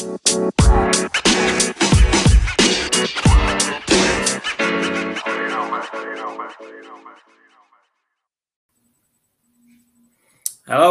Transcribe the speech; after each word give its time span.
Hello, 0.00 0.14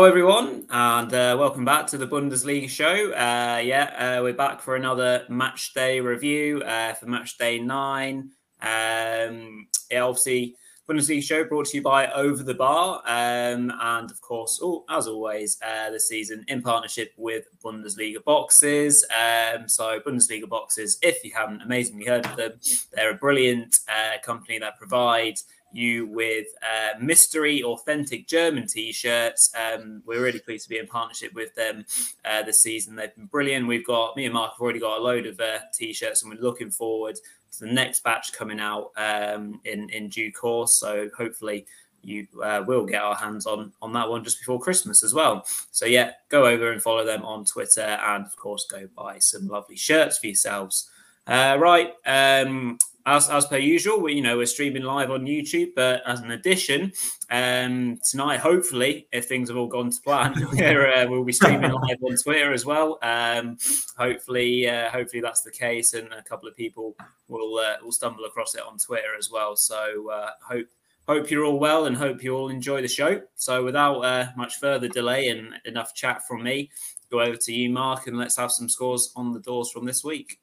everyone, 0.03 0.67
and 0.69 1.11
uh, 1.11 1.35
welcome 1.39 1.65
back 1.65 1.87
to 1.87 1.97
the 1.97 2.05
Bundesliga 2.05 2.69
show. 2.69 3.11
Uh, 3.13 3.59
yeah, 3.63 4.17
uh, 4.19 4.21
we're 4.21 4.33
back 4.33 4.61
for 4.61 4.75
another 4.75 5.25
match 5.27 5.73
day 5.73 5.99
review 6.01 6.61
uh, 6.61 6.93
for 6.93 7.07
match 7.07 7.35
day 7.39 7.57
nine. 7.57 8.29
Um, 8.61 9.69
yeah, 9.89 10.01
obviously, 10.01 10.55
Bundesliga 10.89 11.21
show 11.21 11.43
brought 11.43 11.67
to 11.67 11.77
you 11.77 11.83
by 11.83 12.07
Over 12.13 12.41
the 12.41 12.55
Bar, 12.55 13.03
um, 13.05 13.71
and 13.79 14.09
of 14.09 14.19
course, 14.21 14.59
oh, 14.63 14.85
as 14.89 15.05
always, 15.05 15.59
uh, 15.61 15.91
the 15.91 15.99
season 15.99 16.43
in 16.47 16.63
partnership 16.63 17.13
with 17.15 17.45
Bundesliga 17.63 18.23
Boxes. 18.23 19.05
Um, 19.13 19.69
so, 19.69 19.99
Bundesliga 19.99 20.49
Boxes, 20.49 20.97
if 21.03 21.23
you 21.23 21.31
haven't 21.31 21.61
amazingly 21.61 22.05
heard 22.05 22.25
of 22.25 22.35
them, 22.35 22.53
they're 22.91 23.11
a 23.11 23.15
brilliant 23.15 23.81
uh, 23.87 24.17
company 24.23 24.57
that 24.57 24.79
provides 24.79 25.43
you 25.71 26.07
with 26.07 26.47
uh, 26.63 26.97
mystery 26.99 27.61
authentic 27.61 28.27
German 28.27 28.65
t-shirts. 28.65 29.53
Um, 29.55 30.01
we're 30.07 30.23
really 30.23 30.39
pleased 30.39 30.63
to 30.63 30.69
be 30.69 30.79
in 30.79 30.87
partnership 30.87 31.33
with 31.35 31.53
them 31.53 31.85
uh, 32.25 32.41
this 32.41 32.63
season. 32.63 32.95
They've 32.95 33.15
been 33.15 33.27
brilliant. 33.27 33.67
We've 33.67 33.85
got 33.85 34.17
me 34.17 34.25
and 34.25 34.33
Mark 34.33 34.53
have 34.53 34.61
already 34.61 34.79
got 34.79 34.97
a 34.97 35.03
load 35.03 35.27
of 35.27 35.39
uh, 35.39 35.59
t-shirts, 35.71 36.23
and 36.23 36.31
we're 36.31 36.41
looking 36.41 36.71
forward 36.71 37.19
the 37.59 37.67
next 37.67 38.03
batch 38.03 38.33
coming 38.33 38.59
out 38.59 38.91
um, 38.97 39.59
in 39.65 39.89
in 39.89 40.09
due 40.09 40.31
course. 40.31 40.73
So 40.73 41.09
hopefully. 41.17 41.65
You 42.01 42.27
uh, 42.41 42.63
will 42.65 42.85
get 42.85 43.01
our 43.01 43.13
hands 43.13 43.45
on 43.45 43.73
on 43.81 43.91
that 43.91 44.09
one 44.09 44.23
just 44.23 44.39
before 44.39 44.57
Christmas 44.57 45.03
as 45.03 45.13
well. 45.13 45.45
So 45.71 45.85
yeah, 45.85 46.11
go 46.29 46.45
over 46.45 46.71
and 46.71 46.81
follow 46.81 47.03
them 47.03 47.25
on 47.25 47.43
Twitter, 47.43 47.81
and 47.81 48.25
of 48.25 48.37
course, 48.37 48.65
go 48.71 48.87
buy 48.95 49.19
some 49.19 49.49
lovely 49.49 49.75
shirts 49.75 50.17
for 50.17 50.27
yourselves. 50.27 50.89
Uh, 51.27 51.57
right, 51.59 51.91
um, 52.05 52.77
as, 53.05 53.29
as 53.29 53.45
per 53.45 53.57
usual, 53.57 54.01
we, 54.01 54.13
you 54.13 54.21
know, 54.21 54.37
we're 54.37 54.45
streaming 54.45 54.83
live 54.83 55.11
on 55.11 55.25
YouTube, 55.25 55.69
but 55.75 56.01
as 56.05 56.19
an 56.21 56.31
addition, 56.31 56.91
um, 57.29 57.97
tonight, 58.09 58.39
hopefully, 58.39 59.07
if 59.11 59.25
things 59.25 59.49
have 59.49 59.57
all 59.57 59.67
gone 59.67 59.89
to 59.89 60.01
plan, 60.01 60.33
we're, 60.53 60.93
uh, 60.93 61.07
we'll 61.07 61.23
be 61.23 61.33
streaming 61.33 61.71
live 61.71 61.97
on 62.01 62.17
Twitter 62.17 62.51
as 62.51 62.65
well. 62.65 62.99
Um, 63.01 63.57
hopefully, 63.97 64.67
uh, 64.69 64.89
hopefully 64.89 65.21
that's 65.21 65.41
the 65.41 65.51
case, 65.51 65.93
and 65.93 66.11
a 66.13 66.23
couple 66.23 66.47
of 66.49 66.55
people 66.55 66.95
will 67.27 67.57
uh, 67.57 67.75
will 67.83 67.91
stumble 67.91 68.25
across 68.25 68.55
it 68.55 68.63
on 68.63 68.77
Twitter 68.77 69.15
as 69.17 69.29
well. 69.31 69.55
So 69.55 70.09
uh, 70.09 70.31
hope 70.41 70.67
hope 71.07 71.31
you're 71.31 71.45
all 71.45 71.59
well, 71.59 71.85
and 71.85 71.95
hope 71.95 72.23
you 72.23 72.35
all 72.35 72.49
enjoy 72.49 72.81
the 72.81 72.87
show. 72.87 73.21
So 73.35 73.63
without 73.63 74.01
uh, 74.01 74.27
much 74.35 74.57
further 74.59 74.87
delay 74.87 75.29
and 75.29 75.53
enough 75.65 75.93
chat 75.95 76.27
from 76.27 76.43
me, 76.43 76.69
go 77.09 77.21
over 77.21 77.37
to 77.37 77.53
you, 77.53 77.69
Mark, 77.69 78.07
and 78.07 78.17
let's 78.17 78.37
have 78.37 78.51
some 78.51 78.69
scores 78.69 79.11
on 79.15 79.33
the 79.33 79.39
doors 79.39 79.71
from 79.71 79.85
this 79.85 80.03
week. 80.03 80.39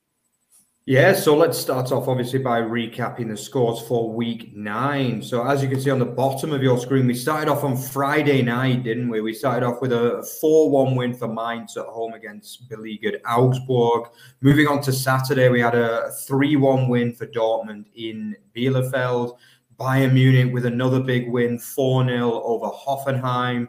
Yeah, 0.88 1.14
so 1.14 1.36
let's 1.36 1.58
start 1.58 1.90
off 1.90 2.06
obviously 2.06 2.38
by 2.38 2.60
recapping 2.60 3.26
the 3.26 3.36
scores 3.36 3.80
for 3.88 4.12
week 4.12 4.54
nine. 4.54 5.20
So, 5.20 5.44
as 5.44 5.60
you 5.60 5.68
can 5.68 5.80
see 5.80 5.90
on 5.90 5.98
the 5.98 6.04
bottom 6.04 6.52
of 6.52 6.62
your 6.62 6.78
screen, 6.78 7.08
we 7.08 7.14
started 7.14 7.50
off 7.50 7.64
on 7.64 7.76
Friday 7.76 8.40
night, 8.40 8.84
didn't 8.84 9.08
we? 9.08 9.20
We 9.20 9.34
started 9.34 9.66
off 9.66 9.82
with 9.82 9.92
a 9.92 10.24
4 10.40 10.70
1 10.70 10.94
win 10.94 11.12
for 11.12 11.26
Mainz 11.26 11.76
at 11.76 11.86
home 11.86 12.12
against 12.12 12.68
beleaguered 12.68 13.20
Augsburg. 13.28 14.10
Moving 14.42 14.68
on 14.68 14.80
to 14.82 14.92
Saturday, 14.92 15.48
we 15.48 15.60
had 15.60 15.74
a 15.74 16.12
3 16.24 16.54
1 16.54 16.88
win 16.88 17.12
for 17.12 17.26
Dortmund 17.26 17.86
in 17.96 18.36
Bielefeld. 18.56 19.38
Bayern 19.80 20.12
Munich 20.12 20.54
with 20.54 20.66
another 20.66 21.00
big 21.00 21.28
win, 21.28 21.58
4 21.58 22.06
0 22.06 22.30
over 22.44 22.66
Hoffenheim. 22.66 23.66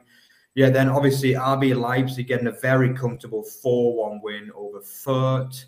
Yeah, 0.54 0.70
then 0.70 0.88
obviously 0.88 1.32
RB 1.32 1.76
Leipzig 1.76 2.28
getting 2.28 2.46
a 2.46 2.52
very 2.52 2.94
comfortable 2.94 3.42
4 3.42 4.12
1 4.12 4.22
win 4.22 4.52
over 4.56 4.82
Fürth. 4.82 5.66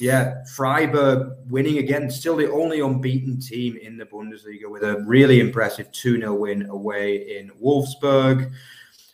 Yeah, 0.00 0.44
Freiburg 0.44 1.36
winning 1.50 1.76
again, 1.76 2.10
still 2.10 2.34
the 2.34 2.50
only 2.50 2.80
unbeaten 2.80 3.38
team 3.38 3.76
in 3.76 3.98
the 3.98 4.06
Bundesliga 4.06 4.66
with 4.66 4.82
a 4.82 5.02
really 5.02 5.40
impressive 5.40 5.92
2 5.92 6.18
0 6.18 6.34
win 6.34 6.66
away 6.70 7.38
in 7.38 7.50
Wolfsburg. 7.62 8.50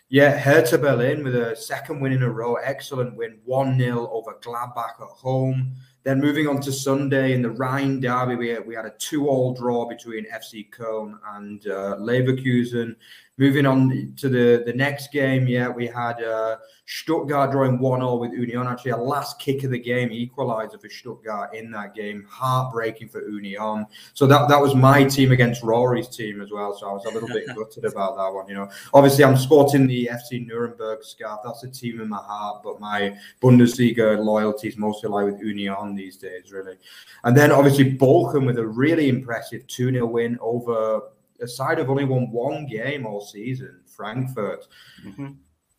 Yeah, 0.09 0.39
Hertha 0.39 0.79
Berlin 0.79 1.25
with 1.25 1.35
a 1.35 1.57
second 1.57 2.01
win 2.01 2.13
in 2.13 2.23
a 2.23 2.31
row, 2.31 2.55
excellent 2.55 3.17
win, 3.17 3.41
1 3.45 3.79
0 3.81 4.09
over 4.13 4.39
Gladbach 4.41 5.01
at 5.01 5.09
home. 5.09 5.75
Then 6.05 6.21
moving 6.21 6.47
on 6.47 6.61
to 6.61 6.71
Sunday 6.71 7.33
in 7.33 7.43
the 7.43 7.51
Rhine 7.51 7.99
Derby, 7.99 8.37
we, 8.37 8.57
we 8.61 8.77
had 8.77 8.87
a 8.87 8.95
two-all 8.97 9.55
draw 9.55 9.89
between 9.89 10.25
FC 10.33 10.71
Köln 10.71 11.19
and 11.35 11.67
uh, 11.67 11.97
Leverkusen. 11.99 12.95
Moving 13.39 13.67
on 13.67 14.15
to 14.17 14.31
the, 14.31 14.63
the 14.65 14.73
next 14.73 15.13
game, 15.13 15.47
yeah, 15.47 15.69
we 15.69 15.87
had 15.87 16.23
uh, 16.23 16.57
Stuttgart 16.87 17.51
drawing 17.51 17.79
1 17.79 18.01
0 18.01 18.17
with 18.17 18.33
Union. 18.33 18.67
Actually, 18.67 18.93
a 18.93 18.97
last 18.97 19.39
kick 19.39 19.63
of 19.65 19.73
the 19.73 19.79
game 19.79 20.09
equaliser 20.09 20.81
for 20.81 20.89
Stuttgart 20.89 21.55
in 21.55 21.71
that 21.73 21.95
game. 21.95 22.27
Heartbreaking 22.31 23.09
for 23.09 23.29
Union. 23.29 23.87
So 24.15 24.27
that, 24.27 24.49
that 24.49 24.59
was 24.59 24.75
my 24.75 25.05
team 25.05 25.33
against 25.33 25.63
Rory's 25.63 26.09
team 26.09 26.41
as 26.41 26.51
well. 26.51 26.79
So 26.79 26.89
I 26.89 26.93
was 26.95 27.05
a 27.05 27.11
little 27.11 27.29
bit 27.29 27.47
gutted 27.55 27.85
about 27.85 28.17
that 28.17 28.33
one. 28.33 28.49
You 28.49 28.55
know, 28.55 28.71
obviously, 28.95 29.23
I'm 29.23 29.37
sporting 29.37 29.87
the 29.87 30.09
FC 30.13 30.47
Nuremberg 30.47 31.05
scarf. 31.05 31.41
That's 31.45 31.63
a 31.63 31.69
team 31.69 32.01
in 32.01 32.09
my 32.09 32.17
heart, 32.17 32.63
but 32.65 32.81
my 32.81 33.19
Bundesliga 33.43 34.19
loyalty 34.25 34.69
is 34.69 34.79
mostly 34.79 35.11
lie 35.11 35.25
with 35.25 35.41
Union 35.41 35.95
these 35.95 36.17
days, 36.17 36.53
really. 36.53 36.77
And 37.25 37.37
then 37.37 37.53
obviously, 37.53 37.99
Bochum 37.99 38.47
with 38.47 38.59
a 38.59 38.67
really 38.67 39.11
impressive 39.11 39.67
2 39.67 39.93
0 39.93 40.07
win 40.07 40.39
over 40.41 41.03
a 41.41 41.49
side 41.49 41.79
have 41.79 41.91
only 41.91 42.05
won 42.05 42.31
one 42.31 42.67
game 42.67 43.07
all 43.07 43.21
season, 43.21 43.81
Frankfurt. 43.87 44.67
Mm-hmm. 45.05 45.33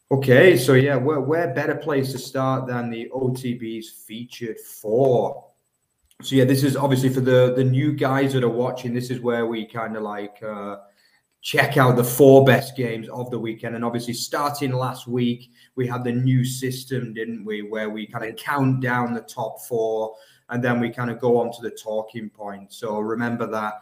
Okay, 0.10 0.56
so 0.58 0.74
yeah, 0.74 0.96
where 0.96 1.20
where 1.20 1.54
better 1.54 1.76
place 1.76 2.14
to 2.14 2.20
start 2.20 2.66
than 2.66 2.90
the 2.90 3.10
OTB's 3.14 3.90
featured 3.90 4.58
four? 4.60 5.46
So 6.22 6.36
yeah, 6.36 6.46
this 6.46 6.64
is 6.64 6.78
obviously 6.78 7.10
for 7.10 7.20
the 7.20 7.54
the 7.56 7.64
new 7.64 7.92
guys 7.92 8.34
that 8.34 8.44
are 8.44 8.50
watching. 8.50 8.94
This 8.94 9.10
is 9.10 9.20
where 9.20 9.46
we 9.46 9.66
kind 9.66 9.98
of 9.98 10.04
like 10.04 10.42
uh, 10.42 10.78
check 11.42 11.76
out 11.76 11.98
the 11.98 12.04
four 12.04 12.46
best 12.46 12.78
games 12.78 13.10
of 13.10 13.30
the 13.32 13.40
weekend. 13.40 13.76
And 13.76 13.84
obviously, 13.84 14.14
starting 14.14 14.72
last 14.72 15.08
week, 15.08 15.52
we 15.76 15.86
had 15.86 16.06
the 16.06 16.12
new 16.14 16.46
system, 16.46 17.14
didn't 17.14 17.44
we? 17.44 17.62
Where 17.62 17.90
we 17.90 18.08
kind 18.08 18.24
of 18.24 18.38
count 18.38 18.82
down 18.82 19.14
the 19.14 19.22
top 19.22 19.60
four, 19.68 20.16
and 20.50 20.64
then 20.64 20.80
we 20.80 20.90
kind 20.90 21.12
of 21.12 21.20
go 21.20 21.38
on 21.38 21.52
to 21.52 21.62
the 21.62 21.72
talking 21.72 22.30
points. 22.30 22.78
So 22.78 23.00
remember 23.00 23.46
that 23.48 23.74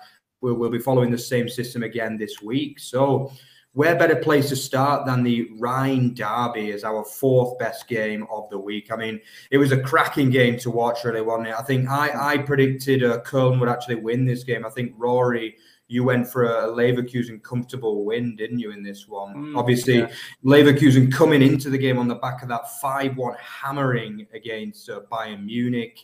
we'll, 0.45 0.56
we'll 0.56 0.69
be 0.69 0.79
following 0.79 1.11
the 1.11 1.17
same 1.17 1.50
system 1.50 1.83
again 1.83 2.17
this 2.17 2.41
week. 2.41 2.79
So, 2.79 3.31
where 3.73 3.97
better 3.97 4.16
place 4.16 4.47
to 4.50 4.56
start 4.56 5.06
than 5.06 5.22
the 5.22 5.50
Rhine 5.59 6.13
Derby 6.13 6.72
as 6.72 6.85
our 6.85 7.03
fourth 7.03 7.59
best 7.59 7.89
game 7.89 8.25
of 8.31 8.50
the 8.50 8.57
week? 8.57 8.89
I 8.89 8.95
mean, 8.95 9.19
it 9.51 9.57
was 9.57 9.73
a 9.73 9.81
cracking 9.81 10.29
game 10.29 10.57
to 10.59 10.72
watch, 10.72 11.03
really, 11.03 11.19
wasn't 11.19 11.50
it? 11.50 11.56
I 11.59 11.61
think 11.61 11.89
I, 11.89 12.35
I 12.35 12.38
predicted 12.38 13.03
uh, 13.03 13.19
Köln 13.23 13.59
would 13.59 13.67
actually 13.67 13.95
win 13.95 14.25
this 14.25 14.45
game. 14.45 14.66
I 14.66 14.69
think 14.69 14.94
Rory, 14.95 15.57
you 15.89 16.06
went 16.06 16.25
for 16.25 16.45
a 16.45 16.67
Leverkusen 16.67 17.44
comfortable 17.44 18.06
win, 18.06 18.38
didn't 18.38 18.59
you, 18.59 18.72
in 18.72 18.81
this 18.81 19.09
one? 19.09 19.35
Mm, 19.35 19.57
Obviously, 19.57 19.97
yeah. 19.97 20.12
Leverkusen 20.45 21.12
coming 21.12 21.41
into 21.41 21.69
the 21.69 21.77
game 21.77 21.97
on 21.97 22.07
the 22.07 22.16
back 22.16 22.44
of 22.44 22.47
that 22.50 22.79
5 22.79 23.17
1 23.17 23.35
hammering 23.41 24.25
against 24.33 24.89
uh, 24.89 25.01
Bayern 25.12 25.44
Munich. 25.44 26.00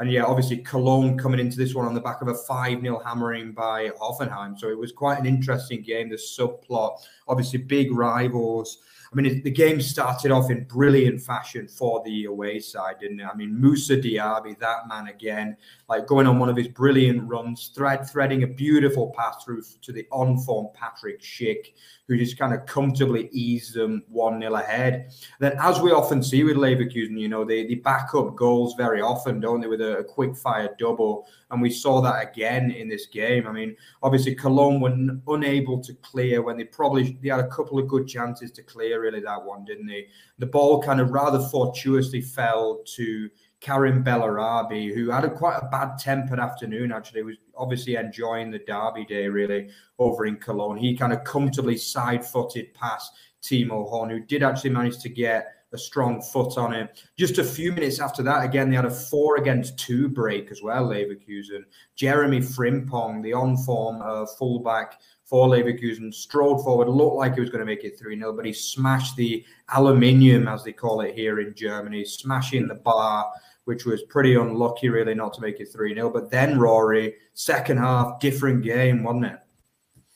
And 0.00 0.10
yeah, 0.10 0.24
obviously 0.24 0.56
Cologne 0.56 1.18
coming 1.18 1.38
into 1.38 1.58
this 1.58 1.74
one 1.74 1.84
on 1.84 1.92
the 1.92 2.00
back 2.00 2.22
of 2.22 2.28
a 2.28 2.34
5 2.34 2.80
0 2.80 3.02
hammering 3.04 3.52
by 3.52 3.90
Hoffenheim. 4.00 4.58
So 4.58 4.70
it 4.70 4.78
was 4.78 4.92
quite 4.92 5.18
an 5.18 5.26
interesting 5.26 5.82
game, 5.82 6.08
the 6.08 6.16
subplot. 6.16 6.96
Obviously, 7.28 7.58
big 7.58 7.92
rivals. 7.92 8.78
I 9.12 9.16
mean, 9.20 9.42
the 9.42 9.50
game 9.50 9.82
started 9.82 10.30
off 10.30 10.50
in 10.50 10.64
brilliant 10.64 11.20
fashion 11.20 11.68
for 11.68 12.02
the 12.04 12.24
away 12.24 12.60
side, 12.60 13.00
didn't 13.00 13.20
it? 13.20 13.26
I 13.26 13.34
mean, 13.34 13.60
Moussa 13.60 13.96
Diaby, 13.96 14.58
that 14.60 14.88
man 14.88 15.08
again, 15.08 15.56
like 15.88 16.06
going 16.06 16.26
on 16.26 16.38
one 16.38 16.48
of 16.48 16.56
his 16.56 16.68
brilliant 16.68 17.28
runs, 17.28 17.70
thread 17.74 18.08
threading 18.08 18.44
a 18.44 18.46
beautiful 18.46 19.12
pass 19.14 19.44
through 19.44 19.62
to 19.82 19.92
the 19.92 20.06
on 20.12 20.38
form 20.38 20.68
Patrick 20.72 21.20
Schick, 21.20 21.72
who 22.10 22.18
just 22.18 22.36
kind 22.36 22.52
of 22.52 22.66
comfortably 22.66 23.28
eased 23.30 23.72
them 23.72 24.02
1 24.08 24.40
0 24.40 24.52
ahead. 24.54 25.12
Then, 25.38 25.52
as 25.60 25.80
we 25.80 25.92
often 25.92 26.24
see 26.24 26.42
with 26.42 26.56
Leverkusen, 26.56 27.16
you 27.16 27.28
know, 27.28 27.44
they, 27.44 27.64
they 27.64 27.76
back 27.76 28.16
up 28.16 28.34
goals 28.34 28.74
very 28.74 29.00
often, 29.00 29.38
don't 29.38 29.60
they, 29.60 29.68
with 29.68 29.80
a, 29.80 29.98
a 29.98 30.04
quick 30.04 30.36
fire 30.36 30.74
double. 30.76 31.28
And 31.52 31.62
we 31.62 31.70
saw 31.70 32.00
that 32.00 32.20
again 32.20 32.72
in 32.72 32.88
this 32.88 33.06
game. 33.06 33.46
I 33.46 33.52
mean, 33.52 33.76
obviously, 34.02 34.34
Cologne 34.34 34.80
were 34.80 34.90
n- 34.90 35.22
unable 35.28 35.80
to 35.84 35.94
clear 36.02 36.42
when 36.42 36.56
they 36.56 36.64
probably 36.64 37.16
they 37.22 37.28
had 37.28 37.38
a 37.38 37.48
couple 37.48 37.78
of 37.78 37.86
good 37.86 38.08
chances 38.08 38.50
to 38.52 38.62
clear, 38.64 39.00
really, 39.00 39.20
that 39.20 39.44
one, 39.44 39.64
didn't 39.64 39.86
they? 39.86 40.08
The 40.40 40.46
ball 40.46 40.82
kind 40.82 41.00
of 41.00 41.12
rather 41.12 41.38
fortuitously 41.38 42.22
fell 42.22 42.82
to 42.96 43.30
Karim 43.60 44.02
Bellarabi, 44.02 44.94
who 44.94 45.10
had 45.10 45.24
a 45.24 45.30
quite 45.30 45.58
a 45.58 45.66
bad 45.66 45.98
tempered 45.98 46.40
afternoon, 46.40 46.92
actually, 46.92 47.22
was 47.22 47.36
obviously 47.54 47.96
enjoying 47.96 48.50
the 48.50 48.58
derby 48.60 49.04
day 49.04 49.28
really 49.28 49.70
over 49.98 50.24
in 50.26 50.36
Cologne. 50.36 50.78
He 50.78 50.96
kind 50.96 51.12
of 51.12 51.24
comfortably 51.24 51.76
side 51.76 52.24
footed 52.24 52.72
past 52.74 53.12
Timo 53.42 53.88
Horn, 53.88 54.10
who 54.10 54.20
did 54.20 54.42
actually 54.42 54.70
manage 54.70 54.98
to 55.02 55.08
get 55.08 55.54
a 55.72 55.78
strong 55.78 56.20
foot 56.20 56.58
on 56.58 56.72
it. 56.72 57.02
Just 57.16 57.38
a 57.38 57.44
few 57.44 57.72
minutes 57.72 58.00
after 58.00 58.22
that, 58.22 58.44
again, 58.44 58.70
they 58.70 58.76
had 58.76 58.84
a 58.84 58.90
four 58.90 59.36
against 59.36 59.78
two 59.78 60.08
break 60.08 60.50
as 60.50 60.62
well, 60.62 60.88
Leverkusen. 60.88 61.64
Jeremy 61.94 62.40
Frimpong, 62.40 63.22
the 63.22 63.32
on 63.32 63.56
form 63.56 64.02
uh, 64.02 64.26
fullback 64.26 65.00
for 65.24 65.48
Leverkusen, 65.48 66.12
strode 66.12 66.62
forward, 66.62 66.88
looked 66.88 67.16
like 67.16 67.34
he 67.34 67.40
was 67.40 67.50
going 67.50 67.60
to 67.60 67.66
make 67.66 67.84
it 67.84 67.98
3 67.98 68.18
0, 68.18 68.32
but 68.32 68.44
he 68.44 68.52
smashed 68.52 69.14
the 69.16 69.44
aluminium, 69.68 70.48
as 70.48 70.64
they 70.64 70.72
call 70.72 71.02
it 71.02 71.14
here 71.14 71.38
in 71.38 71.54
Germany, 71.54 72.04
smashing 72.04 72.66
the 72.66 72.74
bar, 72.74 73.30
which 73.70 73.84
was 73.86 74.02
pretty 74.02 74.34
unlucky, 74.34 74.88
really, 74.88 75.14
not 75.14 75.32
to 75.32 75.40
make 75.40 75.60
it 75.60 75.72
3 75.72 75.94
0. 75.94 76.10
But 76.10 76.28
then, 76.28 76.58
Rory, 76.58 77.14
second 77.34 77.78
half, 77.78 78.18
different 78.18 78.64
game, 78.64 79.04
wasn't 79.04 79.26
it? 79.26 79.38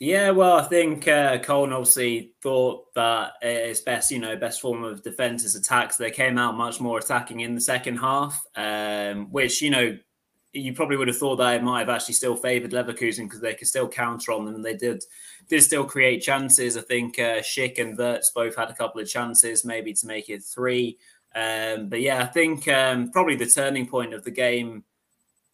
Yeah, 0.01 0.31
well, 0.31 0.57
I 0.57 0.65
think 0.65 1.07
uh, 1.07 1.39
Cologne 1.39 1.73
obviously 1.73 2.33
thought 2.43 2.93
that 2.97 3.35
it's 3.41 3.81
best, 3.81 4.11
you 4.11 4.19
know, 4.19 4.35
best 4.35 4.61
form 4.61 4.83
of 4.83 5.05
defense 5.05 5.45
is 5.45 5.55
attack. 5.55 5.93
So 5.93 6.03
they 6.03 6.11
came 6.11 6.37
out 6.37 6.57
much 6.57 6.81
more 6.81 6.99
attacking 6.99 7.41
in 7.41 7.55
the 7.55 7.61
second 7.61 7.99
half, 7.99 8.45
um, 8.57 9.31
which, 9.31 9.63
you 9.63 9.71
know, 9.71 9.97
you 10.53 10.73
probably 10.73 10.97
would 10.97 11.09
have 11.09 11.19
thought 11.19 11.37
that 11.37 11.55
it 11.55 11.63
might 11.63 11.81
have 11.81 11.89
actually 11.89 12.15
still 12.15 12.35
favoured 12.35 12.73
Leverkusen 12.73 13.27
because 13.27 13.41
they 13.41 13.55
could 13.55 13.69
still 13.69 13.89
counter 13.89 14.33
on 14.33 14.45
them. 14.45 14.57
And 14.57 14.65
they 14.65 14.77
did 14.77 15.05
did 15.49 15.63
still 15.63 15.85
create 15.85 16.23
chances. 16.23 16.77
I 16.77 16.81
think 16.81 17.21
uh, 17.21 17.39
Schick 17.39 17.79
and 17.79 17.97
Wirtz 17.97 18.31
both 18.31 18.57
had 18.57 18.71
a 18.71 18.75
couple 18.75 19.01
of 19.01 19.09
chances, 19.09 19.65
maybe 19.65 19.93
to 19.93 20.07
make 20.07 20.29
it 20.29 20.43
three. 20.43 20.99
Um, 21.35 21.89
but 21.89 22.01
yeah, 22.01 22.23
I 22.23 22.27
think 22.27 22.69
um, 22.69 23.11
probably 23.11 23.37
the 23.37 23.47
turning 23.47 23.87
point 23.87 24.15
of 24.15 24.25
the 24.25 24.31
game 24.31 24.85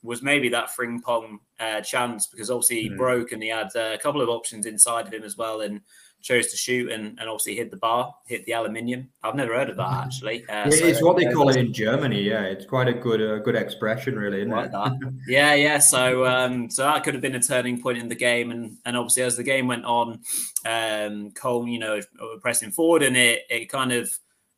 was 0.02 0.22
maybe 0.22 0.48
that 0.50 0.70
Frimpong 0.70 1.38
uh, 1.58 1.80
chance 1.80 2.26
because 2.26 2.50
obviously 2.50 2.82
he 2.82 2.90
mm. 2.90 2.96
broke 2.96 3.32
and 3.32 3.42
he 3.42 3.50
had 3.50 3.68
uh, 3.76 3.92
a 3.94 3.98
couple 3.98 4.22
of 4.22 4.28
options 4.28 4.66
inside 4.66 5.06
of 5.06 5.12
him 5.12 5.24
as 5.24 5.36
well. 5.36 5.60
And 5.60 5.80
chose 6.22 6.48
to 6.48 6.56
shoot 6.56 6.90
and, 6.90 7.18
and 7.18 7.28
obviously 7.28 7.56
hit 7.56 7.70
the 7.70 7.76
bar, 7.76 8.14
hit 8.26 8.44
the 8.44 8.52
aluminium. 8.52 9.08
I've 9.22 9.34
never 9.34 9.54
heard 9.54 9.70
of 9.70 9.76
that 9.76 9.88
mm-hmm. 9.88 10.04
actually. 10.04 10.44
Uh, 10.48 10.70
so, 10.70 10.86
it's 10.86 11.02
what 11.02 11.16
they 11.16 11.26
call 11.26 11.48
it 11.48 11.56
in 11.56 11.72
Germany. 11.72 12.22
Yeah, 12.22 12.42
it's 12.42 12.66
quite 12.66 12.88
a 12.88 12.92
good 12.92 13.20
uh, 13.20 13.38
good 13.38 13.56
expression, 13.56 14.16
really, 14.16 14.42
isn't 14.42 14.52
it? 14.52 14.70
yeah, 15.26 15.54
yeah. 15.54 15.78
So 15.78 16.26
um, 16.26 16.70
so 16.70 16.82
that 16.82 17.02
could 17.04 17.14
have 17.14 17.22
been 17.22 17.34
a 17.34 17.42
turning 17.42 17.80
point 17.80 17.98
in 17.98 18.08
the 18.08 18.14
game, 18.14 18.50
and 18.50 18.76
and 18.84 18.96
obviously 18.96 19.22
as 19.22 19.36
the 19.36 19.42
game 19.42 19.66
went 19.66 19.84
on, 19.84 20.20
um, 20.66 21.30
Köln, 21.32 21.70
you 21.70 21.78
know, 21.78 22.00
pressing 22.40 22.70
forward, 22.70 23.02
and 23.02 23.16
it 23.16 23.42
it 23.48 23.70
kind 23.70 23.92
of 23.92 24.10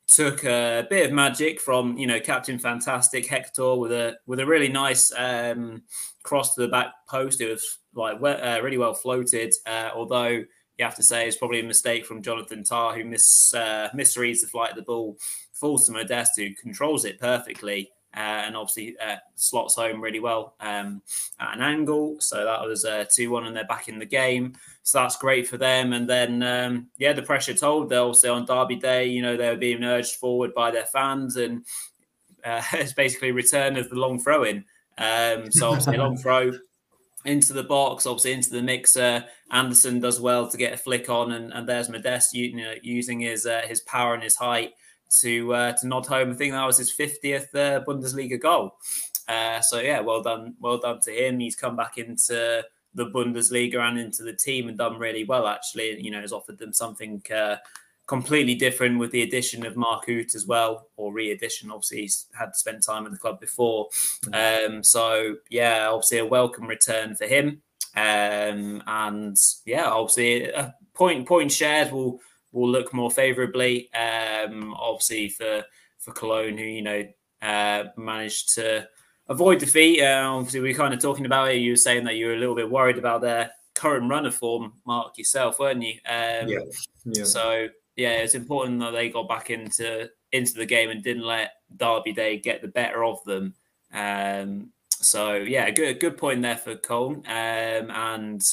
took 0.07 0.43
a 0.43 0.85
bit 0.89 1.07
of 1.07 1.11
magic 1.13 1.59
from 1.59 1.97
you 1.97 2.07
know 2.07 2.19
Captain 2.19 2.59
Fantastic 2.59 3.25
Hector 3.25 3.75
with 3.75 3.91
a 3.91 4.17
with 4.25 4.39
a 4.39 4.45
really 4.45 4.69
nice 4.69 5.11
um, 5.15 5.83
cross 6.23 6.55
to 6.55 6.61
the 6.61 6.67
back 6.67 6.93
post. 7.07 7.41
It 7.41 7.49
was 7.49 7.79
like 7.95 8.17
uh, 8.21 8.59
really 8.61 8.77
well 8.77 8.93
floated, 8.93 9.53
uh, 9.65 9.91
although 9.93 10.43
you 10.77 10.85
have 10.85 10.95
to 10.95 11.03
say 11.03 11.27
it's 11.27 11.37
probably 11.37 11.59
a 11.59 11.63
mistake 11.63 12.05
from 12.05 12.21
Jonathan 12.21 12.63
Tah, 12.63 12.93
who 12.93 13.01
uh, 13.01 13.89
misreads 13.91 14.41
the 14.41 14.47
flight 14.47 14.71
of 14.71 14.75
the 14.75 14.81
ball, 14.81 15.17
falls 15.53 15.85
to 15.85 15.91
Modeste, 15.91 16.37
who 16.37 16.55
controls 16.55 17.05
it 17.05 17.19
perfectly. 17.19 17.91
Uh, 18.15 18.45
and 18.45 18.55
obviously 18.55 18.95
uh, 18.99 19.15
slots 19.35 19.75
home 19.75 19.99
really 19.99 20.19
well 20.19 20.53
um, 20.59 21.01
at 21.39 21.55
an 21.55 21.61
angle. 21.61 22.15
So 22.19 22.45
that 22.45 22.61
was 22.61 22.85
uh, 22.85 23.05
2 23.11 23.31
1, 23.31 23.47
and 23.47 23.55
they're 23.55 23.65
back 23.65 23.87
in 23.87 23.97
the 23.97 24.05
game. 24.05 24.53
So 24.83 24.99
that's 24.99 25.17
great 25.17 25.47
for 25.47 25.57
them. 25.57 25.93
And 25.93 26.07
then, 26.07 26.43
um, 26.43 26.87
yeah, 26.97 27.13
the 27.13 27.23
pressure 27.23 27.53
told. 27.53 27.89
They're 27.89 27.99
also 27.99 28.35
on 28.35 28.45
Derby 28.45 28.75
Day, 28.75 29.07
you 29.07 29.21
know, 29.21 29.35
they 29.35 29.49
were 29.49 29.57
being 29.57 29.83
urged 29.83 30.15
forward 30.15 30.53
by 30.53 30.69
their 30.69 30.85
fans. 30.85 31.37
And 31.37 31.65
it's 32.45 32.93
basically 32.93 33.31
return 33.31 33.77
of 33.77 33.89
the 33.89 33.95
long 33.95 34.19
throw 34.19 34.43
in. 34.43 34.65
Um, 34.97 35.51
so 35.51 35.69
obviously, 35.69 35.97
long 35.97 36.17
throw 36.17 36.51
into 37.25 37.53
the 37.53 37.63
box, 37.63 38.05
obviously 38.05 38.33
into 38.33 38.51
the 38.51 38.61
mixer. 38.61 39.25
Anderson 39.51 39.99
does 39.99 40.19
well 40.19 40.47
to 40.47 40.57
get 40.57 40.73
a 40.73 40.77
flick 40.77 41.09
on, 41.09 41.31
and, 41.31 41.53
and 41.53 41.67
there's 41.67 41.89
Modeste 41.89 42.33
you 42.33 42.55
know, 42.55 42.73
using 42.81 43.21
his 43.21 43.45
uh, 43.45 43.61
his 43.65 43.81
power 43.81 44.13
and 44.13 44.23
his 44.23 44.35
height 44.35 44.73
to 45.21 45.53
uh, 45.53 45.73
to 45.73 45.87
nod 45.87 46.05
home. 46.05 46.31
I 46.31 46.33
think 46.33 46.53
that 46.53 46.65
was 46.65 46.77
his 46.77 46.91
50th 46.91 47.53
uh, 47.55 47.83
Bundesliga 47.83 48.39
goal. 48.39 48.75
Uh, 49.27 49.61
so 49.61 49.79
yeah, 49.79 49.99
well 50.01 50.21
done, 50.21 50.55
well 50.59 50.77
done 50.77 50.99
to 51.01 51.11
him. 51.11 51.39
He's 51.39 51.55
come 51.55 51.75
back 51.75 51.97
into 51.97 52.63
the 52.93 53.05
Bundesliga 53.05 53.79
and 53.79 53.99
into 53.99 54.23
the 54.23 54.33
team 54.33 54.67
and 54.67 54.77
done 54.77 54.97
really 54.97 55.23
well. 55.23 55.47
Actually, 55.47 56.01
you 56.01 56.11
know, 56.11 56.21
has 56.21 56.33
offered 56.33 56.57
them 56.57 56.73
something 56.73 57.21
uh, 57.33 57.55
completely 58.05 58.55
different 58.55 58.99
with 58.99 59.11
the 59.11 59.23
addition 59.23 59.65
of 59.65 59.77
Mark 59.77 60.07
Uth 60.09 60.35
as 60.35 60.45
well, 60.45 60.89
or 60.97 61.13
re-addition. 61.13 61.71
Obviously, 61.71 62.01
he's 62.01 62.25
had 62.37 62.55
spent 62.55 62.83
time 62.83 63.05
at 63.05 63.11
the 63.11 63.17
club 63.17 63.39
before. 63.39 63.87
Um, 64.33 64.83
so 64.83 65.35
yeah, 65.49 65.87
obviously 65.89 66.19
a 66.19 66.25
welcome 66.25 66.67
return 66.67 67.15
for 67.15 67.25
him. 67.25 67.61
Um, 67.95 68.81
and 68.87 69.37
yeah, 69.65 69.87
obviously 69.89 70.49
a 70.49 70.73
point 70.93 71.27
point 71.27 71.51
shared 71.51 71.91
will 71.91 72.19
will 72.53 72.69
look 72.69 72.93
more 72.93 73.11
favourably. 73.11 73.91
Um, 73.93 74.73
obviously 74.73 75.29
for 75.29 75.63
for 75.99 76.11
Cologne, 76.13 76.57
who 76.57 76.63
you 76.63 76.81
know 76.81 77.03
uh, 77.41 77.85
managed 77.97 78.55
to 78.55 78.87
avoid 79.27 79.59
defeat. 79.59 80.01
Uh, 80.01 80.29
obviously, 80.31 80.61
we 80.61 80.71
are 80.71 80.77
kind 80.77 80.93
of 80.93 81.01
talking 81.01 81.25
about 81.25 81.51
it. 81.51 81.57
You 81.57 81.71
were 81.71 81.77
saying 81.77 82.05
that 82.05 82.15
you 82.15 82.27
were 82.27 82.33
a 82.33 82.39
little 82.39 82.55
bit 82.55 82.69
worried 82.69 82.97
about 82.97 83.21
their 83.21 83.51
current 83.75 84.09
run 84.09 84.25
of 84.25 84.35
form, 84.35 84.73
Mark 84.85 85.17
yourself, 85.17 85.59
weren't 85.59 85.81
you? 85.81 85.95
Um, 86.07 86.47
yeah. 86.47 86.59
yeah. 87.05 87.23
So 87.23 87.67
yeah, 87.95 88.13
it's 88.17 88.35
important 88.35 88.79
that 88.79 88.91
they 88.91 89.09
got 89.09 89.27
back 89.27 89.49
into 89.49 90.09
into 90.31 90.53
the 90.53 90.65
game 90.65 90.89
and 90.89 91.03
didn't 91.03 91.25
let 91.25 91.51
Derby 91.75 92.13
Day 92.13 92.39
get 92.39 92.61
the 92.61 92.67
better 92.67 93.03
of 93.03 93.23
them. 93.23 93.53
Um, 93.93 94.71
so 94.89 95.35
yeah, 95.35 95.69
good 95.69 95.99
good 95.99 96.17
point 96.17 96.41
there 96.41 96.57
for 96.57 96.75
Köln. 96.75 97.25
Um, 97.27 97.91
and 97.91 98.43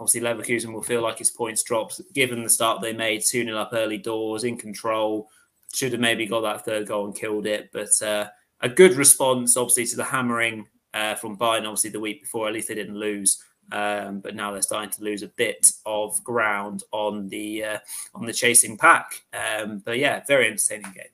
obviously 0.00 0.20
Leverkusen 0.20 0.72
will 0.72 0.82
feel 0.82 1.02
like 1.02 1.18
his 1.18 1.30
points 1.30 1.62
dropped 1.62 2.00
given 2.12 2.42
the 2.42 2.50
start 2.50 2.80
they 2.80 2.92
made, 2.92 3.22
2 3.24 3.44
0 3.44 3.56
up 3.56 3.70
early 3.72 3.98
doors, 3.98 4.44
in 4.44 4.56
control. 4.56 5.28
Should 5.74 5.92
have 5.92 6.00
maybe 6.00 6.26
got 6.26 6.40
that 6.42 6.64
third 6.64 6.86
goal 6.86 7.06
and 7.06 7.14
killed 7.14 7.46
it. 7.46 7.70
But 7.72 7.90
uh, 8.02 8.28
a 8.60 8.68
good 8.68 8.94
response, 8.94 9.56
obviously, 9.56 9.86
to 9.86 9.96
the 9.96 10.04
hammering 10.04 10.66
uh, 10.94 11.14
from 11.16 11.36
Bayern, 11.36 11.64
obviously, 11.64 11.90
the 11.90 12.00
week 12.00 12.22
before. 12.22 12.48
At 12.48 12.54
least 12.54 12.68
they 12.68 12.74
didn't 12.74 12.96
lose. 12.96 13.42
Um, 13.70 14.20
but 14.20 14.34
now 14.34 14.50
they're 14.50 14.62
starting 14.62 14.90
to 14.92 15.04
lose 15.04 15.22
a 15.22 15.28
bit 15.28 15.70
of 15.84 16.22
ground 16.24 16.84
on 16.90 17.28
the 17.28 17.64
uh, 17.64 17.78
on 18.14 18.24
the 18.24 18.32
chasing 18.32 18.78
pack. 18.78 19.22
Um, 19.34 19.82
but 19.84 19.98
yeah, 19.98 20.22
very 20.26 20.46
entertaining 20.46 20.92
game. 20.92 21.12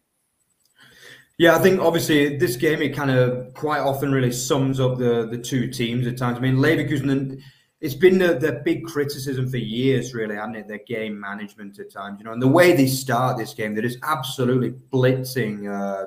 Yeah, 1.36 1.56
I 1.56 1.58
think 1.58 1.80
obviously 1.80 2.36
this 2.36 2.54
game 2.54 2.80
it 2.80 2.94
kind 2.94 3.10
of 3.10 3.52
quite 3.54 3.80
often 3.80 4.12
really 4.12 4.30
sums 4.30 4.78
up 4.78 4.98
the 4.98 5.26
the 5.28 5.38
two 5.38 5.68
teams 5.68 6.06
at 6.06 6.16
times. 6.16 6.38
I 6.38 6.40
mean, 6.40 6.56
Leverkusen 6.56 7.42
it's 7.84 7.94
been 7.94 8.16
the, 8.16 8.32
the 8.32 8.62
big 8.64 8.86
criticism 8.86 9.46
for 9.46 9.58
years, 9.58 10.14
really, 10.14 10.36
hasn't 10.36 10.56
it? 10.56 10.66
Their 10.66 10.80
game 10.88 11.20
management 11.20 11.78
at 11.78 11.92
times, 11.92 12.18
you 12.18 12.24
know, 12.24 12.32
and 12.32 12.40
the 12.40 12.48
way 12.48 12.74
they 12.74 12.86
start 12.86 13.36
this 13.36 13.52
game, 13.52 13.74
they're 13.74 13.82
just 13.82 13.98
absolutely 14.02 14.70
blitzing 14.90 15.68
uh, 15.70 16.06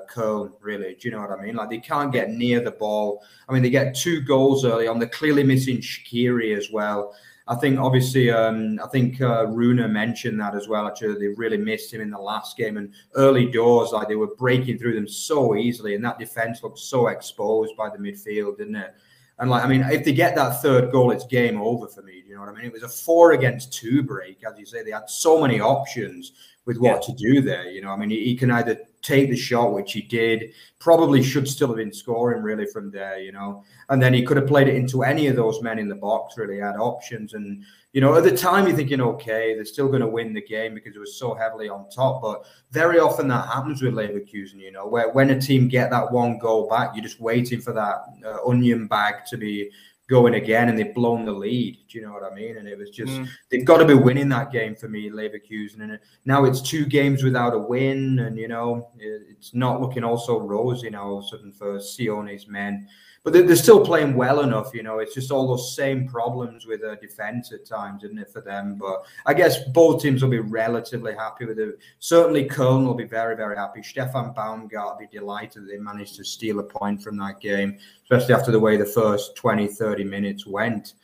really. 0.60 0.96
Do 0.96 1.08
you 1.08 1.12
know 1.12 1.20
what 1.20 1.30
I 1.30 1.40
mean? 1.40 1.54
Like 1.54 1.70
they 1.70 1.78
can't 1.78 2.12
get 2.12 2.30
near 2.30 2.60
the 2.60 2.72
ball. 2.72 3.22
I 3.48 3.52
mean, 3.52 3.62
they 3.62 3.70
get 3.70 3.94
two 3.94 4.20
goals 4.22 4.64
early 4.64 4.88
on. 4.88 4.98
They're 4.98 5.08
clearly 5.08 5.44
missing 5.44 5.76
Skhiri 5.76 6.56
as 6.58 6.68
well. 6.68 7.14
I 7.46 7.54
think 7.54 7.78
obviously, 7.78 8.28
um, 8.28 8.80
I 8.82 8.88
think 8.88 9.20
uh, 9.20 9.46
Runa 9.46 9.86
mentioned 9.86 10.40
that 10.40 10.56
as 10.56 10.66
well. 10.66 10.88
Actually, 10.88 11.14
they 11.20 11.28
really 11.28 11.58
missed 11.58 11.94
him 11.94 12.00
in 12.00 12.10
the 12.10 12.18
last 12.18 12.56
game 12.56 12.76
and 12.76 12.92
early 13.14 13.46
doors, 13.46 13.92
like 13.92 14.08
they 14.08 14.16
were 14.16 14.34
breaking 14.34 14.78
through 14.78 14.96
them 14.96 15.06
so 15.06 15.54
easily, 15.54 15.94
and 15.94 16.04
that 16.04 16.18
defense 16.18 16.60
looked 16.64 16.80
so 16.80 17.06
exposed 17.06 17.76
by 17.76 17.88
the 17.88 17.98
midfield, 17.98 18.58
didn't 18.58 18.74
it? 18.74 18.94
And 19.40 19.50
like, 19.50 19.64
I 19.64 19.68
mean, 19.68 19.82
if 19.82 20.04
they 20.04 20.12
get 20.12 20.34
that 20.34 20.60
third 20.62 20.90
goal, 20.90 21.12
it's 21.12 21.24
game 21.24 21.60
over 21.60 21.86
for 21.86 22.02
me. 22.02 22.24
You 22.26 22.34
know 22.34 22.40
what 22.40 22.48
I 22.48 22.52
mean? 22.52 22.64
It 22.64 22.72
was 22.72 22.82
a 22.82 22.88
four 22.88 23.32
against 23.32 23.72
two 23.72 24.02
break, 24.02 24.42
as 24.44 24.58
you 24.58 24.66
say. 24.66 24.82
They 24.82 24.90
had 24.90 25.08
so 25.08 25.40
many 25.40 25.60
options 25.60 26.32
with 26.68 26.76
what 26.76 27.00
yeah. 27.00 27.06
to 27.06 27.12
do 27.14 27.40
there. 27.40 27.66
You 27.70 27.80
know, 27.80 27.88
I 27.88 27.96
mean, 27.96 28.10
he, 28.10 28.22
he, 28.24 28.36
can 28.36 28.50
either 28.50 28.78
take 29.00 29.30
the 29.30 29.36
shot, 29.36 29.72
which 29.72 29.94
he 29.94 30.02
did, 30.02 30.52
probably 30.78 31.22
should 31.22 31.48
still 31.48 31.68
have 31.68 31.78
been 31.78 31.94
scoring 31.94 32.42
really 32.42 32.66
from 32.66 32.90
there. 32.90 33.18
You 33.18 33.32
know, 33.32 33.64
and 33.88 34.02
then 34.02 34.12
he 34.12 34.22
could 34.22 34.36
have 34.36 34.46
played 34.46 34.68
it 34.68 34.74
into 34.74 35.02
any 35.02 35.28
of 35.28 35.34
those 35.34 35.62
men 35.62 35.78
in 35.78 35.88
the 35.88 35.94
box. 35.94 36.36
Really 36.36 36.60
had 36.60 36.76
options, 36.76 37.32
and 37.32 37.64
you 37.94 38.02
know, 38.02 38.14
at 38.14 38.22
the 38.22 38.36
time 38.36 38.66
you're 38.66 38.76
thinking, 38.76 39.00
okay, 39.00 39.54
they're 39.54 39.64
still 39.64 39.88
going 39.88 40.02
to 40.02 40.06
win 40.06 40.34
the 40.34 40.42
game 40.42 40.74
because 40.74 40.94
it 40.94 40.98
was 40.98 41.18
so 41.18 41.34
heavily 41.34 41.70
on 41.70 41.88
top. 41.88 42.20
But 42.20 42.44
very 42.70 42.98
often 42.98 43.28
that 43.28 43.46
happens 43.46 43.80
with 43.80 43.94
Leverkusen, 43.94 44.60
you 44.60 44.70
know, 44.70 44.86
where 44.86 45.08
when 45.08 45.30
a 45.30 45.40
team 45.40 45.68
get 45.68 45.88
that 45.88 46.12
one 46.12 46.38
goal 46.38 46.68
back, 46.68 46.90
you're 46.94 47.02
just 47.02 47.18
waiting 47.18 47.62
for 47.62 47.72
that 47.72 48.04
uh, 48.26 48.46
onion 48.46 48.88
bag 48.88 49.24
to 49.30 49.38
be 49.38 49.70
going 50.08 50.34
again 50.34 50.68
and 50.68 50.78
they've 50.78 50.94
blown 50.94 51.24
the 51.24 51.32
lead. 51.32 51.78
Do 51.88 51.98
you 51.98 52.06
know 52.06 52.12
what 52.12 52.24
I 52.24 52.34
mean? 52.34 52.56
And 52.56 52.66
it 52.66 52.78
was 52.78 52.90
just, 52.90 53.12
mm. 53.12 53.28
they've 53.50 53.64
got 53.64 53.78
to 53.78 53.84
be 53.84 53.94
winning 53.94 54.28
that 54.30 54.50
game 54.50 54.74
for 54.74 54.88
me, 54.88 55.10
Leverkusen. 55.10 55.82
And 55.82 55.98
now 56.24 56.44
it's 56.44 56.62
two 56.62 56.86
games 56.86 57.22
without 57.22 57.54
a 57.54 57.58
win. 57.58 58.18
And, 58.20 58.38
you 58.38 58.48
know, 58.48 58.90
it's 58.98 59.54
not 59.54 59.80
looking 59.80 60.04
also 60.04 60.40
rosy 60.40 60.88
now 60.88 61.04
all 61.04 61.18
of 61.18 61.24
a 61.24 61.28
sudden 61.28 61.52
for 61.52 61.78
Seoane's 61.78 62.48
men 62.48 62.88
but 63.24 63.32
they're, 63.32 63.56
still 63.56 63.84
playing 63.84 64.14
well 64.14 64.40
enough. 64.40 64.72
You 64.72 64.82
know, 64.82 64.98
it's 65.00 65.14
just 65.14 65.30
all 65.30 65.48
those 65.48 65.74
same 65.74 66.08
problems 66.08 66.66
with 66.66 66.80
their 66.80 66.96
defense 66.96 67.52
at 67.52 67.66
times, 67.66 68.04
isn't 68.04 68.18
it, 68.18 68.32
for 68.32 68.40
them? 68.40 68.76
But 68.78 69.04
I 69.26 69.34
guess 69.34 69.64
both 69.68 70.02
teams 70.02 70.22
will 70.22 70.30
be 70.30 70.38
relatively 70.38 71.14
happy 71.14 71.44
with 71.44 71.58
it. 71.58 71.78
Certainly, 71.98 72.48
Köln 72.48 72.86
will 72.86 72.94
be 72.94 73.04
very, 73.04 73.36
very 73.36 73.56
happy. 73.56 73.80
Steffen 73.80 74.34
Baumgart 74.34 74.98
will 74.98 75.06
be 75.08 75.18
delighted 75.18 75.64
that 75.64 75.68
they 75.68 75.78
managed 75.78 76.16
to 76.16 76.24
steal 76.24 76.60
a 76.60 76.64
point 76.64 77.02
from 77.02 77.16
that 77.18 77.40
game, 77.40 77.78
especially 78.04 78.34
after 78.34 78.52
the 78.52 78.60
way 78.60 78.76
the 78.76 78.86
first 78.86 79.36
20, 79.36 79.66
30 79.66 80.04
minutes 80.04 80.46
went. 80.46 80.94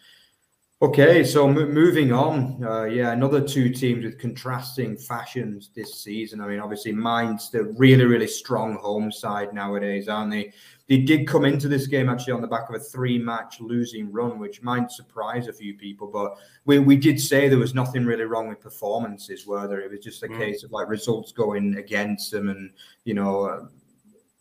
Okay, 0.85 1.25
so 1.25 1.49
m- 1.49 1.73
moving 1.73 2.13
on, 2.13 2.63
uh, 2.63 2.85
yeah, 2.85 3.13
another 3.13 3.41
two 3.41 3.71
teams 3.71 4.05
with 4.05 4.19
contrasting 4.19 4.99
fashions 4.99 5.71
this 5.75 6.03
season. 6.03 6.43
I 6.43 6.47
mean, 6.47 6.59
obviously, 6.59 6.93
Mainz 6.93 7.49
the 7.49 7.65
really, 7.79 8.05
really 8.05 8.27
strong 8.27 8.77
home 8.77 9.11
side 9.11 9.55
nowadays, 9.55 10.09
aren't 10.09 10.33
they? 10.33 10.53
They 10.87 10.99
did 10.99 11.27
come 11.27 11.47
into 11.47 11.67
this 11.67 11.87
game 11.87 12.11
actually 12.11 12.35
on 12.35 12.43
the 12.43 12.47
back 12.47 12.69
of 12.69 12.75
a 12.75 12.79
three-match 12.79 13.61
losing 13.61 14.13
run, 14.13 14.39
which 14.39 14.63
might 14.63 14.91
surprise 14.91 15.49
a 15.49 15.53
few 15.53 15.75
people. 15.75 16.09
But 16.09 16.37
we, 16.67 16.79
we 16.79 16.97
did 16.97 17.19
say 17.19 17.49
there 17.49 17.59
was 17.59 17.75
nothing 17.75 18.05
really 18.05 18.25
wrong 18.25 18.49
with 18.49 18.61
performances, 18.61 19.47
were 19.47 19.67
there? 19.67 19.81
It 19.81 19.91
was 19.91 20.01
just 20.01 20.23
a 20.23 20.29
mm. 20.29 20.37
case 20.37 20.63
of 20.63 20.73
like 20.73 20.89
results 20.89 21.33
going 21.33 21.77
against 21.77 22.31
them, 22.31 22.51
and 22.51 22.71
you 23.05 23.15
know, 23.15 23.45
uh, 23.45 23.67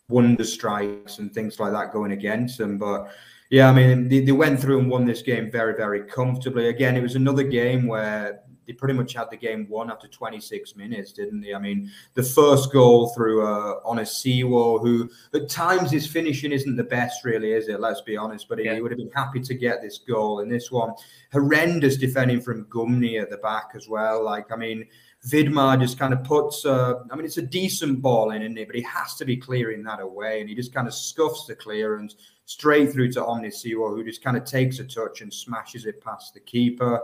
wonder 0.08 0.44
strikes 0.44 1.18
and 1.18 1.32
things 1.32 1.58
like 1.58 1.72
that 1.72 1.92
going 1.92 2.12
against 2.12 2.58
them. 2.58 2.76
But 2.76 3.10
yeah, 3.50 3.70
I 3.70 3.72
mean, 3.72 4.08
they, 4.08 4.20
they 4.20 4.32
went 4.32 4.60
through 4.60 4.80
and 4.80 4.90
won 4.90 5.04
this 5.04 5.22
game 5.22 5.50
very, 5.50 5.74
very 5.74 6.02
comfortably. 6.02 6.68
Again, 6.68 6.96
it 6.96 7.02
was 7.02 7.16
another 7.16 7.44
game 7.44 7.86
where 7.86 8.40
they 8.66 8.72
pretty 8.72 8.94
much 8.94 9.14
had 9.14 9.30
the 9.30 9.36
game 9.36 9.66
won 9.68 9.90
after 9.90 10.08
26 10.08 10.76
minutes, 10.76 11.12
didn't 11.12 11.40
they? 11.40 11.54
I 11.54 11.58
mean, 11.58 11.90
the 12.14 12.22
first 12.22 12.72
goal 12.72 13.08
through 13.08 13.46
uh, 13.46 13.80
Onisiwo, 13.82 14.80
who 14.80 15.10
at 15.34 15.48
times 15.48 15.90
his 15.90 16.06
finishing 16.06 16.52
isn't 16.52 16.76
the 16.76 16.84
best, 16.84 17.24
really, 17.24 17.52
is 17.52 17.68
it? 17.68 17.80
Let's 17.80 18.00
be 18.00 18.16
honest. 18.16 18.48
But 18.48 18.64
yeah. 18.64 18.74
he 18.74 18.80
would 18.80 18.90
have 18.90 18.98
been 18.98 19.10
happy 19.10 19.40
to 19.40 19.54
get 19.54 19.82
this 19.82 19.98
goal. 19.98 20.40
And 20.40 20.50
this 20.50 20.70
one, 20.70 20.94
horrendous 21.32 21.96
defending 21.96 22.40
from 22.40 22.64
Gumny 22.66 23.20
at 23.20 23.30
the 23.30 23.38
back 23.38 23.70
as 23.74 23.88
well. 23.88 24.24
Like, 24.24 24.50
I 24.52 24.56
mean, 24.56 24.86
Widmer 25.28 25.80
just 25.80 25.98
kind 25.98 26.12
of 26.12 26.22
puts, 26.24 26.64
uh, 26.66 27.00
I 27.10 27.16
mean, 27.16 27.24
it's 27.24 27.38
a 27.38 27.42
decent 27.42 28.02
ball 28.02 28.30
in, 28.32 28.42
isn't 28.42 28.58
it? 28.58 28.66
But 28.66 28.76
he 28.76 28.82
has 28.82 29.14
to 29.16 29.24
be 29.24 29.36
clearing 29.36 29.82
that 29.84 30.00
away. 30.00 30.40
And 30.40 30.48
he 30.48 30.54
just 30.54 30.74
kind 30.74 30.86
of 30.86 30.94
scuffs 30.94 31.46
the 31.46 31.54
clearance 31.54 32.16
straight 32.46 32.92
through 32.92 33.10
to 33.12 33.20
Onisiwo, 33.20 33.96
who 33.96 34.04
just 34.04 34.22
kind 34.22 34.36
of 34.36 34.44
takes 34.44 34.78
a 34.78 34.84
touch 34.84 35.20
and 35.22 35.32
smashes 35.32 35.86
it 35.86 36.02
past 36.02 36.34
the 36.34 36.40
keeper. 36.40 37.00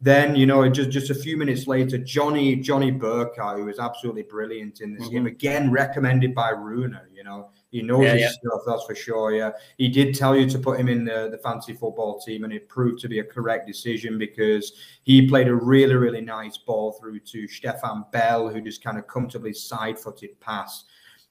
Then, 0.00 0.34
you 0.34 0.46
know, 0.46 0.68
just, 0.68 0.90
just 0.90 1.10
a 1.10 1.14
few 1.14 1.36
minutes 1.36 1.68
later, 1.68 1.98
Johnny 1.98 2.56
Johnny 2.56 2.90
Burkardt, 2.90 3.58
who 3.58 3.66
was 3.66 3.78
absolutely 3.78 4.22
brilliant 4.22 4.80
in 4.80 4.94
this 4.94 5.04
mm-hmm. 5.04 5.12
game, 5.12 5.26
again 5.26 5.70
recommended 5.70 6.34
by 6.34 6.50
Rune, 6.50 6.98
you 7.14 7.22
know. 7.22 7.50
He 7.70 7.80
knows 7.80 8.04
yeah, 8.04 8.12
his 8.12 8.22
yeah. 8.22 8.28
stuff, 8.28 8.60
that's 8.66 8.84
for 8.84 8.94
sure. 8.94 9.32
Yeah. 9.32 9.52
He 9.78 9.88
did 9.88 10.14
tell 10.14 10.36
you 10.36 10.46
to 10.50 10.58
put 10.58 10.78
him 10.78 10.90
in 10.90 11.06
the, 11.06 11.30
the 11.30 11.38
fancy 11.38 11.72
football 11.72 12.20
team, 12.20 12.44
and 12.44 12.52
it 12.52 12.68
proved 12.68 13.00
to 13.00 13.08
be 13.08 13.20
a 13.20 13.24
correct 13.24 13.66
decision 13.66 14.18
because 14.18 14.72
he 15.04 15.26
played 15.26 15.48
a 15.48 15.54
really, 15.54 15.94
really 15.94 16.20
nice 16.20 16.58
ball 16.58 16.92
through 16.92 17.20
to 17.20 17.48
Stefan 17.48 18.04
Bell, 18.12 18.50
who 18.50 18.60
just 18.60 18.84
kind 18.84 18.98
of 18.98 19.06
comfortably 19.06 19.54
side 19.54 19.98
footed 19.98 20.38
pass 20.40 20.84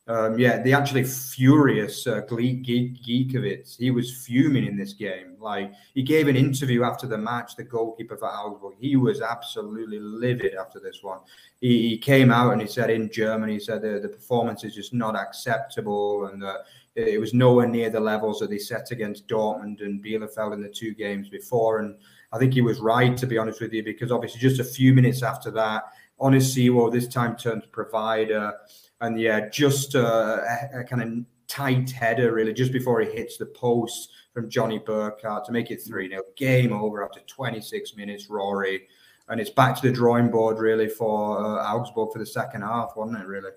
um, 0.08 0.39
yeah, 0.39 0.62
the 0.62 0.74
actually 0.74 1.03
furious 1.03 2.08
uh, 2.08 2.22
Geek, 2.22 2.65
Gikiewicz, 2.65 3.77
he 3.77 3.91
was 3.91 4.25
fuming 4.25 4.65
in 4.65 4.75
this 4.75 4.93
game. 4.93 5.36
Like 5.39 5.72
he 5.93 6.01
gave 6.01 6.27
an 6.27 6.36
interview 6.36 6.84
after 6.84 7.05
the 7.05 7.17
match, 7.17 7.55
the 7.55 7.63
goalkeeper 7.63 8.17
for 8.17 8.27
Augsburg. 8.27 8.74
He 8.79 8.96
was 8.96 9.22
absolutely 9.22 10.00
livid 10.00 10.55
after 10.55 10.79
this 10.79 11.00
one. 11.03 11.20
He, 11.60 11.89
he 11.89 11.98
came 11.98 12.31
out 12.31 12.51
and 12.51 12.62
he 12.62 12.67
said 12.67 12.89
in 12.89 13.12
Germany, 13.12 13.53
he 13.53 13.60
said 13.60 13.84
the, 13.84 14.00
the 14.01 14.10
performance 14.10 14.63
is 14.63 14.74
just 14.74 14.91
not 14.91 15.15
acceptable 15.15 16.25
and 16.25 16.41
that 16.41 16.65
it 16.96 17.20
was 17.20 17.34
nowhere 17.34 17.67
near 17.67 17.89
the 17.89 18.00
levels 18.00 18.39
that 18.39 18.50
they 18.50 18.58
set 18.58 18.91
against 18.91 19.27
Dortmund 19.27 19.81
and 19.81 20.03
Bielefeld 20.03 20.53
in 20.53 20.62
the 20.62 20.70
two 20.70 20.93
games 20.93 21.29
before. 21.29 21.79
And 21.79 21.96
I 22.34 22.39
think 22.39 22.53
he 22.53 22.62
was 22.62 22.79
right, 22.79 23.15
to 23.17 23.27
be 23.27 23.38
honest 23.38 23.62
with 23.62 23.72
you, 23.72 23.84
because 23.84 24.12
obviously 24.12 24.41
just 24.41 24.60
a 24.60 24.65
few 24.65 24.93
minutes 24.93 25.22
after 25.22 25.51
that, 25.51 25.84
Onisiwo 26.20 26.91
this 26.91 27.08
time 27.08 27.36
turned 27.38 27.72
provider 27.72 28.53
and 29.01 29.20
yeah, 29.20 29.50
just 29.50 29.96
a, 29.96 30.43
a 30.74 30.84
kind 30.84 31.01
of 31.01 31.25
tight 31.48 31.91
header 31.91 32.31
really 32.31 32.53
just 32.53 32.72
before 32.72 33.01
he 33.01 33.12
hits 33.12 33.36
the 33.38 33.46
post 33.48 34.12
from 34.34 34.50
Johnny 34.50 34.79
Burkardt 34.79 35.43
to 35.46 35.51
make 35.51 35.72
it 35.72 35.81
3 35.81 36.08
0. 36.08 36.22
Game 36.38 36.72
over 36.72 37.03
after 37.03 37.20
26 37.22 37.98
minutes, 37.98 38.29
Rory. 38.29 38.88
And 39.27 39.41
it's 39.41 39.50
back 39.50 39.75
to 39.75 39.88
the 39.88 39.93
drawing 39.93 40.29
board 40.29 40.60
really 40.60 40.88
for 40.88 41.39
uh, 41.39 41.74
Augsburg 41.74 42.13
for 42.13 42.20
the 42.20 42.25
second 42.25 42.62
half, 42.62 42.93
wasn't 42.96 43.20
it, 43.20 43.27
really? 43.27 43.51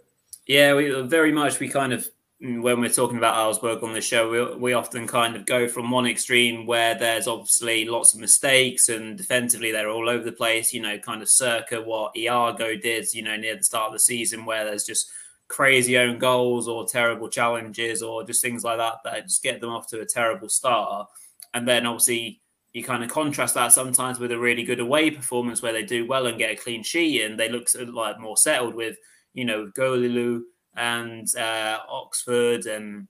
Yeah, 0.46 0.74
we 0.74 0.90
very 1.02 1.32
much, 1.32 1.58
we 1.58 1.68
kind 1.68 1.92
of, 1.92 2.08
mm, 2.42 2.62
when 2.62 2.80
we're 2.80 2.90
talking 2.90 3.18
about 3.18 3.36
Augsburg 3.36 3.82
on 3.82 3.92
the 3.92 4.00
show, 4.00 4.30
we, 4.30 4.56
we 4.56 4.72
often 4.72 5.06
kind 5.06 5.36
of 5.36 5.46
go 5.46 5.68
from 5.68 5.90
one 5.90 6.06
extreme 6.06 6.66
where 6.66 6.94
there's 6.94 7.26
obviously 7.26 7.84
lots 7.84 8.14
of 8.14 8.20
mistakes 8.20 8.88
and 8.88 9.16
defensively 9.16 9.72
they're 9.72 9.90
all 9.90 10.08
over 10.08 10.24
the 10.24 10.32
place, 10.32 10.72
you 10.72 10.82
know, 10.82 10.98
kind 10.98 11.22
of 11.22 11.28
circa 11.28 11.80
what 11.80 12.16
Iago 12.16 12.76
did, 12.76 13.12
you 13.12 13.22
know, 13.22 13.36
near 13.36 13.56
the 13.56 13.64
start 13.64 13.88
of 13.88 13.92
the 13.94 14.00
season 14.00 14.44
where 14.44 14.64
there's 14.64 14.84
just 14.84 15.10
crazy 15.48 15.98
own 15.98 16.18
goals 16.18 16.68
or 16.68 16.86
terrible 16.86 17.28
challenges 17.28 18.02
or 18.02 18.24
just 18.24 18.42
things 18.42 18.64
like 18.64 18.78
that 18.78 18.94
that 19.04 19.24
just 19.24 19.42
get 19.42 19.60
them 19.60 19.70
off 19.70 19.86
to 19.88 20.00
a 20.00 20.06
terrible 20.06 20.48
start. 20.48 21.08
And 21.52 21.68
then 21.68 21.86
obviously 21.86 22.40
you 22.72 22.82
kind 22.82 23.04
of 23.04 23.10
contrast 23.10 23.54
that 23.54 23.72
sometimes 23.72 24.18
with 24.18 24.32
a 24.32 24.38
really 24.38 24.64
good 24.64 24.80
away 24.80 25.10
performance 25.10 25.62
where 25.62 25.72
they 25.72 25.84
do 25.84 26.06
well 26.06 26.26
and 26.26 26.38
get 26.38 26.50
a 26.50 26.56
clean 26.56 26.82
sheet 26.82 27.22
and 27.22 27.38
they 27.38 27.48
look 27.48 27.68
like 27.92 28.18
more 28.18 28.36
settled 28.36 28.74
with, 28.74 28.96
you 29.32 29.44
know, 29.44 29.70
Gouweleeuw 29.76 30.42
and 30.76 31.28
uh, 31.36 31.78
Oxford 31.88 32.66
and 32.66 33.06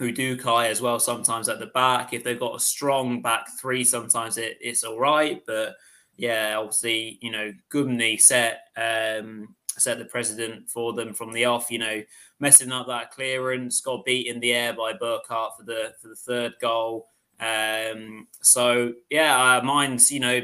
Uduokhai 0.00 0.68
as 0.68 0.80
well 0.80 1.00
sometimes 1.00 1.48
at 1.48 1.58
the 1.58 1.66
back. 1.66 2.12
If 2.12 2.22
they've 2.22 2.38
got 2.38 2.54
a 2.54 2.60
strong 2.60 3.20
back 3.20 3.46
three, 3.60 3.82
sometimes 3.82 4.38
it, 4.38 4.58
it's 4.60 4.84
all 4.84 4.98
right. 4.98 5.42
But 5.44 5.74
yeah, 6.16 6.56
obviously, 6.56 7.18
you 7.20 7.32
know, 7.32 7.52
Gumny 7.72 8.16
set 8.16 8.60
um, 8.76 9.56
set 9.78 9.98
the 9.98 10.04
president 10.04 10.68
for 10.68 10.92
them 10.92 11.14
from 11.14 11.32
the 11.32 11.44
off. 11.44 11.70
You 11.70 11.78
know, 11.78 12.02
messing 12.38 12.72
up 12.72 12.86
that 12.88 13.10
clearance, 13.10 13.80
got 13.80 14.04
beat 14.04 14.26
in 14.26 14.40
the 14.40 14.52
air 14.52 14.72
by 14.72 14.92
Burkardt 14.92 15.56
for 15.56 15.64
the 15.64 15.94
for 16.00 16.08
the 16.08 16.16
third 16.16 16.54
goal. 16.60 17.08
Um, 17.40 18.28
so 18.42 18.92
yeah, 19.08 19.58
uh, 19.58 19.64
Mainz 19.64 20.10
you 20.10 20.20
know 20.20 20.40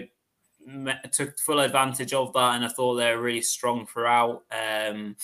took 1.12 1.38
full 1.38 1.60
advantage 1.60 2.12
of 2.12 2.32
that, 2.32 2.56
and 2.56 2.64
I 2.64 2.68
thought 2.68 2.94
they 2.94 3.14
were 3.14 3.22
really 3.22 3.42
strong 3.42 3.86
throughout. 3.86 4.42
Um, 4.50 5.16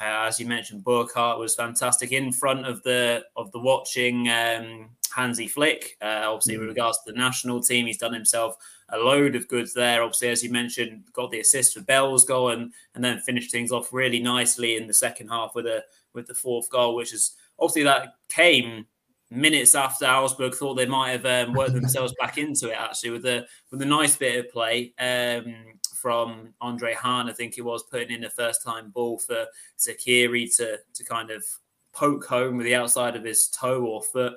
uh, 0.00 0.28
as 0.28 0.38
you 0.38 0.46
mentioned, 0.46 0.84
Burkardt 0.84 1.38
was 1.38 1.54
fantastic 1.54 2.12
in 2.12 2.32
front 2.32 2.66
of 2.66 2.82
the 2.82 3.24
of 3.36 3.50
the 3.52 3.58
watching 3.58 4.28
um, 4.28 4.90
Hansi 5.14 5.48
Flick. 5.48 5.96
Uh, 6.02 6.24
obviously, 6.26 6.56
mm. 6.56 6.60
with 6.60 6.68
regards 6.68 6.98
to 6.98 7.12
the 7.12 7.18
national 7.18 7.62
team, 7.62 7.86
he's 7.86 7.98
done 7.98 8.12
himself 8.12 8.56
a 8.90 8.98
load 8.98 9.34
of 9.34 9.48
goods 9.48 9.74
there. 9.74 10.02
Obviously, 10.02 10.28
as 10.28 10.42
you 10.42 10.50
mentioned, 10.50 11.04
got 11.12 11.30
the 11.30 11.40
assist 11.40 11.74
for 11.74 11.82
Bell's 11.82 12.24
goal 12.24 12.50
and 12.50 12.72
and 12.94 13.04
then 13.04 13.20
finished 13.20 13.50
things 13.50 13.72
off 13.72 13.92
really 13.92 14.20
nicely 14.20 14.76
in 14.76 14.86
the 14.86 14.94
second 14.94 15.28
half 15.28 15.54
with 15.54 15.66
a 15.66 15.84
with 16.12 16.26
the 16.26 16.34
fourth 16.34 16.70
goal, 16.70 16.94
which 16.94 17.12
is 17.12 17.36
obviously 17.58 17.82
that 17.84 18.14
came 18.28 18.86
minutes 19.30 19.74
after 19.74 20.06
Augsburg 20.06 20.54
thought 20.54 20.74
they 20.74 20.86
might 20.86 21.10
have 21.10 21.48
um, 21.48 21.54
worked 21.54 21.74
themselves 21.74 22.14
back 22.20 22.38
into 22.38 22.68
it 22.70 22.76
actually 22.78 23.10
with 23.10 23.26
a 23.26 23.44
with 23.70 23.82
a 23.82 23.86
nice 23.86 24.16
bit 24.16 24.38
of 24.38 24.52
play 24.52 24.94
um, 25.00 25.54
from 25.94 26.54
Andre 26.60 26.94
Hahn, 26.94 27.28
I 27.28 27.32
think 27.32 27.58
it 27.58 27.62
was 27.62 27.82
putting 27.82 28.12
in 28.12 28.24
a 28.24 28.30
first 28.30 28.62
time 28.62 28.90
ball 28.90 29.18
for 29.18 29.46
Zeqiri 29.78 30.54
to 30.58 30.78
to 30.94 31.04
kind 31.04 31.30
of 31.30 31.44
poke 31.96 32.26
home 32.26 32.56
with 32.56 32.66
the 32.66 32.74
outside 32.74 33.16
of 33.16 33.24
his 33.24 33.48
toe 33.48 33.82
or 33.82 34.02
foot 34.02 34.34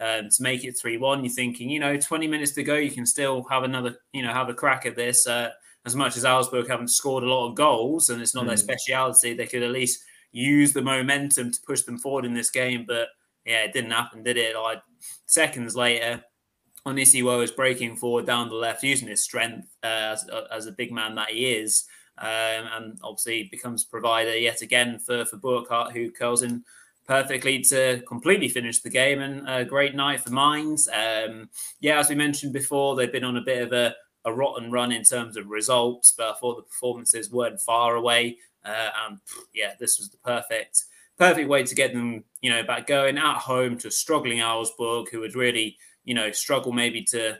um, 0.00 0.28
to 0.30 0.42
make 0.42 0.64
it 0.64 0.78
3 0.78 0.96
1. 0.96 1.24
You're 1.24 1.32
thinking, 1.32 1.68
you 1.68 1.78
know, 1.78 1.96
20 1.96 2.26
minutes 2.26 2.52
to 2.52 2.62
go, 2.62 2.76
you 2.76 2.90
can 2.90 3.06
still 3.06 3.44
have 3.50 3.62
another, 3.62 3.96
you 4.12 4.22
know, 4.22 4.32
have 4.32 4.48
a 4.48 4.54
crack 4.54 4.86
at 4.86 4.96
this. 4.96 5.26
Uh, 5.26 5.50
as 5.84 5.96
much 5.96 6.16
as 6.16 6.24
Augsburg 6.24 6.68
haven't 6.68 6.88
scored 6.88 7.24
a 7.24 7.28
lot 7.28 7.48
of 7.48 7.56
goals 7.56 8.08
and 8.08 8.22
it's 8.22 8.34
not 8.34 8.44
mm. 8.44 8.48
their 8.48 8.56
speciality, 8.56 9.34
they 9.34 9.46
could 9.46 9.62
at 9.62 9.70
least 9.70 10.02
use 10.30 10.72
the 10.72 10.82
momentum 10.82 11.50
to 11.50 11.58
push 11.66 11.82
them 11.82 11.98
forward 11.98 12.24
in 12.24 12.34
this 12.34 12.50
game. 12.50 12.84
But 12.86 13.08
yeah, 13.44 13.64
it 13.64 13.72
didn't 13.72 13.90
happen, 13.90 14.22
did 14.22 14.36
it? 14.36 14.56
Like 14.56 14.82
seconds 15.26 15.76
later, 15.76 16.24
Onisiwo 16.86 17.38
was 17.38 17.50
breaking 17.50 17.96
forward 17.96 18.26
down 18.26 18.48
the 18.48 18.54
left, 18.54 18.82
using 18.82 19.08
his 19.08 19.22
strength 19.22 19.68
uh, 19.82 20.14
as, 20.14 20.28
as, 20.50 20.66
a 20.66 20.72
big 20.72 20.92
man 20.92 21.14
that 21.14 21.30
he 21.30 21.52
is. 21.52 21.84
Um, 22.18 22.28
and 22.28 22.98
obviously 23.02 23.48
becomes 23.50 23.84
provider 23.84 24.36
yet 24.36 24.62
again 24.62 24.98
for, 24.98 25.24
for 25.24 25.38
Burkardt, 25.38 25.92
who 25.92 26.10
curls 26.10 26.42
in 26.42 26.62
perfectly 27.06 27.60
to 27.60 28.02
completely 28.06 28.48
finish 28.48 28.80
the 28.80 28.90
game 28.90 29.20
and 29.20 29.48
a 29.48 29.64
great 29.64 29.94
night 29.94 30.20
for 30.20 30.30
Mainz. 30.30 30.88
Um, 30.88 31.48
yeah, 31.80 31.98
as 31.98 32.08
we 32.08 32.14
mentioned 32.14 32.52
before, 32.52 32.94
they've 32.94 33.12
been 33.12 33.24
on 33.24 33.36
a 33.36 33.42
bit 33.42 33.62
of 33.62 33.72
a, 33.72 33.94
a, 34.24 34.32
rotten 34.32 34.70
run 34.70 34.92
in 34.92 35.02
terms 35.02 35.36
of 35.36 35.48
results, 35.48 36.14
but 36.16 36.30
I 36.30 36.34
thought 36.34 36.56
the 36.56 36.62
performances 36.62 37.30
weren't 37.30 37.60
far 37.60 37.96
away. 37.96 38.38
Uh, 38.64 38.90
and 39.06 39.18
yeah, 39.52 39.72
this 39.80 39.98
was 39.98 40.10
the 40.10 40.18
perfect 40.18 40.84
perfect 41.18 41.48
way 41.48 41.62
to 41.62 41.74
get 41.74 41.92
them, 41.92 42.24
you 42.40 42.50
know, 42.50 42.62
back 42.62 42.86
going 42.86 43.18
at 43.18 43.36
home 43.36 43.76
to 43.78 43.90
struggling 43.90 44.40
Augsburg, 44.40 45.08
who 45.10 45.20
would 45.20 45.36
really, 45.36 45.76
you 46.04 46.14
know, 46.14 46.32
struggle 46.32 46.72
maybe 46.72 47.02
to 47.02 47.38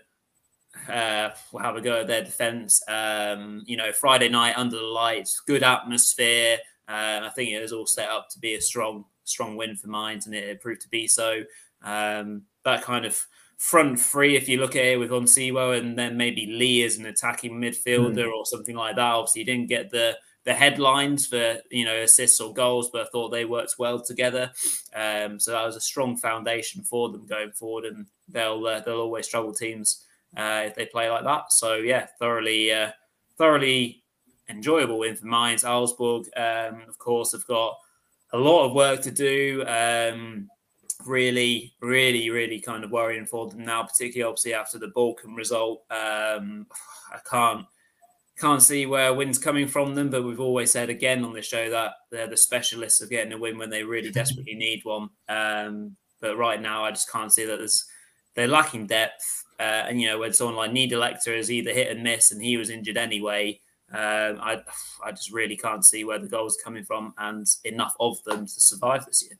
uh, 0.88 1.31
have 1.61 1.76
a 1.76 1.81
go 1.81 2.00
at 2.00 2.07
their 2.07 2.23
defense. 2.23 2.83
Um, 2.88 3.62
you 3.66 3.76
know, 3.76 3.92
Friday 3.92 4.28
night 4.28 4.57
under 4.57 4.76
the 4.76 4.83
lights, 4.83 5.40
good 5.40 5.62
atmosphere. 5.62 6.59
Uh, 6.88 7.21
I 7.23 7.31
think 7.35 7.50
it 7.50 7.61
was 7.61 7.73
all 7.73 7.87
set 7.87 8.09
up 8.09 8.28
to 8.31 8.38
be 8.38 8.54
a 8.54 8.61
strong 8.61 9.04
strong 9.24 9.56
win 9.56 9.76
for 9.76 9.88
Mainz, 9.88 10.26
and 10.26 10.34
it, 10.34 10.60
proved 10.60 10.82
to 10.82 10.88
be 10.88 11.06
so. 11.06 11.42
Um, 11.82 12.42
that 12.64 12.82
kind 12.82 13.04
of 13.04 13.24
front 13.56 13.98
three, 13.98 14.36
if 14.36 14.48
you 14.48 14.58
look 14.58 14.76
at 14.76 14.84
it 14.84 14.98
with 14.98 15.10
Onisiwo 15.10 15.78
and 15.78 15.98
then 15.98 16.16
maybe 16.16 16.46
Lee 16.46 16.82
as 16.82 16.96
an 16.96 17.06
attacking 17.06 17.52
midfielder 17.52 18.26
mm. 18.26 18.32
or 18.32 18.44
something 18.44 18.76
like 18.76 18.96
that. 18.96 19.14
Obviously, 19.14 19.42
he 19.42 19.44
didn't 19.44 19.68
get 19.68 19.90
the 19.90 20.16
the 20.44 20.54
headlines 20.54 21.26
for 21.26 21.58
you 21.70 21.84
know 21.84 22.02
assists 22.02 22.40
or 22.40 22.52
goals, 22.52 22.90
but 22.90 23.02
I 23.02 23.10
thought 23.10 23.30
they 23.30 23.44
worked 23.44 23.76
well 23.78 24.00
together. 24.00 24.50
Um, 24.94 25.38
so 25.38 25.52
that 25.52 25.64
was 25.64 25.76
a 25.76 25.80
strong 25.80 26.16
foundation 26.16 26.82
for 26.82 27.10
them 27.10 27.26
going 27.26 27.52
forward, 27.52 27.84
and 27.84 28.06
they'll 28.28 28.66
uh, 28.66 28.80
they'll 28.80 29.00
always 29.00 29.26
struggle 29.26 29.54
teams 29.54 30.04
uh, 30.36 30.64
if 30.66 30.74
they 30.74 30.86
play 30.86 31.10
like 31.10 31.24
that. 31.24 31.52
So 31.52 31.76
yeah, 31.76 32.06
thoroughly, 32.18 32.72
uh, 32.72 32.90
thoroughly 33.38 34.02
enjoyable 34.48 34.98
win 34.98 35.16
for 35.16 35.26
Mainz. 35.26 35.64
Augsburg, 35.64 36.26
um, 36.36 36.82
of 36.88 36.98
course, 36.98 37.32
have 37.32 37.46
got 37.46 37.78
a 38.32 38.38
lot 38.38 38.66
of 38.66 38.72
work 38.72 39.02
to 39.02 39.10
do. 39.10 39.64
Um, 39.66 40.48
really, 41.06 41.74
really, 41.80 42.30
really 42.30 42.60
kind 42.60 42.84
of 42.84 42.90
worrying 42.90 43.26
for 43.26 43.48
them 43.48 43.64
now, 43.64 43.82
particularly 43.82 44.28
obviously 44.28 44.54
after 44.54 44.78
the 44.78 44.88
Bochum 44.88 45.36
result. 45.36 45.82
Um, 45.90 46.66
I 47.12 47.18
can't 47.28 47.66
can't 48.38 48.62
see 48.62 48.86
where 48.86 49.14
win's 49.14 49.38
coming 49.38 49.68
from 49.68 49.94
them, 49.94 50.10
but 50.10 50.24
we've 50.24 50.40
always 50.40 50.72
said 50.72 50.90
again 50.90 51.24
on 51.24 51.32
the 51.32 51.42
show 51.42 51.70
that 51.70 51.92
they're 52.10 52.26
the 52.26 52.36
specialists 52.36 53.00
of 53.00 53.10
getting 53.10 53.32
a 53.32 53.38
win 53.38 53.58
when 53.58 53.70
they 53.70 53.84
really 53.84 54.10
desperately 54.12 54.54
need 54.54 54.80
one. 54.84 55.10
Um, 55.28 55.96
but 56.20 56.36
right 56.36 56.60
now, 56.60 56.84
I 56.84 56.90
just 56.90 57.10
can't 57.10 57.32
see 57.32 57.44
that 57.44 57.58
there's 57.58 57.84
they're 58.34 58.48
lacking 58.48 58.86
depth. 58.86 59.44
Uh, 59.60 59.84
and 59.88 60.00
you 60.00 60.08
know, 60.08 60.18
when 60.18 60.32
someone 60.32 60.56
like 60.56 60.72
Niederlechner 60.72 61.36
is 61.36 61.50
either 61.50 61.72
hit 61.72 61.90
and 61.90 62.02
miss, 62.02 62.32
and 62.32 62.42
he 62.42 62.56
was 62.56 62.70
injured 62.70 62.96
anyway, 62.96 63.60
um, 63.92 64.40
I 64.40 64.62
I 65.04 65.11
just 65.11 65.32
really 65.32 65.56
can't 65.56 65.84
see 65.84 66.04
where 66.04 66.18
the 66.18 66.28
goals 66.28 66.56
are 66.58 66.64
coming 66.64 66.84
from, 66.84 67.14
and 67.18 67.46
enough 67.64 67.94
of 68.00 68.22
them 68.25 68.46
to 68.46 68.61
survive 68.61 69.04
this 69.06 69.22
year. 69.22 69.38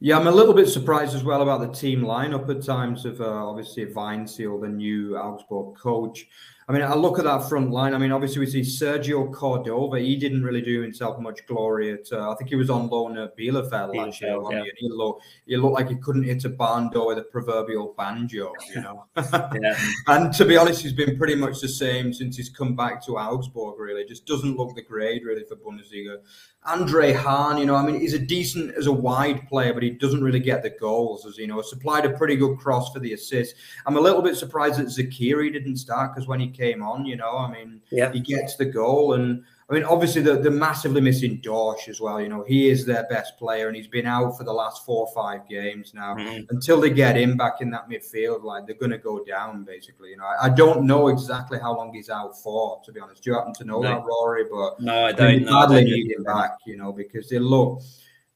Yeah, 0.00 0.18
I'm 0.18 0.26
a 0.26 0.32
little 0.32 0.52
bit 0.52 0.68
surprised 0.68 1.14
as 1.14 1.24
well 1.24 1.40
about 1.40 1.60
the 1.60 1.72
team 1.72 2.02
lineup 2.02 2.48
at 2.50 2.62
times 2.62 3.06
of 3.06 3.20
uh, 3.20 3.24
obviously 3.24 3.86
Weinzierl, 3.86 4.60
the 4.60 4.68
new 4.68 5.16
Augsburg 5.16 5.76
coach. 5.76 6.26
I 6.66 6.72
mean, 6.72 6.82
I 6.82 6.94
look 6.94 7.18
at 7.18 7.24
that 7.24 7.48
front 7.48 7.70
line. 7.70 7.94
I 7.94 7.98
mean, 7.98 8.10
obviously 8.10 8.40
we 8.40 8.46
see 8.46 8.62
Sergio 8.62 9.32
Cordova. 9.32 10.00
He 10.00 10.16
didn't 10.16 10.42
really 10.42 10.62
do 10.62 10.80
himself 10.80 11.18
much 11.20 11.46
glory 11.46 11.92
at. 11.92 12.10
Uh, 12.10 12.30
I 12.30 12.34
think 12.36 12.48
he 12.48 12.56
was 12.56 12.70
on 12.70 12.88
loan 12.88 13.18
at 13.18 13.36
Bielefeld 13.36 13.94
last 13.94 14.20
year. 14.20 14.38
Yeah. 14.50 14.62
He? 14.62 14.70
he, 14.86 14.88
looked, 14.88 15.24
he 15.46 15.56
looked 15.56 15.74
like 15.74 15.88
he 15.88 15.96
couldn't 15.96 16.24
hit 16.24 16.44
a 16.44 16.48
barn 16.48 16.90
door 16.90 17.08
with 17.08 17.18
a 17.18 17.22
proverbial 17.22 17.94
banjo, 17.98 18.52
you 18.74 18.80
know. 18.80 19.04
and 20.06 20.32
to 20.34 20.44
be 20.44 20.56
honest, 20.56 20.80
he's 20.80 20.94
been 20.94 21.18
pretty 21.18 21.34
much 21.34 21.60
the 21.60 21.68
same 21.68 22.14
since 22.14 22.36
he's 22.36 22.48
come 22.48 22.74
back 22.74 23.04
to 23.04 23.18
Augsburg. 23.18 23.78
Really, 23.78 24.04
just 24.06 24.26
doesn't 24.26 24.56
look 24.56 24.74
the 24.74 24.82
grade 24.82 25.24
really 25.24 25.44
for 25.44 25.56
Bundesliga. 25.56 26.18
Andre 26.66 27.12
Hahn, 27.12 27.58
you 27.58 27.66
know, 27.66 27.74
I 27.74 27.84
mean, 27.84 28.00
he's 28.00 28.14
a 28.14 28.18
decent 28.18 28.74
as 28.74 28.86
a 28.86 28.92
wide 28.92 29.46
player, 29.48 29.74
but 29.74 29.82
he 29.82 29.90
doesn't 29.90 30.24
really 30.24 30.40
get 30.40 30.62
the 30.62 30.70
goals. 30.70 31.26
As 31.26 31.36
you 31.36 31.46
know, 31.46 31.60
supplied 31.60 32.06
a 32.06 32.16
pretty 32.16 32.36
good 32.36 32.56
cross 32.56 32.90
for 32.90 33.00
the 33.00 33.12
assist. 33.12 33.54
I'm 33.84 33.98
a 33.98 34.00
little 34.00 34.22
bit 34.22 34.36
surprised 34.36 34.78
that 34.78 34.86
Zeqiri 34.86 35.52
didn't 35.52 35.76
start 35.76 36.14
because 36.14 36.26
when 36.26 36.40
he 36.40 36.48
came 36.54 36.82
on, 36.82 37.04
you 37.04 37.16
know, 37.16 37.36
I 37.36 37.50
mean, 37.50 37.82
yeah. 37.90 38.12
he 38.12 38.20
gets 38.20 38.56
the 38.56 38.64
goal, 38.64 39.14
and 39.14 39.44
I 39.68 39.72
mean, 39.72 39.84
obviously, 39.84 40.20
they're, 40.20 40.36
they're 40.36 40.52
massively 40.52 41.00
missing 41.00 41.40
Dorsch 41.40 41.88
as 41.88 41.98
well. 41.98 42.20
You 42.20 42.28
know, 42.28 42.44
he 42.46 42.68
is 42.68 42.84
their 42.84 43.04
best 43.04 43.38
player, 43.38 43.66
and 43.66 43.74
he's 43.74 43.88
been 43.88 44.06
out 44.06 44.36
for 44.36 44.44
the 44.44 44.52
last 44.52 44.84
four 44.84 45.06
or 45.06 45.14
five 45.14 45.48
games 45.48 45.92
now. 45.94 46.14
Mm-hmm. 46.14 46.44
Until 46.50 46.80
they 46.80 46.90
get 46.90 47.16
him 47.16 47.38
back 47.38 47.62
in 47.62 47.70
that 47.70 47.88
midfield, 47.88 48.44
like 48.44 48.66
they're 48.66 48.76
going 48.76 48.90
to 48.90 48.98
go 48.98 49.24
down, 49.24 49.64
basically. 49.64 50.10
You 50.10 50.18
know, 50.18 50.26
I, 50.26 50.46
I, 50.46 50.48
don't 50.50 50.84
know 50.84 51.08
exactly 51.08 51.58
how 51.58 51.74
long 51.74 51.94
he's 51.94 52.10
out 52.10 52.38
for, 52.42 52.82
to 52.84 52.92
be 52.92 53.00
honest. 53.00 53.22
Do 53.22 53.30
you 53.30 53.36
happen 53.36 53.54
to 53.54 53.64
know 53.64 53.80
no. 53.80 53.88
that, 53.88 54.04
Rory? 54.04 54.44
But 54.50 54.80
no, 54.80 55.06
I 55.06 55.12
don't. 55.12 55.46
badly 55.46 55.84
need 55.84 56.12
him 56.12 56.24
back, 56.24 56.58
you 56.66 56.76
know, 56.76 56.92
because 56.92 57.30
they 57.30 57.38
look 57.38 57.80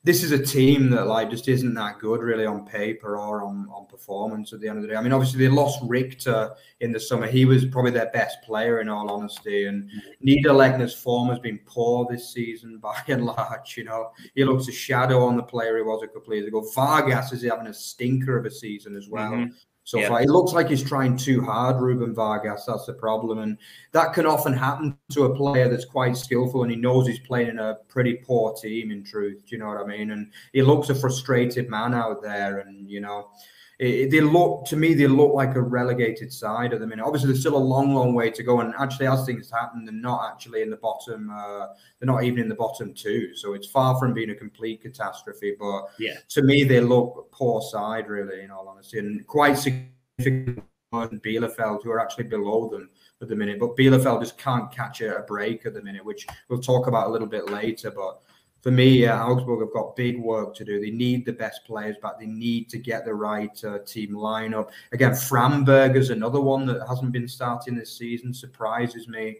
this 0.08 0.22
is 0.22 0.32
a 0.32 0.42
team 0.42 0.88
that 0.88 1.06
like 1.06 1.28
just 1.28 1.48
isn't 1.48 1.74
that 1.74 1.98
good 1.98 2.22
really 2.22 2.46
on 2.46 2.64
paper 2.64 3.18
or 3.18 3.44
on, 3.44 3.68
on 3.70 3.84
performance 3.84 4.54
at 4.54 4.60
the 4.60 4.66
end 4.66 4.78
of 4.78 4.82
the 4.82 4.88
day. 4.88 4.96
I 4.96 5.02
mean, 5.02 5.12
obviously 5.12 5.38
they 5.38 5.52
lost 5.52 5.80
Richter 5.82 6.50
in 6.80 6.92
the 6.92 6.98
summer. 6.98 7.26
He 7.26 7.44
was 7.44 7.66
probably 7.66 7.90
their 7.90 8.08
best 8.10 8.40
player 8.40 8.80
in 8.80 8.88
all 8.88 9.10
honesty. 9.10 9.66
And 9.66 9.90
Niederlechner's 10.26 10.94
form 10.94 11.28
has 11.28 11.38
been 11.38 11.60
poor 11.66 12.06
this 12.10 12.32
season 12.32 12.78
by 12.82 13.02
and 13.08 13.26
large. 13.26 13.76
You 13.76 13.84
know, 13.84 14.12
he 14.34 14.46
looks 14.46 14.66
a 14.68 14.72
shadow 14.72 15.26
on 15.26 15.36
the 15.36 15.42
player 15.42 15.76
he 15.76 15.82
was 15.82 16.02
a 16.02 16.06
couple 16.06 16.32
of 16.32 16.38
years 16.38 16.48
ago. 16.48 16.66
Vargas 16.74 17.30
is 17.32 17.42
having 17.42 17.66
a 17.66 17.74
stinker 17.74 18.38
of 18.38 18.46
a 18.46 18.50
season 18.50 18.96
as 18.96 19.10
well. 19.10 19.32
Mm-hmm 19.32 19.52
so 19.88 19.98
yeah. 19.98 20.08
far. 20.08 20.20
It 20.20 20.28
looks 20.28 20.52
like 20.52 20.68
he's 20.68 20.82
trying 20.82 21.16
too 21.16 21.40
hard, 21.40 21.80
Ruben 21.80 22.14
Vargas. 22.14 22.66
That's 22.66 22.84
the 22.84 22.92
problem. 22.92 23.38
And 23.38 23.56
that 23.92 24.12
can 24.12 24.26
often 24.26 24.52
happen 24.52 24.98
to 25.12 25.24
a 25.24 25.34
player 25.34 25.66
that's 25.66 25.86
quite 25.86 26.14
skillful 26.14 26.62
and 26.62 26.70
he 26.70 26.76
knows 26.76 27.06
he's 27.06 27.20
playing 27.20 27.48
in 27.48 27.58
a 27.58 27.78
pretty 27.88 28.16
poor 28.16 28.52
team, 28.52 28.90
in 28.90 29.02
truth. 29.02 29.46
Do 29.46 29.56
you 29.56 29.58
know 29.58 29.68
what 29.68 29.78
I 29.78 29.86
mean? 29.86 30.10
And 30.10 30.30
he 30.52 30.60
looks 30.60 30.90
a 30.90 30.94
frustrated 30.94 31.70
man 31.70 31.94
out 31.94 32.20
there. 32.20 32.58
And, 32.58 32.90
you 32.90 33.00
know, 33.00 33.30
it, 33.78 34.10
they 34.10 34.20
look 34.20 34.64
to 34.66 34.76
me 34.76 34.92
they 34.94 35.06
look 35.06 35.34
like 35.34 35.54
a 35.54 35.60
relegated 35.60 36.32
side 36.32 36.72
at 36.72 36.80
the 36.80 36.86
minute. 36.86 37.04
Obviously, 37.04 37.28
there's 37.28 37.40
still 37.40 37.56
a 37.56 37.58
long, 37.58 37.94
long 37.94 38.12
way 38.12 38.30
to 38.30 38.42
go. 38.42 38.60
And 38.60 38.74
actually, 38.78 39.06
as 39.06 39.24
things 39.24 39.50
happen, 39.50 39.84
they're 39.84 39.94
not 39.94 40.30
actually 40.32 40.62
in 40.62 40.70
the 40.70 40.76
bottom. 40.76 41.30
Uh, 41.30 41.68
they're 41.98 42.06
not 42.06 42.24
even 42.24 42.40
in 42.40 42.48
the 42.48 42.56
bottom 42.56 42.92
two. 42.92 43.34
So 43.36 43.54
it's 43.54 43.68
far 43.68 43.98
from 43.98 44.14
being 44.14 44.30
a 44.30 44.34
complete 44.34 44.82
catastrophe. 44.82 45.54
But 45.58 45.84
yeah, 45.98 46.14
to 46.30 46.42
me, 46.42 46.64
they 46.64 46.80
look 46.80 47.30
poor 47.30 47.60
side 47.60 48.08
really, 48.08 48.42
in 48.42 48.50
all 48.50 48.68
honesty, 48.68 48.98
and 48.98 49.26
quite 49.26 49.56
significant. 49.56 50.64
Bielefeld, 50.90 51.82
who 51.84 51.90
are 51.90 52.00
actually 52.00 52.24
below 52.24 52.66
them 52.70 52.88
at 53.20 53.28
the 53.28 53.36
minute, 53.36 53.60
but 53.60 53.76
Bielefeld 53.76 54.20
just 54.22 54.38
can't 54.38 54.72
catch 54.72 55.02
a 55.02 55.22
break 55.28 55.66
at 55.66 55.74
the 55.74 55.82
minute, 55.82 56.02
which 56.02 56.26
we'll 56.48 56.60
talk 56.60 56.86
about 56.86 57.08
a 57.08 57.10
little 57.10 57.28
bit 57.28 57.50
later. 57.50 57.90
But 57.90 58.22
for 58.60 58.70
me, 58.70 59.06
uh, 59.06 59.24
Augsburg 59.24 59.60
have 59.60 59.72
got 59.72 59.96
big 59.96 60.20
work 60.20 60.54
to 60.56 60.64
do. 60.64 60.80
They 60.80 60.90
need 60.90 61.24
the 61.24 61.32
best 61.32 61.64
players 61.64 61.96
but 62.02 62.18
They 62.18 62.26
need 62.26 62.68
to 62.70 62.78
get 62.78 63.04
the 63.04 63.14
right 63.14 63.64
uh, 63.64 63.78
team 63.86 64.10
lineup. 64.10 64.70
Again, 64.92 65.12
Framberg 65.12 65.96
is 65.96 66.10
another 66.10 66.40
one 66.40 66.66
that 66.66 66.86
hasn't 66.88 67.12
been 67.12 67.28
starting 67.28 67.76
this 67.76 67.96
season. 67.96 68.34
Surprises 68.34 69.06
me. 69.08 69.38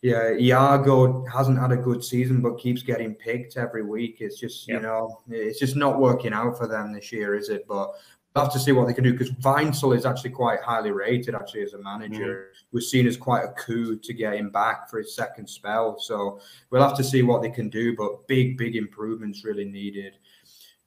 Yeah, 0.00 0.30
Iago 0.34 1.26
hasn't 1.26 1.58
had 1.58 1.72
a 1.72 1.76
good 1.76 2.04
season, 2.04 2.40
but 2.40 2.58
keeps 2.58 2.84
getting 2.84 3.14
picked 3.14 3.56
every 3.56 3.82
week. 3.82 4.18
It's 4.20 4.38
just, 4.38 4.68
yep. 4.68 4.76
you 4.76 4.86
know, 4.86 5.20
it's 5.28 5.58
just 5.58 5.74
not 5.74 5.98
working 5.98 6.32
out 6.32 6.56
for 6.56 6.68
them 6.68 6.92
this 6.92 7.10
year, 7.10 7.34
is 7.34 7.48
it? 7.48 7.66
But 7.66 7.90
have 8.38 8.52
to 8.52 8.58
see 8.58 8.72
what 8.72 8.86
they 8.86 8.94
can 8.94 9.04
do 9.04 9.12
because 9.12 9.30
Weinzierl 9.30 9.96
is 9.96 10.06
actually 10.06 10.30
quite 10.30 10.60
highly 10.60 10.90
rated 10.90 11.34
actually 11.34 11.62
as 11.62 11.74
a 11.74 11.78
manager. 11.78 12.50
Mm-hmm. 12.52 12.76
Was 12.76 12.90
seen 12.90 13.06
as 13.06 13.16
quite 13.16 13.44
a 13.44 13.52
coup 13.52 13.98
to 13.98 14.12
get 14.12 14.34
him 14.34 14.50
back 14.50 14.90
for 14.90 14.98
his 14.98 15.14
second 15.14 15.48
spell. 15.48 15.98
So 15.98 16.40
we'll 16.70 16.86
have 16.86 16.96
to 16.96 17.04
see 17.04 17.22
what 17.22 17.42
they 17.42 17.50
can 17.50 17.68
do, 17.68 17.96
but 17.96 18.26
big, 18.28 18.58
big 18.58 18.76
improvements 18.76 19.44
really 19.44 19.64
needed. 19.64 20.18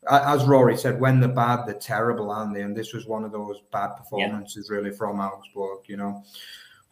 As 0.09 0.45
Rory 0.45 0.77
said, 0.77 0.99
when 0.99 1.19
they're 1.19 1.29
bad, 1.29 1.65
they're 1.65 1.75
terrible, 1.75 2.31
aren't 2.31 2.55
they? 2.55 2.61
And 2.61 2.75
this 2.75 2.93
was 2.93 3.05
one 3.05 3.23
of 3.23 3.31
those 3.31 3.61
bad 3.71 3.95
performances 3.97 4.67
yeah. 4.69 4.77
really 4.77 4.91
from 4.91 5.19
Augsburg, 5.19 5.79
you 5.87 5.97
know. 5.97 6.23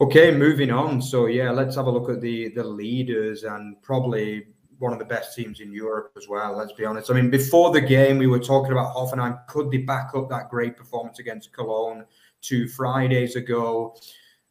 Okay, 0.02 0.32
moving 0.32 0.72
on. 0.72 1.02
So 1.02 1.26
yeah, 1.26 1.52
let's 1.52 1.76
have 1.76 1.88
a 1.88 1.92
look 1.92 2.10
at 2.10 2.22
the 2.22 2.50
the 2.50 2.64
leaders 2.64 3.44
and 3.44 3.82
probably 3.82 4.48
one 4.80 4.94
of 4.94 5.00
the 5.00 5.06
best 5.06 5.36
teams 5.36 5.60
in 5.60 5.72
Europe 5.72 6.14
as 6.18 6.28
well. 6.28 6.58
Let's 6.58 6.72
be 6.72 6.86
honest. 6.86 7.12
I 7.12 7.14
mean, 7.14 7.30
before 7.30 7.72
the 7.72 7.82
game, 7.82 8.18
we 8.18 8.28
were 8.28 8.40
talking 8.40 8.72
about 8.72 8.96
Hoffenheim. 8.96 9.46
Could 9.48 9.70
they 9.70 9.78
back 9.78 10.12
up 10.16 10.30
that 10.30 10.50
great 10.50 10.76
performance 10.78 11.20
against 11.20 11.54
Cologne 11.54 12.06
two 12.42 12.68
Fridays 12.68 13.36
ago? 13.36 13.96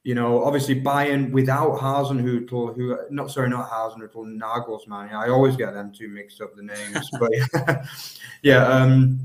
You 0.05 0.15
know, 0.15 0.45
obviously 0.45 0.81
Bayern 0.81 1.33
without 1.33 1.79
Hasenhüttl, 1.79 2.77
who 2.77 2.99
not 3.11 3.31
sorry, 3.31 3.49
not 3.49 3.71
Hasenhüttl, 3.71 4.39
Nagelsmann. 4.39 5.13
I 5.13 5.29
always 5.29 5.57
get 5.57 5.73
them 5.73 5.93
two 5.93 6.09
mixed 6.09 6.41
up 6.41 6.55
the 6.55 6.63
names, 6.63 7.11
but 7.19 7.31
yeah, 8.43 8.67
um, 8.67 9.19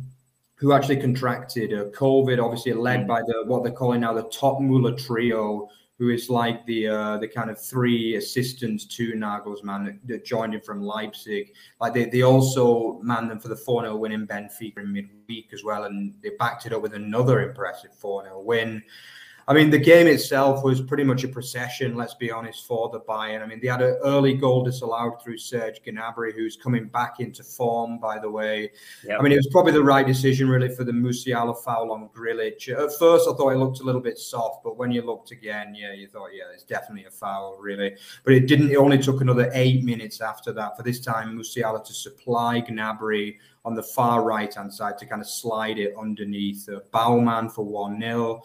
who 0.56 0.74
actually 0.74 0.98
contracted 0.98 1.74
uh, 1.74 1.86
COVID, 1.92 2.42
obviously 2.42 2.74
led 2.74 3.02
mm. 3.02 3.08
by 3.08 3.22
the 3.22 3.44
what 3.46 3.64
they're 3.64 3.74
calling 3.74 4.02
now 4.02 4.14
the 4.14 4.24
Toppmöller 4.24 4.98
trio 5.06 5.70
who 6.00 6.10
is 6.10 6.30
like 6.30 6.66
the 6.66 6.88
uh, 6.88 7.18
the 7.18 7.28
kind 7.28 7.50
of 7.50 7.62
three 7.62 8.16
assistants 8.16 8.86
to 8.86 9.14
Nagelsmann 9.14 9.86
that, 9.86 10.08
that 10.08 10.26
joined 10.26 10.56
him 10.56 10.62
from 10.62 10.82
Leipzig. 10.82 11.54
Like 11.80 11.94
they, 11.94 12.06
they 12.06 12.24
also 12.24 13.00
manned 13.02 13.30
them 13.30 13.40
for 13.40 13.48
the 13.48 13.56
4 13.56 13.84
0 13.84 13.96
win 13.98 14.12
in 14.12 14.28
Benfica 14.28 14.80
in 14.80 14.92
midweek 14.92 15.54
as 15.54 15.64
well, 15.64 15.84
and 15.86 16.14
they 16.24 16.32
backed 16.40 16.66
it 16.66 16.74
up 16.74 16.82
with 16.82 16.94
another 16.94 17.48
impressive 17.48 17.94
4 17.94 18.26
0 18.26 18.42
win. 18.42 18.84
I 19.48 19.54
mean, 19.54 19.70
the 19.70 19.78
game 19.78 20.08
itself 20.08 20.64
was 20.64 20.82
pretty 20.82 21.04
much 21.04 21.24
a 21.24 21.28
procession, 21.28 21.96
let's 21.96 22.14
be 22.14 22.32
honest, 22.32 22.66
for 22.66 22.90
the 22.90 23.02
Bayern. 23.02 23.42
I 23.42 23.46
mean, 23.46 23.60
they 23.62 23.68
had 23.68 23.82
an 23.82 23.98
early 24.04 24.34
goal 24.34 24.64
disallowed 24.64 25.22
through 25.22 25.38
Serge 25.38 25.82
Gnabry, 25.86 26.34
who's 26.34 26.56
coming 26.56 26.88
back 26.88 27.20
into 27.20 27.44
form, 27.44 28.00
by 28.00 28.20
the 28.20 28.30
way. 28.30 28.72
Yep. 29.06 29.20
I 29.20 29.24
mean, 29.24 29.34
it 29.34 29.38
was 29.38 29.50
probably 29.52 29.74
the 29.74 29.84
right 29.84 30.08
decision, 30.08 30.48
really, 30.48 30.74
for 30.74 30.84
the 30.84 30.92
Musiala 30.92 31.58
foul 31.64 31.92
on 31.92 32.10
Grillitsch. 32.16 32.70
At 32.70 32.98
first, 32.98 33.28
I 33.28 33.34
thought 33.34 33.50
it 33.50 33.58
looked 33.58 33.82
a 33.82 33.84
little 33.84 34.02
bit 34.02 34.18
soft, 34.18 34.64
but 34.64 34.78
when 34.78 34.92
you 34.92 35.02
looked 35.02 35.32
again, 35.32 35.76
yeah, 35.76 35.94
you 35.94 36.08
thought, 36.08 36.30
yeah, 36.34 36.44
it's 36.54 36.64
definitely 36.64 37.06
a 37.06 37.12
foul, 37.12 37.58
really. 37.60 37.96
But 38.24 38.34
it 38.34 38.48
didn't, 38.48 38.72
it 38.72 38.78
only 38.78 38.98
took 38.98 39.22
another 39.22 39.52
eight 39.54 39.84
minutes 39.84 40.22
after 40.22 40.54
that 40.54 40.78
for 40.78 40.84
this 40.84 41.00
time 41.00 41.38
Musiala 41.38 41.84
to 41.84 41.94
supply 41.94 42.62
Gnabry 42.62 43.36
on 43.66 43.76
the 43.76 43.84
far 43.84 44.24
right 44.24 44.54
hand 44.54 44.74
side 44.74 44.98
to 44.98 45.06
kind 45.06 45.22
of 45.22 45.28
slide 45.28 45.80
it 45.80 45.94
underneath 45.98 46.68
uh, 46.70 46.80
Baumann 46.92 47.50
for 47.50 47.66
1 47.66 48.00
0. 48.00 48.44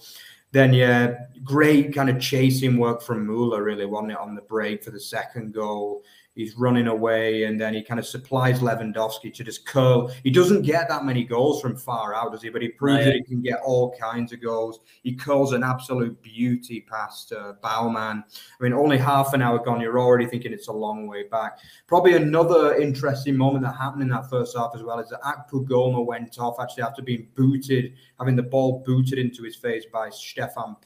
Then 0.50 0.72
yeah, 0.72 1.14
great 1.44 1.94
kind 1.94 2.08
of 2.08 2.20
chasing 2.20 2.78
work 2.78 3.02
from 3.02 3.26
Muller, 3.26 3.62
really, 3.62 3.86
wasn't 3.86 4.12
it, 4.12 4.18
on 4.18 4.34
the 4.34 4.42
break 4.42 4.82
for 4.82 4.90
the 4.90 5.00
second 5.00 5.52
goal. 5.52 6.04
He's 6.38 6.56
running 6.56 6.86
away, 6.86 7.42
and 7.42 7.60
then 7.60 7.74
he 7.74 7.82
kind 7.82 7.98
of 7.98 8.06
supplies 8.06 8.60
Lewandowski 8.60 9.34
to 9.34 9.42
just 9.42 9.66
curl. 9.66 10.06
He 10.22 10.30
doesn't 10.30 10.62
get 10.62 10.88
that 10.88 11.04
many 11.04 11.24
goals 11.24 11.60
from 11.60 11.76
far 11.76 12.14
out, 12.14 12.30
does 12.30 12.42
he? 12.42 12.48
But 12.48 12.62
he 12.62 12.68
proves 12.68 13.04
that 13.04 13.14
he 13.14 13.24
can 13.24 13.42
get 13.42 13.58
all 13.64 13.92
kinds 14.00 14.32
of 14.32 14.40
goals. 14.40 14.78
He 15.02 15.16
curls 15.16 15.52
an 15.52 15.64
absolute 15.64 16.22
beauty 16.22 16.86
past 16.88 17.32
uh, 17.32 17.54
Baumann. 17.60 18.22
I 18.22 18.62
mean, 18.62 18.72
only 18.72 18.98
half 18.98 19.34
an 19.34 19.42
hour 19.42 19.58
gone, 19.58 19.80
you're 19.80 19.98
already 19.98 20.26
thinking 20.26 20.52
it's 20.52 20.68
a 20.68 20.72
long 20.72 21.08
way 21.08 21.24
back. 21.24 21.58
Probably 21.88 22.14
another 22.14 22.76
interesting 22.76 23.36
moment 23.36 23.64
that 23.64 23.72
happened 23.72 24.02
in 24.02 24.08
that 24.10 24.30
first 24.30 24.56
half 24.56 24.70
as 24.76 24.84
well 24.84 25.00
is 25.00 25.08
that 25.08 25.20
Akpoguma 25.22 26.06
went 26.06 26.38
off 26.38 26.60
actually 26.60 26.84
after 26.84 27.02
being 27.02 27.26
booted, 27.34 27.94
having 28.20 28.36
the 28.36 28.44
ball 28.44 28.84
booted 28.86 29.18
into 29.18 29.42
his 29.42 29.56
face 29.56 29.86
by 29.92 30.08
Stefan 30.10 30.76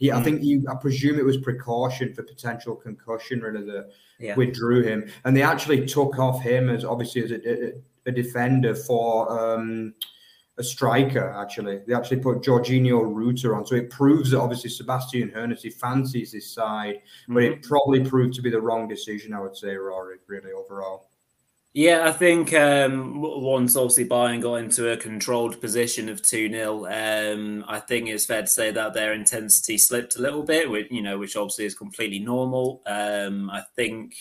Posch. 0.00 0.04
He, 0.04 0.10
I 0.10 0.18
hmm. 0.18 0.24
think 0.24 0.40
he, 0.40 0.62
I 0.68 0.74
presume 0.74 1.18
it 1.18 1.24
was 1.24 1.36
precaution 1.36 2.14
for 2.14 2.22
potential 2.22 2.74
concussion, 2.74 3.40
really, 3.40 3.64
that 3.66 3.90
yeah. 4.18 4.34
withdrew 4.34 4.82
him. 4.82 5.10
And 5.24 5.36
they 5.36 5.42
actually 5.42 5.86
took 5.86 6.18
off 6.18 6.42
him 6.42 6.68
as 6.68 6.84
obviously 6.84 7.24
as 7.24 7.32
a, 7.32 7.72
a 8.06 8.12
defender 8.12 8.74
for 8.74 9.30
um, 9.30 9.94
a 10.58 10.62
striker, 10.62 11.30
actually. 11.30 11.80
They 11.86 11.94
actually 11.94 12.18
put 12.18 12.42
Georginio 12.42 13.02
Rutter 13.02 13.56
on. 13.56 13.66
So 13.66 13.74
it 13.74 13.90
proves 13.90 14.30
that 14.30 14.40
obviously 14.40 14.70
Sebastian 14.70 15.30
Hoeneß, 15.30 15.62
he 15.62 15.70
fancies 15.70 16.32
his 16.32 16.52
side, 16.52 16.96
mm-hmm. 16.96 17.34
but 17.34 17.42
it 17.42 17.52
mm-hmm. 17.54 17.68
probably 17.68 18.04
proved 18.04 18.34
to 18.34 18.42
be 18.42 18.50
the 18.50 18.60
wrong 18.60 18.88
decision, 18.88 19.34
I 19.34 19.40
would 19.40 19.56
say, 19.56 19.74
Rory, 19.74 20.16
really, 20.26 20.52
overall. 20.52 21.09
Yeah, 21.72 22.08
I 22.08 22.10
think 22.10 22.52
um, 22.52 23.20
once 23.20 23.76
obviously 23.76 24.08
Bayern 24.08 24.42
got 24.42 24.56
into 24.56 24.90
a 24.90 24.96
controlled 24.96 25.60
position 25.60 26.08
of 26.08 26.20
2 26.20 26.50
0, 26.50 26.86
um, 26.86 27.64
I 27.68 27.78
think 27.78 28.08
it's 28.08 28.26
fair 28.26 28.42
to 28.42 28.48
say 28.48 28.72
that 28.72 28.92
their 28.92 29.12
intensity 29.12 29.78
slipped 29.78 30.16
a 30.16 30.20
little 30.20 30.42
bit, 30.42 30.68
which, 30.68 30.88
you 30.90 31.00
know, 31.00 31.16
which 31.16 31.36
obviously 31.36 31.66
is 31.66 31.76
completely 31.76 32.18
normal. 32.18 32.82
Um, 32.86 33.50
I 33.50 33.62
think 33.76 34.16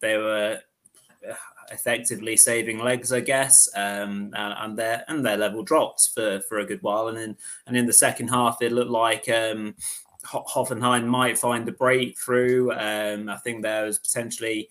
they 0.00 0.16
were 0.16 0.60
uh, 1.28 1.34
effectively 1.70 2.38
saving 2.38 2.78
legs, 2.78 3.12
I 3.12 3.20
guess, 3.20 3.68
um, 3.76 4.32
and, 4.34 4.54
and, 4.58 4.78
their 4.78 5.04
and 5.08 5.22
their 5.22 5.36
level 5.36 5.62
dropped 5.62 6.08
for, 6.14 6.40
for 6.48 6.60
a 6.60 6.66
good 6.66 6.82
while. 6.82 7.08
And 7.08 7.18
in 7.18 7.36
and 7.66 7.76
in 7.76 7.84
the 7.84 7.92
second 7.92 8.28
half, 8.28 8.62
it 8.62 8.72
looked 8.72 8.90
like 8.90 9.28
um, 9.28 9.74
Hoffenheim 10.24 11.04
might 11.04 11.36
find 11.36 11.68
a 11.68 11.72
breakthrough. 11.72 12.70
Um, 12.70 13.28
I 13.28 13.36
think 13.36 13.62
there 13.62 13.84
was 13.84 13.98
potentially 13.98 14.70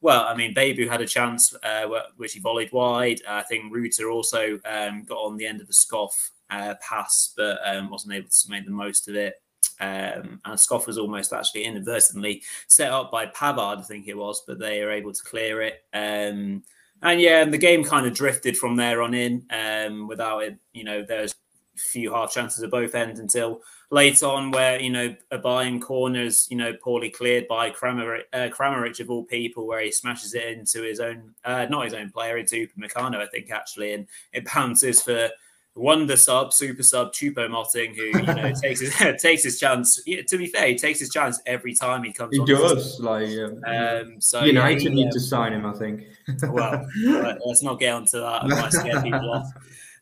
well, 0.00 0.26
I 0.26 0.34
mean, 0.34 0.54
Bebou 0.54 0.88
had 0.88 1.00
a 1.00 1.06
chance, 1.06 1.54
uh, 1.62 1.86
which 2.16 2.34
he 2.34 2.40
volleyed 2.40 2.72
wide. 2.72 3.20
I 3.28 3.42
think 3.42 3.74
Rutter 3.74 4.10
also 4.10 4.60
um, 4.64 5.04
got 5.04 5.18
on 5.18 5.36
the 5.36 5.46
end 5.46 5.60
of 5.60 5.66
the 5.66 5.72
Skov 5.72 6.30
uh, 6.50 6.74
pass, 6.80 7.32
but 7.36 7.58
um, 7.64 7.90
wasn't 7.90 8.14
able 8.14 8.28
to 8.28 8.50
make 8.50 8.64
the 8.64 8.70
most 8.70 9.08
of 9.08 9.16
it. 9.16 9.42
Um, 9.80 10.40
and 10.44 10.54
Skov 10.54 10.86
was 10.86 10.98
almost 10.98 11.32
actually 11.32 11.64
inadvertently 11.64 12.42
set 12.68 12.92
up 12.92 13.10
by 13.10 13.26
Pavard, 13.26 13.78
I 13.78 13.82
think 13.82 14.08
it 14.08 14.16
was, 14.16 14.42
but 14.46 14.58
they 14.58 14.82
are 14.82 14.90
able 14.90 15.12
to 15.12 15.22
clear 15.22 15.62
it. 15.62 15.84
Um, 15.92 16.62
and 17.02 17.20
yeah, 17.20 17.42
and 17.42 17.52
the 17.52 17.58
game 17.58 17.84
kind 17.84 18.06
of 18.06 18.14
drifted 18.14 18.56
from 18.56 18.76
there 18.76 19.02
on 19.02 19.14
in 19.14 19.46
um, 19.50 20.08
without 20.08 20.40
it. 20.42 20.58
You 20.72 20.84
know, 20.84 21.04
there's 21.04 21.34
few 21.78 22.12
half 22.12 22.32
chances 22.32 22.62
at 22.62 22.70
both 22.70 22.94
ends 22.94 23.20
until 23.20 23.62
late 23.90 24.22
on 24.22 24.50
where 24.50 24.80
you 24.80 24.90
know 24.90 25.14
a 25.30 25.38
Bayern 25.38 25.80
corners 25.80 26.46
you 26.50 26.56
know 26.56 26.74
poorly 26.82 27.10
cleared 27.10 27.48
by 27.48 27.70
Kramer, 27.70 28.20
uh, 28.32 28.48
Kramaric 28.48 29.00
of 29.00 29.10
all 29.10 29.24
people 29.24 29.66
where 29.66 29.80
he 29.80 29.90
smashes 29.90 30.34
it 30.34 30.44
into 30.44 30.82
his 30.82 31.00
own 31.00 31.34
uh, 31.44 31.66
not 31.70 31.84
his 31.84 31.94
own 31.94 32.10
player 32.10 32.38
into 32.38 32.66
Upamecano 32.66 33.16
I 33.16 33.26
think 33.26 33.50
actually 33.50 33.94
and 33.94 34.06
it 34.32 34.46
bounces 34.52 35.02
for 35.02 35.30
wonder 35.74 36.16
sub 36.16 36.52
super 36.52 36.82
sub 36.82 37.12
Choupo-Moting 37.12 37.94
who 37.94 38.02
you 38.02 38.22
know 38.22 38.52
takes 38.62 38.80
his 38.80 38.94
takes 39.22 39.42
his 39.42 39.58
chance. 39.58 40.02
Yeah, 40.06 40.22
to 40.22 40.36
be 40.36 40.46
fair 40.46 40.68
he 40.68 40.74
takes 40.76 40.98
his 40.98 41.10
chance 41.10 41.40
every 41.46 41.74
time 41.74 42.02
he 42.02 42.12
comes 42.12 42.36
he 42.36 42.44
does 42.44 43.00
like 43.00 43.28
um, 43.38 43.62
um, 43.66 44.20
so 44.20 44.44
United 44.44 44.82
yeah, 44.82 44.90
he, 44.90 44.94
need 44.94 45.12
to 45.12 45.20
sign 45.20 45.52
him 45.52 45.64
I 45.64 45.72
think. 45.72 46.02
Well 46.42 46.86
let's 47.46 47.62
not 47.62 47.78
get 47.78 47.94
onto 47.94 48.20
that. 48.20 48.44
I 48.44 48.46
might 48.46 48.72
scare 48.72 49.02
people 49.02 49.30
off 49.30 49.50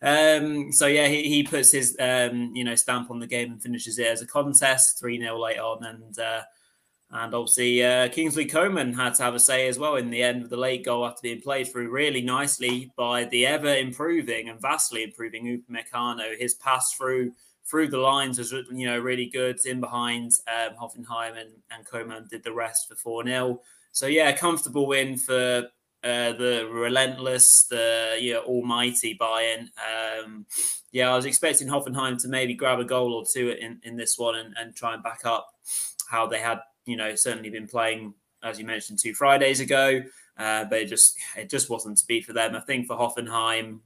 um, 0.03 0.73
so 0.73 0.87
yeah, 0.87 1.09
he, 1.09 1.29
he 1.29 1.43
puts 1.43 1.71
his 1.71 1.97
um, 1.99 2.53
you 2.55 2.65
know 2.65 2.75
stamp 2.75 3.11
on 3.11 3.19
the 3.19 3.27
game 3.27 3.53
and 3.53 3.63
finishes 3.63 3.99
it 3.99 4.07
as 4.07 4.23
a 4.23 4.27
contest, 4.27 4.99
three 4.99 5.19
0 5.19 5.39
late 5.39 5.59
on, 5.59 5.85
and 5.85 6.19
uh, 6.19 6.43
and 7.11 7.35
obviously 7.35 7.85
uh, 7.85 8.09
Kingsley 8.09 8.47
Coman 8.47 8.93
had 8.93 9.15
to 9.15 9.23
have 9.23 9.35
a 9.35 9.41
say 9.41 9.69
as 9.69 9.79
well 9.79 9.97
in 9.97 10.11
the 10.11 10.23
end 10.23 10.43
of 10.43 10.51
the 10.51 10.57
late 10.57 10.85
goal 10.85 11.07
after 11.07 11.21
being 11.23 11.41
played 11.41 11.71
through 11.71 11.91
really 11.91 12.21
nicely 12.21 12.91
by 12.97 13.25
the 13.25 13.47
ever 13.47 13.75
improving 13.75 14.49
and 14.49 14.61
vastly 14.61 15.05
improving 15.05 15.63
Upamecano. 15.71 16.39
His 16.39 16.55
pass 16.55 16.93
through 16.93 17.33
through 17.65 17.89
the 17.89 17.99
lines 17.99 18.39
was 18.39 18.53
you 18.53 18.87
know 18.87 18.99
really 18.99 19.27
good. 19.27 19.59
In 19.65 19.81
behind 19.81 20.33
um, 20.49 20.77
Hoffenheim 20.77 21.41
and 21.41 21.51
and 21.71 21.87
Coman 21.87 22.27
did 22.29 22.43
the 22.43 22.53
rest 22.53 22.89
for 22.89 22.97
four 22.97 23.25
0 23.25 23.61
So 23.93 24.07
yeah, 24.07 24.33
comfortable 24.33 24.87
win 24.87 25.17
for 25.17 25.69
uh, 26.07 26.33
the 26.35 26.69
relentless, 26.71 27.65
the 27.65 28.17
you 28.21 28.35
know, 28.35 28.41
almighty 28.43 29.19
Bayern. 29.21 29.69
Um, 30.23 30.47
yeah, 30.93 31.11
I 31.11 31.17
was 31.17 31.25
expecting 31.25 31.67
Hoffenheim 31.67 32.21
to 32.23 32.29
maybe 32.29 32.55
grab 32.55 32.79
a 32.79 32.85
goal 32.85 33.13
or 33.13 33.25
two 33.25 33.51
in, 33.51 33.81
in 33.83 33.97
this 33.97 34.17
one 34.17 34.37
and, 34.37 34.55
and 34.57 34.75
try 34.75 34.95
and 34.95 35.03
back 35.03 35.23
up 35.25 35.49
how 36.09 36.29
they 36.29 36.39
had, 36.39 36.61
you 36.85 36.97
know, 36.97 37.17
certainly 37.17 37.51
been 37.51 37.67
playing, 37.67 38.15
as 38.45 38.59
you 38.59 38.65
mentioned, 38.65 39.01
two 39.01 39.15
Fridays 39.15 39.59
ago. 39.59 40.01
Uh, 40.39 40.65
but 40.67 40.79
it 40.81 40.87
just 40.87 41.17
it 41.37 41.51
just 41.51 41.71
wasn't 41.71 41.99
to 41.99 42.07
be 42.07 42.21
for 42.21 42.33
them. 42.33 42.55
I 42.55 42.61
think 42.61 42.87
for 42.87 42.97
Hoffenheim, 42.97 43.81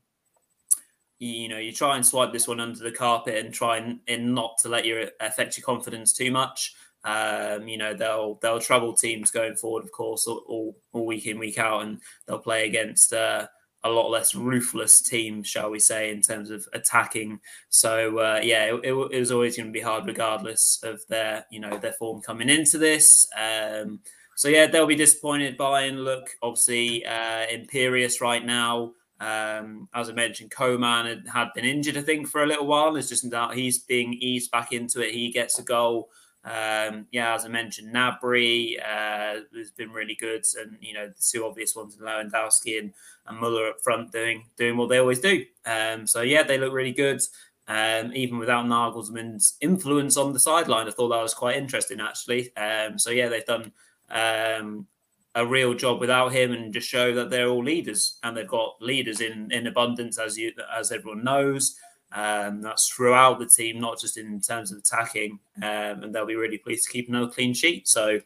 you, 1.21 1.49
know, 1.49 1.59
you 1.59 1.73
try 1.73 1.97
and 1.97 2.05
swipe 2.05 2.33
this 2.33 2.49
one 2.49 2.61
under 2.61 2.83
the 2.83 2.91
carpet 2.91 3.45
and 3.45 3.55
try 3.55 3.79
and, 3.79 4.01
and 4.09 4.35
not 4.35 4.59
to 4.59 4.69
let 4.69 4.85
your 4.85 5.07
affect 5.21 5.57
your 5.57 5.65
confidence 5.65 6.13
too 6.13 6.31
much. 6.31 6.75
Um, 7.05 7.67
you 7.67 7.79
know, 7.79 7.95
they'll 7.95 8.39
they'll 8.43 8.61
trouble 8.61 8.93
teams 8.93 9.31
going 9.31 9.57
forward, 9.57 9.85
of 9.85 9.93
course, 9.93 10.27
all, 10.27 10.77
all 10.93 11.07
week 11.07 11.27
in, 11.27 11.39
week 11.39 11.59
out, 11.59 11.83
and 11.83 12.01
they'll 12.27 12.39
play 12.39 12.67
against 12.67 13.13
uh, 13.13 13.47
a 13.85 13.91
lot 13.91 14.11
less 14.11 14.35
ruthless 14.35 15.01
teams, 15.01 15.49
shall 15.49 15.71
we 15.71 15.79
say, 15.79 16.11
in 16.11 16.21
terms 16.21 16.51
of 16.51 16.67
attacking. 16.73 17.41
So 17.71 18.19
uh, 18.19 18.41
yeah, 18.43 18.65
it, 18.67 18.75
it, 18.85 18.93
it, 19.13 19.19
was 19.19 19.33
always 19.33 19.57
going 19.57 19.69
to 19.69 19.73
be 19.73 19.81
hard, 19.81 20.07
regardless 20.07 20.81
of 20.83 21.01
their 21.09 21.47
you 21.51 21.61
know 21.61 21.79
their 21.79 21.93
form 21.93 22.21
coming 22.21 22.51
into 22.51 22.79
this. 22.79 23.27
Um, 23.37 24.01
so 24.37 24.49
yeah, 24.49 24.67
they'll 24.67 24.87
be 24.87 24.97
disappointed 24.97 25.57
by 25.57 25.83
and 25.83 26.05
look 26.05 26.31
obviously 26.43 27.05
uh, 27.05 27.47
imperious 27.51 28.21
right 28.21 28.45
now. 28.45 28.93
Um, 29.21 29.87
as 29.93 30.09
I 30.09 30.15
mentioned, 30.15 30.51
Coman 30.51 31.05
had, 31.05 31.29
had, 31.31 31.49
been 31.55 31.67
injured, 31.67 31.99
I 31.99 32.01
think, 32.01 32.27
for 32.27 32.43
a 32.43 32.47
little 32.47 32.67
while. 32.67 32.97
It's 32.97 33.11
just 33.11 33.31
that 33.31 33.53
he's 33.53 33.81
being 33.81 34.15
eased 34.15 34.51
back 34.51 34.73
into 34.73 35.07
it. 35.07 35.13
He 35.13 35.31
gets 35.31 35.59
a 35.59 35.63
goal. 35.63 36.09
Um, 36.43 37.07
yeah, 37.13 37.35
as 37.35 37.45
I 37.45 37.49
mentioned, 37.49 37.95
Gnabry 37.95 38.79
uh, 38.81 39.41
has 39.55 39.71
been 39.77 39.91
really 39.91 40.15
good, 40.15 40.43
and 40.59 40.79
you 40.81 40.95
know 40.95 41.09
the 41.09 41.23
two 41.23 41.45
obvious 41.45 41.77
ones, 41.77 41.99
Lewandowski 41.99 42.79
and, 42.79 42.93
and 43.27 43.39
Muller 43.39 43.69
up 43.69 43.81
front, 43.83 44.11
doing 44.11 44.47
doing 44.57 44.77
what 44.77 44.89
they 44.89 44.99
always 44.99 45.21
do. 45.21 45.45
Um, 45.67 46.07
so 46.07 46.23
yeah, 46.23 46.43
they 46.43 46.57
look 46.57 46.73
really 46.73 46.93
good, 46.93 47.21
um, 47.69 48.13
even 48.15 48.39
without 48.39 48.65
Nagelsmann's 48.65 49.57
influence 49.61 50.17
on 50.17 50.33
the 50.33 50.41
sideline. 50.41 50.89
I 50.89 50.93
thought 50.93 51.11
that 51.11 51.23
was 51.23 51.35
quite 51.35 51.57
interesting, 51.57 52.01
actually. 52.01 52.57
Um, 52.57 52.99
so 52.99 53.11
yeah, 53.11 53.29
they've 53.29 53.45
done 53.45 53.73
um, 54.09 54.87
a 55.35 55.45
real 55.45 55.75
job 55.75 56.01
without 56.01 56.33
him, 56.33 56.53
and 56.53 56.73
just 56.73 56.89
show 56.89 57.15
that 57.17 57.29
they're 57.29 57.49
all 57.49 57.63
leaders, 57.63 58.19
and 58.23 58.35
they've 58.35 58.49
got 58.49 58.81
leaders 58.81 59.21
in 59.21 59.53
in 59.53 59.67
abundance, 59.67 60.19
as 60.19 60.39
you 60.39 60.53
as 60.75 60.91
everyone 60.91 61.23
knows. 61.23 61.77
Um, 62.13 62.61
that's 62.61 62.89
throughout 62.89 63.39
the 63.39 63.47
team, 63.47 63.79
not 63.79 64.01
just 64.01 64.17
in 64.17 64.41
terms 64.41 64.73
of 64.73 64.79
attacking. 64.79 65.39
Um, 65.59 66.03
and 66.03 66.15
they'll 66.15 66.27
be 66.27 66.35
really 66.35 66.59
pleased 66.59 66.85
to 66.85 66.91
keep 66.91 67.09
another 67.09 67.31
clean 67.31 67.55
sheet. 67.55 67.89
So, 67.89 68.21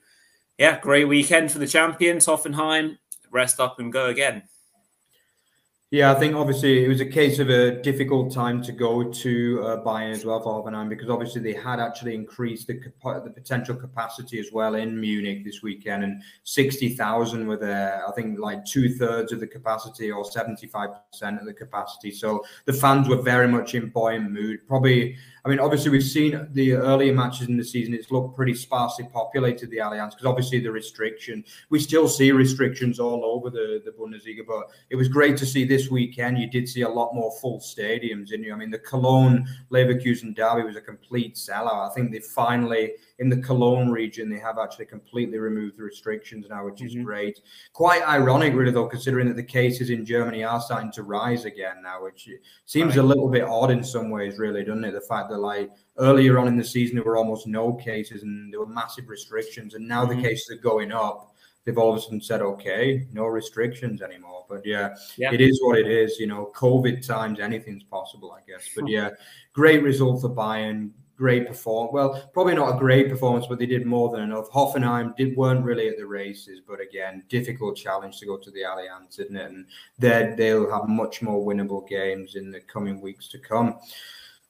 yeah, 0.59 0.81
great 0.81 1.07
weekend 1.07 1.53
for 1.53 1.59
the 1.59 1.66
champions, 1.66 2.27
Hoffenheim. 2.27 2.97
Rest 3.31 3.61
up 3.61 3.81
and 3.81 3.92
go 3.92 4.07
again. 4.07 4.44
Yeah, 5.94 6.11
I 6.11 6.16
think 6.16 6.35
obviously 6.35 6.85
it 6.85 6.88
was 6.88 7.00
a 7.00 7.07
case 7.07 7.38
of 7.38 7.50
a 7.50 7.80
difficult 7.80 8.33
time 8.35 8.61
to 8.64 8.72
go 8.72 9.04
to 9.04 9.62
uh, 9.62 9.85
Bayern 9.85 10.11
as 10.11 10.24
well 10.24 10.40
for 10.40 10.61
Hoffenheim 10.61 10.88
because 10.88 11.09
obviously 11.09 11.40
they 11.40 11.52
had 11.52 11.78
actually 11.78 12.16
increased 12.16 12.66
the 12.66 12.80
the 13.22 13.30
potential 13.30 13.76
capacity 13.76 14.40
as 14.40 14.50
well 14.52 14.74
in 14.74 15.00
Munich 15.00 15.44
this 15.44 15.62
weekend, 15.62 16.02
and 16.02 16.20
sixty 16.42 16.88
thousand 16.88 17.46
were 17.46 17.57
there. 17.57 18.02
I 18.09 18.11
think 18.11 18.40
like 18.40 18.64
two 18.64 18.88
thirds 18.96 19.30
of 19.30 19.38
the 19.38 19.46
capacity 19.46 20.11
or 20.11 20.24
seventy 20.24 20.66
five 20.66 20.90
percent 21.12 21.38
of 21.38 21.46
the 21.46 21.54
capacity. 21.54 22.11
So 22.11 22.44
the 22.64 22.72
fans 22.72 23.09
were 23.09 23.22
very 23.22 23.46
much 23.46 23.76
in 23.76 23.90
buoyant 23.90 24.33
mood. 24.33 24.66
Probably 24.66 25.16
I 25.44 25.50
mean, 25.50 25.61
obviously, 25.61 25.90
we've 25.90 26.02
seen 26.02 26.48
the 26.52 26.72
earlier 26.72 27.12
matches 27.12 27.48
in 27.48 27.59
the 27.59 27.64
season, 27.64 27.92
it's 27.92 28.11
looked 28.11 28.35
pretty 28.35 28.54
sparsely 28.54 29.07
populated, 29.12 29.68
the 29.68 29.76
Allianz, 29.76 30.12
because 30.12 30.24
obviously 30.24 30.59
the 30.59 30.72
restriction. 30.72 31.44
We 31.68 31.80
still 31.80 32.09
see 32.09 32.33
restrictions 32.33 32.98
all 32.98 33.22
over 33.26 33.50
the, 33.50 33.83
the 33.85 33.90
Bundesliga, 33.90 34.46
but 34.46 34.70
it 34.88 34.96
was 34.96 35.09
great 35.09 35.37
to 35.37 35.44
see 35.44 35.66
this 35.66 35.84
weekend. 35.90 36.38
You 36.38 36.49
did 36.49 36.68
see 36.68 36.83
a 36.83 36.88
lot 36.88 37.14
more 37.14 37.33
full 37.40 37.61
stadiums, 37.61 38.29
didn't 38.29 38.44
you? 38.44 38.53
I 38.53 38.57
mean, 38.57 38.70
the 38.70 38.79
Cologne 38.79 39.47
Leverkusen 39.70 40.35
derby 40.35 40.62
was 40.62 40.77
a 40.77 40.81
complete 40.81 41.35
sellout. 41.35 41.90
I 41.90 41.94
think 41.94 42.12
they 42.12 42.20
finally 42.20 42.92
in 43.18 43.29
the 43.29 43.37
Cologne 43.37 43.90
region, 43.90 44.29
they 44.29 44.40
have 44.40 44.59
actually 44.59 44.87
completely 44.87 45.38
removed 45.38 45.79
the 45.79 45.83
restrictions 45.83 46.47
now, 46.51 46.64
which 46.64 46.83
is 46.83 46.94
mm-hmm. 46.94 47.05
great. 47.05 47.40
Quite 47.73 48.03
ironic, 48.03 48.55
really, 48.55 48.73
though, 48.73 48.88
considering 48.88 49.29
that 49.29 49.37
the 49.37 49.42
cases 49.42 49.90
in 49.90 50.05
Germany 50.05 50.42
are 50.42 50.61
starting 50.61 50.90
to 50.92 51.05
rise 51.05 51.44
again 51.44 51.77
now, 51.83 52.03
which 52.03 52.29
seems 52.64 52.97
right. 52.97 53.05
a 53.05 53.07
little 53.07 53.29
bit 53.29 53.44
odd 53.44 53.70
in 53.70 53.85
some 53.85 54.11
ways, 54.11 54.38
really, 54.38 54.64
doesn't 54.64 54.85
it? 54.85 54.92
The 54.92 55.01
fact 55.01 55.31
that, 55.31 55.38
like, 55.38 55.70
earlier 55.99 56.38
on 56.38 56.49
in 56.49 56.57
the 56.57 56.64
season, 56.64 56.97
there 56.97 57.05
were 57.05 57.16
almost 57.16 57.47
no 57.47 57.73
cases 57.75 58.25
and 58.25 58.53
there 58.53 58.61
were 58.61 58.66
massive 58.66 59.09
restrictions, 59.09 59.75
and 59.75 59.87
now 59.87 60.05
mm-hmm. 60.05 60.20
the 60.20 60.29
cases 60.29 60.51
are 60.51 60.61
going 60.61 60.90
up. 60.90 61.34
They've 61.64 61.79
all 61.79 61.92
of 61.92 61.98
a 61.98 62.00
sudden 62.00 62.20
said, 62.20 62.42
okay, 62.42 63.07
no 63.12 63.27
restrictions 63.27 64.03
anymore. 64.03 64.44
But 64.48 64.64
yeah, 64.64 64.94
yeah, 65.16 65.33
it 65.33 65.40
is 65.40 65.61
what 65.62 65.79
it 65.79 65.87
is. 65.87 66.18
You 66.18 66.27
know, 66.27 66.53
COVID 66.55 67.07
times, 67.07 67.40
anything's 67.40 67.85
possible, 67.85 68.33
I 68.33 68.40
guess. 68.50 68.68
But 68.74 68.83
hmm. 68.83 68.88
yeah, 68.88 69.11
great 69.53 69.83
result 69.83 70.20
for 70.20 70.31
Bayern 70.31 70.90
great 71.16 71.46
performance. 71.46 71.92
Well, 71.92 72.31
probably 72.33 72.55
not 72.55 72.74
a 72.74 72.79
great 72.79 73.09
performance, 73.09 73.46
but 73.46 73.59
they 73.59 73.66
did 73.66 73.87
more 73.87 74.11
than 74.11 74.22
enough. 74.22 74.50
Hoffenheim 74.50 75.16
did 75.16 75.37
weren't 75.37 75.64
really 75.64 75.88
at 75.88 75.96
the 75.96 76.07
races, 76.07 76.61
but 76.66 76.81
again, 76.81 77.22
difficult 77.29 77.77
challenge 77.77 78.18
to 78.20 78.27
go 78.27 78.37
to 78.37 78.50
the 78.50 78.62
Allianz, 78.62 79.20
isn't 79.20 79.37
it? 79.37 79.50
And 79.50 79.66
they 79.98 80.35
they'll 80.37 80.70
have 80.70 80.88
much 80.88 81.22
more 81.22 81.44
winnable 81.44 81.87
games 81.88 82.35
in 82.35 82.50
the 82.50 82.61
coming 82.61 83.00
weeks 83.00 83.29
to 83.29 83.38
come. 83.38 83.79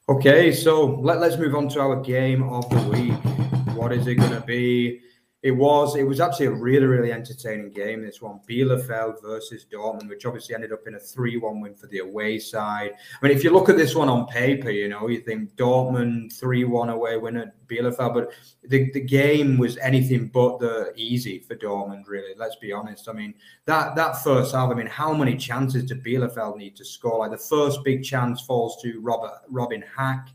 Okay, 0.08 0.52
so 0.52 0.84
let, 0.84 1.18
let's 1.18 1.38
move 1.38 1.54
on 1.54 1.68
to 1.70 1.80
our 1.80 2.00
game 2.00 2.42
of 2.42 2.68
the 2.68 2.82
week. 2.90 3.74
What 3.74 3.92
is 3.92 4.06
it 4.06 4.16
going 4.16 4.32
to 4.32 4.40
be? 4.42 5.00
It 5.44 5.50
was 5.50 5.94
it 5.94 6.04
was 6.04 6.20
actually 6.20 6.46
a 6.46 6.50
really 6.50 6.86
really 6.86 7.12
entertaining 7.12 7.70
game. 7.70 8.00
This 8.00 8.22
one, 8.22 8.40
Bielefeld 8.48 9.20
versus 9.22 9.66
Dortmund, 9.70 10.08
which 10.08 10.24
obviously 10.24 10.54
ended 10.54 10.72
up 10.72 10.86
in 10.86 10.94
a 10.94 10.98
three-one 10.98 11.60
win 11.60 11.74
for 11.74 11.86
the 11.88 11.98
away 11.98 12.38
side. 12.38 12.92
I 12.92 13.26
mean, 13.26 13.36
if 13.36 13.44
you 13.44 13.50
look 13.50 13.68
at 13.68 13.76
this 13.76 13.94
one 13.94 14.08
on 14.08 14.26
paper, 14.26 14.70
you 14.70 14.88
know 14.88 15.06
you 15.06 15.20
think 15.20 15.54
Dortmund 15.56 16.32
three-one 16.32 16.88
away 16.88 17.18
win 17.18 17.36
at 17.36 17.54
Bielefeld, 17.68 18.14
but 18.14 18.32
the, 18.62 18.90
the 18.92 19.00
game 19.00 19.58
was 19.58 19.76
anything 19.78 20.28
but 20.28 20.58
the 20.60 20.94
easy 20.96 21.40
for 21.40 21.56
Dortmund. 21.56 22.08
Really, 22.08 22.32
let's 22.38 22.56
be 22.56 22.72
honest. 22.72 23.06
I 23.06 23.12
mean 23.12 23.34
that 23.66 23.94
that 23.96 24.24
first 24.24 24.54
half. 24.54 24.70
I 24.70 24.74
mean, 24.74 24.86
how 24.86 25.12
many 25.12 25.36
chances 25.36 25.84
did 25.84 26.02
Bielefeld 26.02 26.56
need 26.56 26.74
to 26.76 26.86
score? 26.86 27.18
Like 27.18 27.32
the 27.32 27.36
first 27.36 27.84
big 27.84 28.02
chance 28.02 28.40
falls 28.40 28.80
to 28.82 28.98
Robert 29.02 29.42
Robin 29.50 29.84
Hack. 29.94 30.30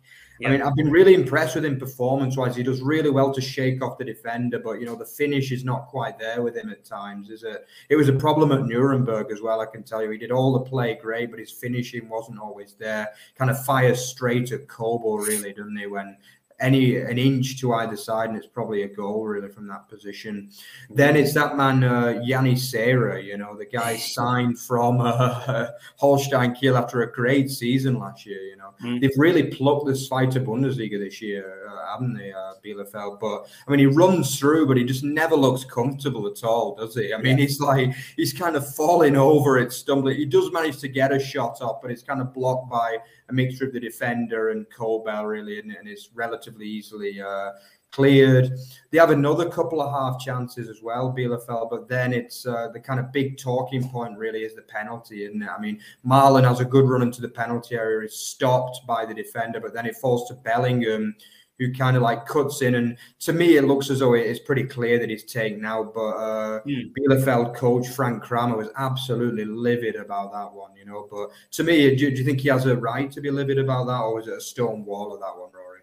I 0.46 0.50
mean, 0.50 0.62
I've 0.62 0.76
been 0.76 0.90
really 0.90 1.14
impressed 1.14 1.56
with 1.56 1.66
him 1.66 1.78
performance 1.78 2.38
wise. 2.38 2.56
He 2.56 2.64
does 2.64 2.82
really 2.82 3.10
well 3.10 3.34
to 3.34 3.42
shake 3.42 3.84
off 3.84 3.98
the 3.98 4.06
defender, 4.06 4.60
but 4.60 4.80
you 4.80 4.86
know, 4.86 4.96
the 4.96 5.06
finish 5.06 5.52
is 5.52 5.66
not 5.66 5.88
quite 5.88 6.18
there 6.18 6.42
with 6.42 6.56
him 6.56 6.70
at 6.70 6.86
times. 6.86 7.30
Is 7.30 7.44
it? 7.44 7.66
It 7.90 7.98
was 7.98 8.08
a 8.08 8.14
problem 8.14 8.52
at 8.52 8.66
Nuremberg 8.66 9.32
as 9.32 9.42
well. 9.42 9.60
I 9.60 9.66
can 9.66 9.84
tell 9.84 10.02
you, 10.02 10.10
he 10.12 10.18
did 10.18 10.32
all 10.32 10.54
the 10.54 10.70
play 10.70 10.98
great, 11.02 11.30
but 11.30 11.40
his 11.40 11.52
finishing 11.52 12.08
wasn't 12.08 12.40
always 12.40 12.74
there. 12.80 13.10
Kind 13.38 13.52
of 13.52 13.64
fires 13.66 14.06
straight 14.06 14.52
at 14.52 14.68
Kobel, 14.68 15.18
really, 15.18 15.52
doesn't 15.52 15.78
he? 15.78 15.88
When 15.88 16.16
any 16.60 16.98
an 16.98 17.18
inch 17.18 17.60
to 17.62 17.74
either 17.74 17.98
side, 17.98 18.30
and 18.30 18.38
it's 18.38 18.48
probably 18.48 18.84
a 18.84 18.88
goal 18.88 19.26
really 19.26 19.50
from 19.50 19.68
that 19.68 19.88
position. 19.88 20.50
Then 20.90 21.16
it's 21.16 21.34
that 21.34 21.56
man 21.56 21.84
uh, 21.84 22.22
Janni 22.26 22.58
Serra, 22.58 23.22
you 23.22 23.38
know, 23.38 23.56
the 23.56 23.66
guy 23.66 23.98
signed 23.98 24.60
from 24.60 25.02
uh, 25.02 25.68
Holstein 25.98 26.54
Kiel 26.56 26.78
after 26.78 27.02
a 27.02 27.12
great 27.12 27.50
season 27.50 28.00
last 28.00 28.26
year. 28.26 28.42
You 28.42 28.58
know, 28.58 28.74
mm. 28.84 29.02
they've 29.02 29.18
really 29.18 29.44
plucked 29.44 29.86
the 29.86 29.94
Zweite 29.94 30.44
Bundesliga 30.46 31.00
this 31.00 31.22
year, 31.22 31.68
uh, 31.70 31.92
haven't 31.92 32.16
they, 32.16 32.32
uh, 32.32 32.54
Bielefeld? 32.64 33.20
But 33.20 33.48
I 33.68 33.72
mean, 33.72 33.80
he 33.80 33.86
runs 33.86 34.38
through, 34.38 34.68
but 34.68 34.78
he 34.78 34.84
just 34.84 35.04
never 35.04 35.36
looks 35.36 35.64
comfortable 35.64 36.28
at 36.28 36.44
all, 36.44 36.76
does 36.76 36.96
he? 36.96 37.14
I 37.14 37.18
mean, 37.18 37.38
yeah. 37.38 37.46
he's 37.46 37.60
like 37.60 37.94
he's 38.16 38.34
kind 38.34 38.56
of 38.56 38.76
falling 38.76 39.16
over 39.30 39.58
it, 39.58 39.72
stumbling. 39.72 40.18
He 40.18 40.26
does 40.26 40.52
manage 40.52 40.80
to 40.80 40.88
get 40.88 41.12
a 41.12 41.20
shot 41.20 41.62
up, 41.62 41.82
but 41.82 41.92
it's 41.92 42.04
kind 42.04 42.22
of 42.22 42.34
blocked 42.34 42.70
by 42.70 42.98
a 43.30 43.34
mixture 43.34 43.66
of 43.66 43.74
the 43.74 43.80
defender 43.80 44.50
and 44.50 44.66
Kobel, 44.70 45.26
really, 45.26 45.60
and, 45.60 45.72
and 45.72 45.88
it's 45.88 46.10
relatively 46.14 46.66
easily 46.66 47.22
uh, 47.22 47.52
cleared. 47.92 48.52
They 48.92 48.98
have 48.98 49.12
another 49.12 49.50
couple 49.50 49.82
of 49.82 49.92
half 49.92 50.20
chances 50.20 50.70
as 50.70 50.82
well, 50.82 51.14
Bielefeld, 51.16 51.70
but 51.70 51.88
then 51.88 52.14
it's 52.14 52.46
uh, 52.46 52.70
the 52.74 52.80
kind 52.80 53.00
of 53.00 53.12
big 53.12 53.38
talking 53.38 53.88
point 53.90 54.18
really 54.18 54.44
is 54.44 54.56
the 54.56 54.62
penalty, 54.64 55.26
isn't 55.26 55.42
it? 55.42 55.50
I 55.50 55.60
mean, 55.60 55.80
Malen 56.06 56.48
has 56.48 56.60
a 56.60 56.66
good 56.66 56.88
run 56.88 57.02
into 57.02 57.22
the 57.22 57.30
penalty 57.30 57.76
area, 57.76 58.06
is 58.06 58.16
stopped 58.16 58.86
by 58.88 59.06
the 59.06 59.14
defender, 59.14 59.60
but 59.60 59.74
then 59.74 59.86
it 59.86 59.96
falls 59.96 60.28
to 60.28 60.36
Bellingham 60.36 61.16
who 61.60 61.74
kind 61.74 61.98
of 61.98 62.02
like 62.02 62.26
cuts 62.26 62.62
in. 62.62 62.76
And 62.76 62.98
to 63.20 63.34
me, 63.34 63.58
it 63.58 63.66
looks 63.66 63.90
as 63.90 64.00
though 64.00 64.14
it 64.14 64.26
is 64.26 64.40
pretty 64.40 64.64
clear 64.64 64.98
that 64.98 65.10
he's 65.10 65.26
taken 65.26 65.66
out. 65.66 65.94
But 65.94 66.12
uh, 66.12 66.62
mm. 66.64 66.92
Bielefeld 66.98 67.56
coach 67.56 67.88
Frank 67.90 68.24
Kramer 68.24 68.58
was 68.58 68.70
absolutely 68.78 69.46
livid 69.46 69.96
about 69.96 70.32
that 70.32 70.52
one, 70.52 70.76
you 70.76 70.86
know. 70.86 71.08
But 71.12 71.30
to 71.52 71.64
me, 71.64 71.96
do, 71.96 72.10
do, 72.10 72.18
you 72.18 72.24
think 72.24 72.40
he 72.40 72.50
has 72.50 72.66
a 72.66 72.78
right 72.78 73.12
to 73.12 73.22
be 73.22 73.30
livid 73.30 73.60
about 73.60 73.88
that, 73.88 74.00
or 74.00 74.22
is 74.22 74.28
it 74.28 74.38
a 74.38 74.42
stone 74.42 74.86
wall 74.86 75.14
of 75.14 75.20
that 75.20 75.38
one, 75.38 75.52
Rory? 75.54 75.80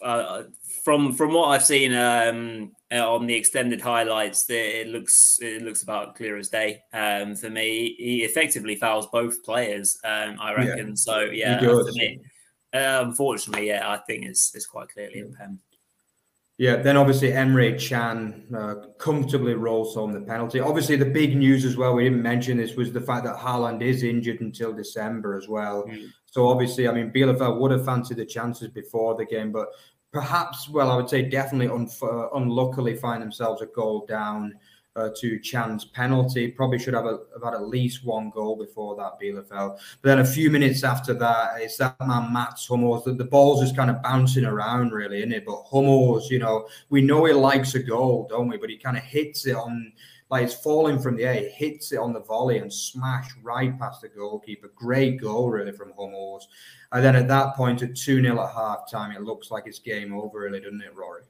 Uh, 0.00 0.44
from 0.82 1.12
from 1.12 1.34
what 1.34 1.48
I've 1.48 1.64
seen 1.64 1.94
um, 1.94 2.72
uh, 2.90 3.14
on 3.14 3.26
the 3.26 3.34
extended 3.34 3.80
highlights, 3.80 4.48
it 4.48 4.86
looks 4.86 5.38
it 5.42 5.62
looks 5.62 5.82
about 5.82 6.14
clear 6.14 6.38
as 6.38 6.48
day. 6.48 6.80
Um, 6.94 7.36
for 7.36 7.50
me, 7.50 7.94
he 7.98 8.24
effectively 8.24 8.76
fouls 8.76 9.08
both 9.08 9.44
players. 9.44 9.98
Um, 10.04 10.38
I 10.40 10.54
reckon. 10.54 10.88
Yeah, 10.88 10.94
so 10.94 11.20
yeah, 11.20 11.60
for 11.60 11.84
me, 11.92 12.20
uh, 12.74 13.04
unfortunately, 13.06 13.68
yeah, 13.68 13.90
I 13.90 13.98
think 13.98 14.24
it's, 14.24 14.54
it's 14.54 14.66
quite 14.66 14.88
clearly 14.88 15.20
a 15.20 15.26
pen. 15.26 15.58
Yeah, 16.58 16.76
then 16.76 16.96
obviously 16.96 17.30
Emre 17.30 17.78
Can 17.80 18.44
uh, 18.52 18.74
comfortably 18.98 19.54
rolls 19.54 19.94
home 19.94 20.12
the 20.12 20.20
penalty. 20.20 20.58
Obviously, 20.58 20.96
the 20.96 21.04
big 21.04 21.36
news 21.36 21.64
as 21.64 21.76
well, 21.76 21.94
we 21.94 22.02
didn't 22.02 22.20
mention 22.20 22.56
this, 22.56 22.74
was 22.74 22.92
the 22.92 23.00
fact 23.00 23.24
that 23.26 23.36
Haaland 23.36 23.80
is 23.80 24.02
injured 24.02 24.40
until 24.40 24.72
December 24.72 25.36
as 25.36 25.46
well. 25.46 25.84
Mm. 25.84 26.08
So 26.26 26.48
obviously, 26.48 26.88
I 26.88 26.92
mean, 26.92 27.12
Bielefeld 27.12 27.60
would 27.60 27.70
have 27.70 27.84
fancied 27.84 28.16
the 28.16 28.26
chances 28.26 28.68
before 28.70 29.14
the 29.14 29.24
game, 29.24 29.52
but 29.52 29.68
perhaps, 30.12 30.68
well, 30.68 30.90
I 30.90 30.96
would 30.96 31.08
say 31.08 31.22
definitely 31.22 31.68
un- 31.68 31.88
unluckily 32.34 32.96
find 32.96 33.22
themselves 33.22 33.62
a 33.62 33.66
goal 33.66 34.04
down 34.06 34.58
uh, 34.96 35.10
to 35.16 35.38
Can's 35.40 35.84
penalty. 35.84 36.48
Probably 36.48 36.78
should 36.78 36.94
have, 36.94 37.06
a, 37.06 37.20
have, 37.34 37.44
had 37.44 37.54
at 37.54 37.68
least 37.68 38.04
one 38.04 38.30
goal 38.30 38.56
before 38.56 38.96
that, 38.96 39.18
Bielefeld. 39.20 39.78
But 40.02 40.08
then 40.08 40.18
a 40.20 40.24
few 40.24 40.50
minutes 40.50 40.84
after 40.84 41.14
that, 41.14 41.60
it's 41.60 41.76
that 41.78 41.96
man, 42.00 42.32
Mats 42.32 42.66
Hummels. 42.66 43.04
The, 43.04 43.12
the 43.12 43.24
ball's 43.24 43.60
just 43.60 43.76
kind 43.76 43.90
of 43.90 44.02
bouncing 44.02 44.44
around, 44.44 44.92
really, 44.92 45.18
isn't 45.18 45.32
it? 45.32 45.46
But 45.46 45.62
Hummels, 45.70 46.30
you 46.30 46.38
know, 46.38 46.68
we 46.90 47.00
know 47.00 47.24
he 47.24 47.32
likes 47.32 47.74
a 47.74 47.82
goal, 47.82 48.26
don't 48.28 48.48
we? 48.48 48.56
But 48.56 48.70
he 48.70 48.76
kind 48.76 48.96
of 48.96 49.04
hits 49.04 49.46
it 49.46 49.54
on, 49.54 49.92
like 50.30 50.44
it's 50.44 50.54
falling 50.54 50.98
from 50.98 51.16
the 51.16 51.24
air, 51.24 51.48
hits 51.50 51.92
it 51.92 51.98
on 51.98 52.12
the 52.12 52.20
volley 52.20 52.58
and 52.58 52.72
smash 52.72 53.30
right 53.42 53.78
past 53.78 54.02
the 54.02 54.08
goalkeeper. 54.08 54.72
Great 54.74 55.20
goal, 55.20 55.50
really, 55.50 55.72
from 55.72 55.92
Hummels. 55.98 56.48
And 56.92 57.04
then 57.04 57.16
at 57.16 57.28
that 57.28 57.54
point, 57.54 57.82
at 57.82 57.94
2 57.94 58.22
0 58.22 58.42
at 58.42 58.54
half 58.54 58.90
time, 58.90 59.12
it 59.12 59.22
looks 59.22 59.50
like 59.50 59.64
it's 59.66 59.78
game 59.78 60.12
over, 60.14 60.40
really, 60.40 60.60
doesn't 60.60 60.80
it, 60.80 60.94
Rory? 60.94 61.22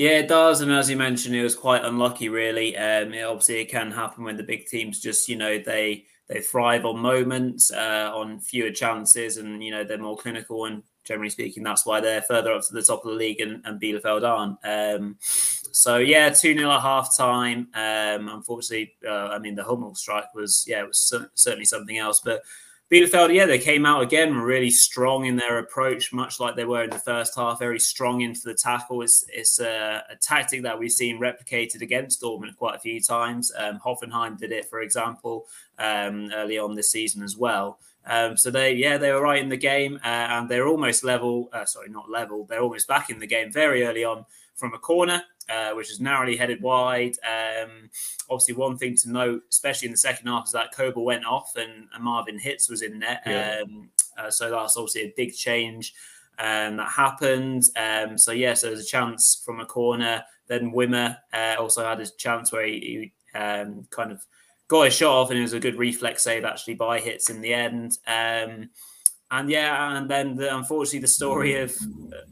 Yeah, 0.00 0.20
it 0.20 0.28
does. 0.28 0.62
And 0.62 0.72
as 0.72 0.88
you 0.88 0.96
mentioned, 0.96 1.36
it 1.36 1.42
was 1.42 1.54
quite 1.54 1.84
unlucky, 1.84 2.30
really. 2.30 2.74
Um, 2.74 3.12
it, 3.12 3.22
obviously, 3.22 3.60
it 3.60 3.68
can 3.70 3.90
happen 3.90 4.24
when 4.24 4.38
the 4.38 4.42
big 4.42 4.64
teams 4.64 4.98
just, 4.98 5.28
you 5.28 5.36
know, 5.36 5.58
they 5.58 6.06
they 6.26 6.40
thrive 6.40 6.86
on 6.86 7.00
moments, 7.00 7.70
uh, 7.70 8.10
on 8.14 8.40
fewer 8.40 8.70
chances, 8.70 9.36
and 9.36 9.62
you 9.62 9.70
know 9.70 9.84
they're 9.84 9.98
more 9.98 10.16
clinical. 10.16 10.64
And 10.64 10.82
generally 11.04 11.28
speaking, 11.28 11.62
that's 11.62 11.84
why 11.84 12.00
they're 12.00 12.22
further 12.22 12.50
up 12.54 12.66
to 12.66 12.72
the 12.72 12.82
top 12.82 13.04
of 13.04 13.10
the 13.10 13.16
league, 13.18 13.42
and, 13.42 13.60
and 13.66 13.78
Bielefeld 13.78 14.26
aren't. 14.26 14.56
Um, 14.64 15.16
so 15.20 15.98
yeah, 15.98 16.30
two 16.30 16.56
0 16.56 16.70
at 16.70 16.80
half 16.80 17.14
time. 17.14 17.68
Um, 17.74 18.30
unfortunately, 18.30 18.94
uh, 19.06 19.28
I 19.28 19.38
mean 19.38 19.54
the 19.54 19.64
Hummel 19.64 19.94
strike 19.94 20.34
was 20.34 20.64
yeah, 20.66 20.80
it 20.80 20.86
was 20.86 21.12
certainly 21.34 21.66
something 21.66 21.98
else, 21.98 22.22
but 22.24 22.40
Bielefeld, 22.90 23.32
yeah, 23.32 23.46
they 23.46 23.60
came 23.60 23.86
out 23.86 24.02
again 24.02 24.34
really 24.34 24.70
strong 24.70 25.26
in 25.26 25.36
their 25.36 25.58
approach, 25.58 26.12
much 26.12 26.40
like 26.40 26.56
they 26.56 26.64
were 26.64 26.82
in 26.82 26.90
the 26.90 26.98
first 26.98 27.36
half, 27.36 27.60
very 27.60 27.78
strong 27.78 28.22
into 28.22 28.40
the 28.44 28.54
tackle. 28.54 29.02
It's, 29.02 29.24
it's 29.28 29.60
a, 29.60 30.02
a 30.10 30.16
tactic 30.16 30.62
that 30.62 30.76
we've 30.76 30.90
seen 30.90 31.20
replicated 31.20 31.82
against 31.82 32.20
Dortmund 32.20 32.56
quite 32.56 32.74
a 32.74 32.80
few 32.80 33.00
times. 33.00 33.52
Um, 33.56 33.78
Hoffenheim 33.78 34.36
did 34.36 34.50
it, 34.50 34.68
for 34.68 34.80
example, 34.80 35.46
um, 35.78 36.32
early 36.34 36.58
on 36.58 36.74
this 36.74 36.90
season 36.90 37.22
as 37.22 37.36
well. 37.36 37.78
Um, 38.06 38.36
so 38.36 38.50
they, 38.50 38.72
yeah, 38.72 38.98
they 38.98 39.12
were 39.12 39.22
right 39.22 39.40
in 39.40 39.50
the 39.50 39.56
game, 39.56 40.00
uh, 40.02 40.08
and 40.08 40.48
they're 40.48 40.66
almost 40.66 41.04
level. 41.04 41.48
Uh, 41.52 41.66
sorry, 41.66 41.90
not 41.90 42.10
level. 42.10 42.44
They're 42.44 42.62
almost 42.62 42.88
back 42.88 43.08
in 43.08 43.20
the 43.20 43.26
game 43.26 43.52
very 43.52 43.84
early 43.84 44.02
on 44.02 44.26
from 44.56 44.74
a 44.74 44.78
corner. 44.78 45.22
Uh, 45.48 45.72
which 45.72 45.90
is 45.90 45.98
narrowly 45.98 46.36
headed 46.36 46.62
wide. 46.62 47.16
Um, 47.24 47.90
obviously, 48.28 48.54
one 48.54 48.78
thing 48.78 48.94
to 48.98 49.10
note, 49.10 49.42
especially 49.50 49.86
in 49.86 49.92
the 49.92 49.98
second 49.98 50.28
half, 50.28 50.44
is 50.46 50.52
that 50.52 50.72
Kobel 50.72 51.04
went 51.04 51.24
off 51.24 51.56
and, 51.56 51.88
and 51.92 52.04
Marvin 52.04 52.38
Hitz 52.38 52.70
was 52.70 52.82
in 52.82 53.00
net. 53.00 53.22
Yeah. 53.26 53.62
Um, 53.62 53.88
uh, 54.16 54.30
so 54.30 54.48
that's 54.48 54.76
obviously 54.76 55.02
a 55.02 55.14
big 55.16 55.34
change 55.34 55.92
um, 56.38 56.76
that 56.76 56.88
happened. 56.88 57.68
Um, 57.74 58.16
so, 58.16 58.30
yeah, 58.30 58.54
so 58.54 58.68
there's 58.68 58.84
a 58.84 58.84
chance 58.84 59.42
from 59.44 59.58
a 59.58 59.66
corner. 59.66 60.22
Then 60.46 60.72
Wimmer 60.72 61.16
uh, 61.32 61.56
also 61.58 61.84
had 61.84 61.98
a 61.98 62.06
chance 62.06 62.52
where 62.52 62.66
he, 62.66 63.12
he 63.34 63.38
um, 63.38 63.88
kind 63.90 64.12
of 64.12 64.24
got 64.68 64.84
his 64.84 64.94
shot 64.94 65.12
off, 65.12 65.30
and 65.30 65.38
it 65.38 65.42
was 65.42 65.52
a 65.52 65.58
good 65.58 65.78
reflex 65.78 66.22
save 66.22 66.44
actually 66.44 66.74
by 66.74 67.00
Hitz 67.00 67.28
in 67.28 67.40
the 67.40 67.52
end. 67.52 67.98
And 69.30 69.48
yeah, 69.48 69.96
and 69.96 70.10
then 70.10 70.34
the, 70.34 70.54
unfortunately 70.56 71.00
the 71.00 71.06
story 71.06 71.60
of 71.60 71.76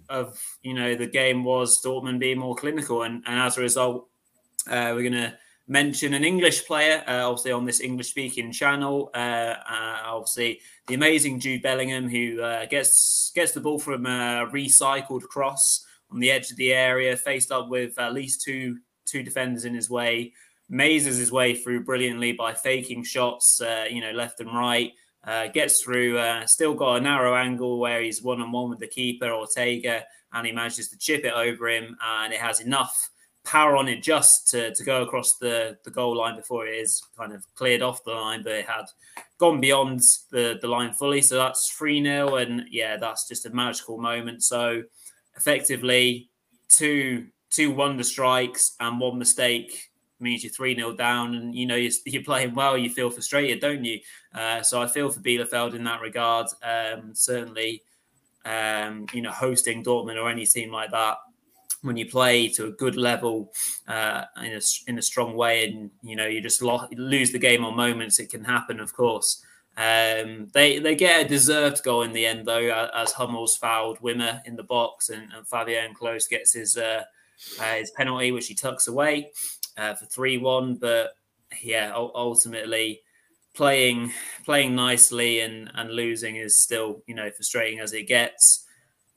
of 0.09 0.41
you 0.63 0.75
know 0.75 0.97
the 0.97 1.07
game 1.07 1.45
was 1.45 1.81
Dortmund 1.81 2.19
being 2.19 2.39
more 2.39 2.57
clinical, 2.57 3.03
and, 3.03 3.23
and 3.27 3.41
as 3.41 3.57
a 3.57 3.61
result, 3.61 4.09
uh, 4.69 4.93
we're 4.95 5.03
going 5.03 5.13
to 5.13 5.35
mention 5.69 6.15
an 6.15 6.25
English 6.25 6.67
player, 6.67 7.05
uh, 7.07 7.29
obviously 7.29 7.53
on 7.53 7.67
this 7.67 7.81
English 7.81 8.09
speaking 8.09 8.51
channel. 8.51 9.11
Uh, 9.15 9.55
uh, 9.69 9.99
obviously, 10.07 10.61
the 10.87 10.95
amazing 10.95 11.39
Jude 11.39 11.63
Bellingham, 11.63 12.09
who 12.09 12.41
uh, 12.41 12.67
gets 12.67 13.31
gets 13.35 13.53
the 13.53 13.61
ball 13.61 13.79
from 13.79 14.07
a 14.07 14.49
recycled 14.53 15.23
cross 15.23 15.85
on 16.11 16.19
the 16.19 16.31
edge 16.31 16.51
of 16.51 16.57
the 16.57 16.73
area, 16.73 17.17
faced 17.17 17.53
up 17.53 17.69
with 17.69 17.99
at 17.99 18.15
least 18.15 18.43
two 18.43 18.79
two 19.05 19.23
defenders 19.23 19.65
in 19.65 19.75
his 19.75 19.89
way, 19.89 20.33
mazes 20.69 21.19
his 21.19 21.31
way 21.31 21.55
through 21.55 21.85
brilliantly 21.85 22.33
by 22.33 22.55
faking 22.55 23.05
shots, 23.05 23.61
uh, 23.61 23.87
you 23.89 24.01
know, 24.01 24.13
left 24.13 24.41
and 24.41 24.55
right. 24.55 24.93
Uh, 25.25 25.49
gets 25.49 25.83
through, 25.83 26.17
uh, 26.17 26.47
still 26.47 26.75
got 26.75 26.97
a 26.97 27.01
narrow 27.01 27.35
angle 27.35 27.79
where 27.79 28.01
he's 28.01 28.23
one 28.23 28.41
on 28.41 28.53
one 28.53 28.71
with 28.71 28.79
the 28.79 28.87
keeper, 28.87 29.31
Ortega, 29.31 30.05
and 30.33 30.47
he 30.47 30.53
manages 30.53 30.89
to 30.89 30.97
chip 30.97 31.25
it 31.25 31.35
over 31.35 31.69
him. 31.69 31.97
And 32.03 32.33
it 32.33 32.41
has 32.41 32.61
enough 32.61 33.11
power 33.45 33.77
on 33.77 33.89
it 33.89 34.03
just 34.03 34.49
to, 34.49 34.75
to 34.75 34.85
go 34.85 35.03
across 35.03 35.37
the, 35.37 35.77
the 35.85 35.91
goal 35.91 36.17
line 36.17 36.37
before 36.37 36.67
it 36.67 36.77
is 36.77 37.03
kind 37.17 37.33
of 37.33 37.45
cleared 37.55 37.83
off 37.83 38.05
the 38.05 38.13
line, 38.13 38.43
but 38.43 38.53
it 38.53 38.67
had 38.67 38.85
gone 39.39 39.61
beyond 39.61 40.01
the, 40.31 40.59
the 40.61 40.69
line 40.69 40.93
fully. 40.93 41.21
So 41.21 41.37
that's 41.37 41.71
3 41.73 42.03
0. 42.03 42.37
And 42.37 42.65
yeah, 42.71 42.97
that's 42.97 43.27
just 43.27 43.47
a 43.47 43.51
magical 43.51 43.99
moment. 43.99 44.45
So 44.45 44.83
effectively, 45.37 46.31
two 46.69 47.27
two 47.51 47.71
wonder 47.71 48.03
strikes 48.03 48.75
and 48.81 49.01
one 49.01 49.19
mistake 49.19 49.88
means 50.21 50.43
you're 50.43 50.53
3 50.53 50.75
0 50.75 50.95
down 50.95 51.35
and 51.35 51.55
you 51.55 51.67
know 51.67 51.77
you're, 51.77 51.93
you're, 52.07 52.23
playing 52.23 52.55
well, 52.55 52.77
you 52.77 52.91
feel 52.91 53.11
frustrated, 53.11 53.61
don't 53.61 53.85
you? 53.85 54.01
Uh, 54.35 54.63
so 54.63 54.83
I 54.83 54.87
feel 54.87 55.11
for 55.11 55.21
Bielefeld 55.21 55.75
in 55.75 55.85
that 55.85 56.01
regard. 56.01 56.49
Um, 56.63 57.15
certainly, 57.15 57.83
um, 58.45 59.07
you 59.13 59.23
know, 59.23 59.31
hosting 59.31 59.85
Dortmund 59.85 60.23
or 60.23 60.29
any 60.29 60.47
team 60.47 60.73
like 60.73 60.91
that 60.91 61.19
when 61.83 61.97
you 61.97 62.07
play 62.07 62.49
to 62.49 62.67
a 62.67 62.73
good 62.73 62.97
level 62.97 63.53
uh, 63.87 64.25
in 64.39 64.55
a 64.55 64.61
in 64.87 64.99
a 64.99 65.03
strong 65.03 65.35
way, 65.37 65.67
and 65.67 65.91
you 66.03 66.17
know 66.17 66.27
you 66.27 66.41
just 66.41 66.63
lo- 66.63 66.89
lose 66.93 67.33
the 67.33 67.39
game 67.39 67.65
on 67.65 67.77
moments. 67.77 68.19
It 68.19 68.31
can 68.31 68.45
happen, 68.45 68.81
of 68.81 68.93
course. 68.93 69.45
Um, 69.77 70.49
they 70.55 70.81
they 70.81 70.97
get 70.97 71.25
a 71.25 71.29
deserved 71.29 71.83
goal 71.85 72.03
in 72.03 72.13
the 72.13 72.27
end, 72.27 72.47
though, 72.47 72.91
as 72.95 73.13
Hummels 73.13 73.57
fouled 73.57 74.01
Wimmer 74.01 74.41
in 74.45 74.57
the 74.57 74.65
box, 74.65 75.09
and, 75.09 75.33
and 75.33 75.47
Fabian 75.47 75.95
Klos 75.95 76.29
gets 76.29 76.53
his 76.53 76.77
uh, 76.77 77.05
uh, 77.61 77.75
his 77.75 77.93
penalty, 77.93 78.33
which 78.33 78.49
he 78.49 78.55
tucks 78.55 78.89
away 78.89 79.31
uh, 79.79 79.95
for 79.95 80.07
three 80.07 80.39
one. 80.39 80.75
But 80.77 81.13
yeah, 81.63 81.93
ultimately 81.95 83.01
playing 83.55 84.13
playing 84.45 84.75
nicely 84.75 85.41
and 85.41 85.71
and 85.75 85.91
losing 85.91 86.37
is 86.37 86.63
still 86.63 87.03
you 87.07 87.15
know 87.15 87.31
frustrating 87.31 87.81
as 87.81 87.93
it 87.93 88.05
gets. 88.09 88.67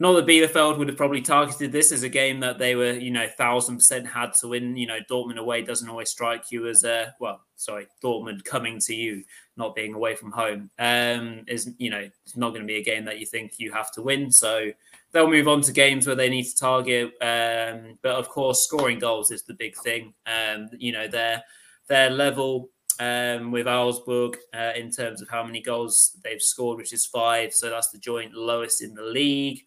Not 0.01 0.13
that 0.13 0.25
Bielefeld 0.25 0.79
would 0.79 0.87
have 0.87 0.97
probably 0.97 1.21
targeted 1.21 1.71
this 1.71 1.91
as 1.91 2.01
a 2.01 2.09
game 2.09 2.39
that 2.39 2.57
they 2.57 2.73
were, 2.73 2.93
you 2.93 3.11
know, 3.11 3.27
thousand 3.37 3.75
percent 3.75 4.07
had 4.07 4.33
to 4.41 4.47
win. 4.47 4.75
You 4.75 4.87
know, 4.87 4.97
Dortmund 5.07 5.37
away 5.37 5.61
doesn't 5.61 5.87
always 5.87 6.09
strike 6.09 6.51
you 6.51 6.67
as 6.67 6.83
a 6.83 7.13
well, 7.19 7.43
sorry, 7.55 7.85
Dortmund 8.03 8.43
coming 8.43 8.79
to 8.79 8.95
you, 8.95 9.23
not 9.57 9.75
being 9.75 9.93
away 9.93 10.15
from 10.15 10.31
home, 10.31 10.71
um, 10.79 11.43
is 11.47 11.69
you 11.77 11.91
know, 11.91 12.09
it's 12.25 12.35
not 12.35 12.49
going 12.49 12.61
to 12.61 12.67
be 12.67 12.77
a 12.77 12.83
game 12.83 13.05
that 13.05 13.19
you 13.19 13.27
think 13.27 13.59
you 13.59 13.71
have 13.73 13.91
to 13.91 14.01
win. 14.01 14.31
So 14.31 14.71
they'll 15.11 15.29
move 15.29 15.47
on 15.47 15.61
to 15.61 15.71
games 15.71 16.07
where 16.07 16.15
they 16.15 16.29
need 16.29 16.45
to 16.45 16.57
target. 16.57 17.11
Um, 17.21 17.99
but 18.01 18.15
of 18.15 18.27
course, 18.27 18.63
scoring 18.63 18.97
goals 18.97 19.29
is 19.29 19.43
the 19.43 19.53
big 19.53 19.75
thing. 19.77 20.15
Um, 20.25 20.71
you 20.79 20.93
know, 20.93 21.07
their 21.07 21.43
their 21.89 22.09
level 22.09 22.71
um, 22.99 23.51
with 23.51 23.67
Augsburg 23.67 24.37
uh, 24.53 24.71
in 24.75 24.91
terms 24.91 25.21
of 25.21 25.29
how 25.29 25.43
many 25.43 25.61
goals 25.61 26.17
they've 26.23 26.41
scored, 26.41 26.77
which 26.77 26.93
is 26.93 27.05
five. 27.05 27.53
So 27.53 27.69
that's 27.69 27.89
the 27.89 27.99
joint 27.99 28.33
lowest 28.33 28.81
in 28.81 28.95
the 28.95 29.03
league 29.03 29.61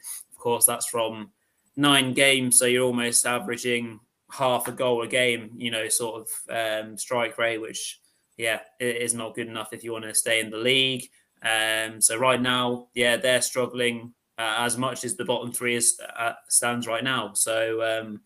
course, 0.45 0.67
that's 0.67 0.87
from 0.87 1.31
nine 1.77 2.15
games, 2.15 2.59
so 2.59 2.67
you're 2.67 2.85
almost 2.85 3.27
averaging 3.27 3.99
half 4.31 4.69
a 4.69 4.73
goal 4.73 5.03
a 5.03 5.09
game. 5.09 5.51
You 5.57 5.71
know, 5.73 5.89
sort 5.89 6.23
of 6.23 6.29
um, 6.85 6.97
strike 6.97 7.39
rate, 7.39 7.61
which 7.61 8.01
yeah, 8.37 8.61
it 8.79 8.97
is 8.97 9.15
not 9.15 9.35
good 9.35 9.49
enough 9.49 9.73
if 9.73 9.83
you 9.83 9.93
want 9.93 10.05
to 10.05 10.15
stay 10.15 10.41
in 10.41 10.51
the 10.51 10.59
league. 10.59 11.09
Um, 11.43 12.01
so 12.01 12.17
right 12.17 12.41
now, 12.41 12.89
yeah, 12.95 13.17
they're 13.17 13.43
struggling 13.43 14.15
uh, 14.39 14.57
as 14.59 14.77
much 14.77 15.05
as 15.05 15.17
the 15.17 15.25
bottom 15.25 15.53
three 15.53 15.77
is, 15.77 16.01
uh, 16.19 16.33
stands 16.49 16.87
right 16.87 17.05
now. 17.05 17.33
So 17.35 17.83
um, 17.83 18.21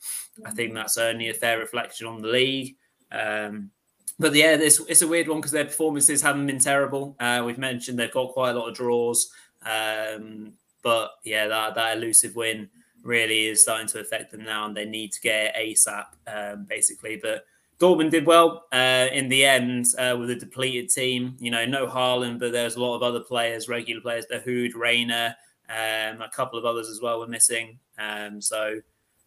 I 0.44 0.50
think 0.52 0.74
that's 0.74 0.96
only 0.96 1.28
a 1.28 1.34
fair 1.34 1.58
reflection 1.58 2.06
on 2.06 2.22
the 2.22 2.28
league. 2.28 2.76
Um, 3.10 3.70
but 4.18 4.34
yeah, 4.34 4.56
this 4.56 4.80
it's 4.88 5.02
a 5.02 5.08
weird 5.08 5.28
one 5.28 5.38
because 5.38 5.52
their 5.52 5.64
performances 5.64 6.22
haven't 6.22 6.46
been 6.46 6.58
terrible. 6.58 7.16
Uh, 7.20 7.42
we've 7.44 7.58
mentioned 7.58 7.98
they've 7.98 8.10
got 8.10 8.32
quite 8.32 8.50
a 8.50 8.58
lot 8.58 8.68
of 8.68 8.74
draws. 8.74 9.30
Um, 9.64 10.54
but 10.82 11.12
yeah, 11.24 11.46
that, 11.48 11.74
that 11.74 11.96
elusive 11.96 12.36
win 12.36 12.68
really 13.02 13.46
is 13.46 13.62
starting 13.62 13.86
to 13.88 14.00
affect 14.00 14.32
them 14.32 14.44
now, 14.44 14.66
and 14.66 14.76
they 14.76 14.84
need 14.84 15.12
to 15.12 15.20
get 15.20 15.56
ASAP, 15.56 16.06
um, 16.26 16.64
basically. 16.68 17.16
But 17.16 17.44
Dortmund 17.78 18.10
did 18.10 18.26
well 18.26 18.66
uh, 18.72 19.08
in 19.12 19.28
the 19.28 19.44
end 19.44 19.86
uh, 19.98 20.16
with 20.18 20.30
a 20.30 20.36
depleted 20.36 20.90
team. 20.90 21.36
You 21.38 21.50
know, 21.50 21.64
no 21.64 21.86
Haaland, 21.86 22.40
but 22.40 22.52
there's 22.52 22.76
a 22.76 22.80
lot 22.80 22.96
of 22.96 23.02
other 23.02 23.20
players, 23.20 23.68
regular 23.68 24.00
players, 24.00 24.26
Dahoud, 24.30 24.74
Reyna, 24.74 25.36
um, 25.68 26.22
a 26.22 26.30
couple 26.32 26.58
of 26.58 26.64
others 26.64 26.88
as 26.88 27.00
well 27.00 27.20
were 27.20 27.26
missing. 27.26 27.78
Um, 27.98 28.40
so 28.40 28.80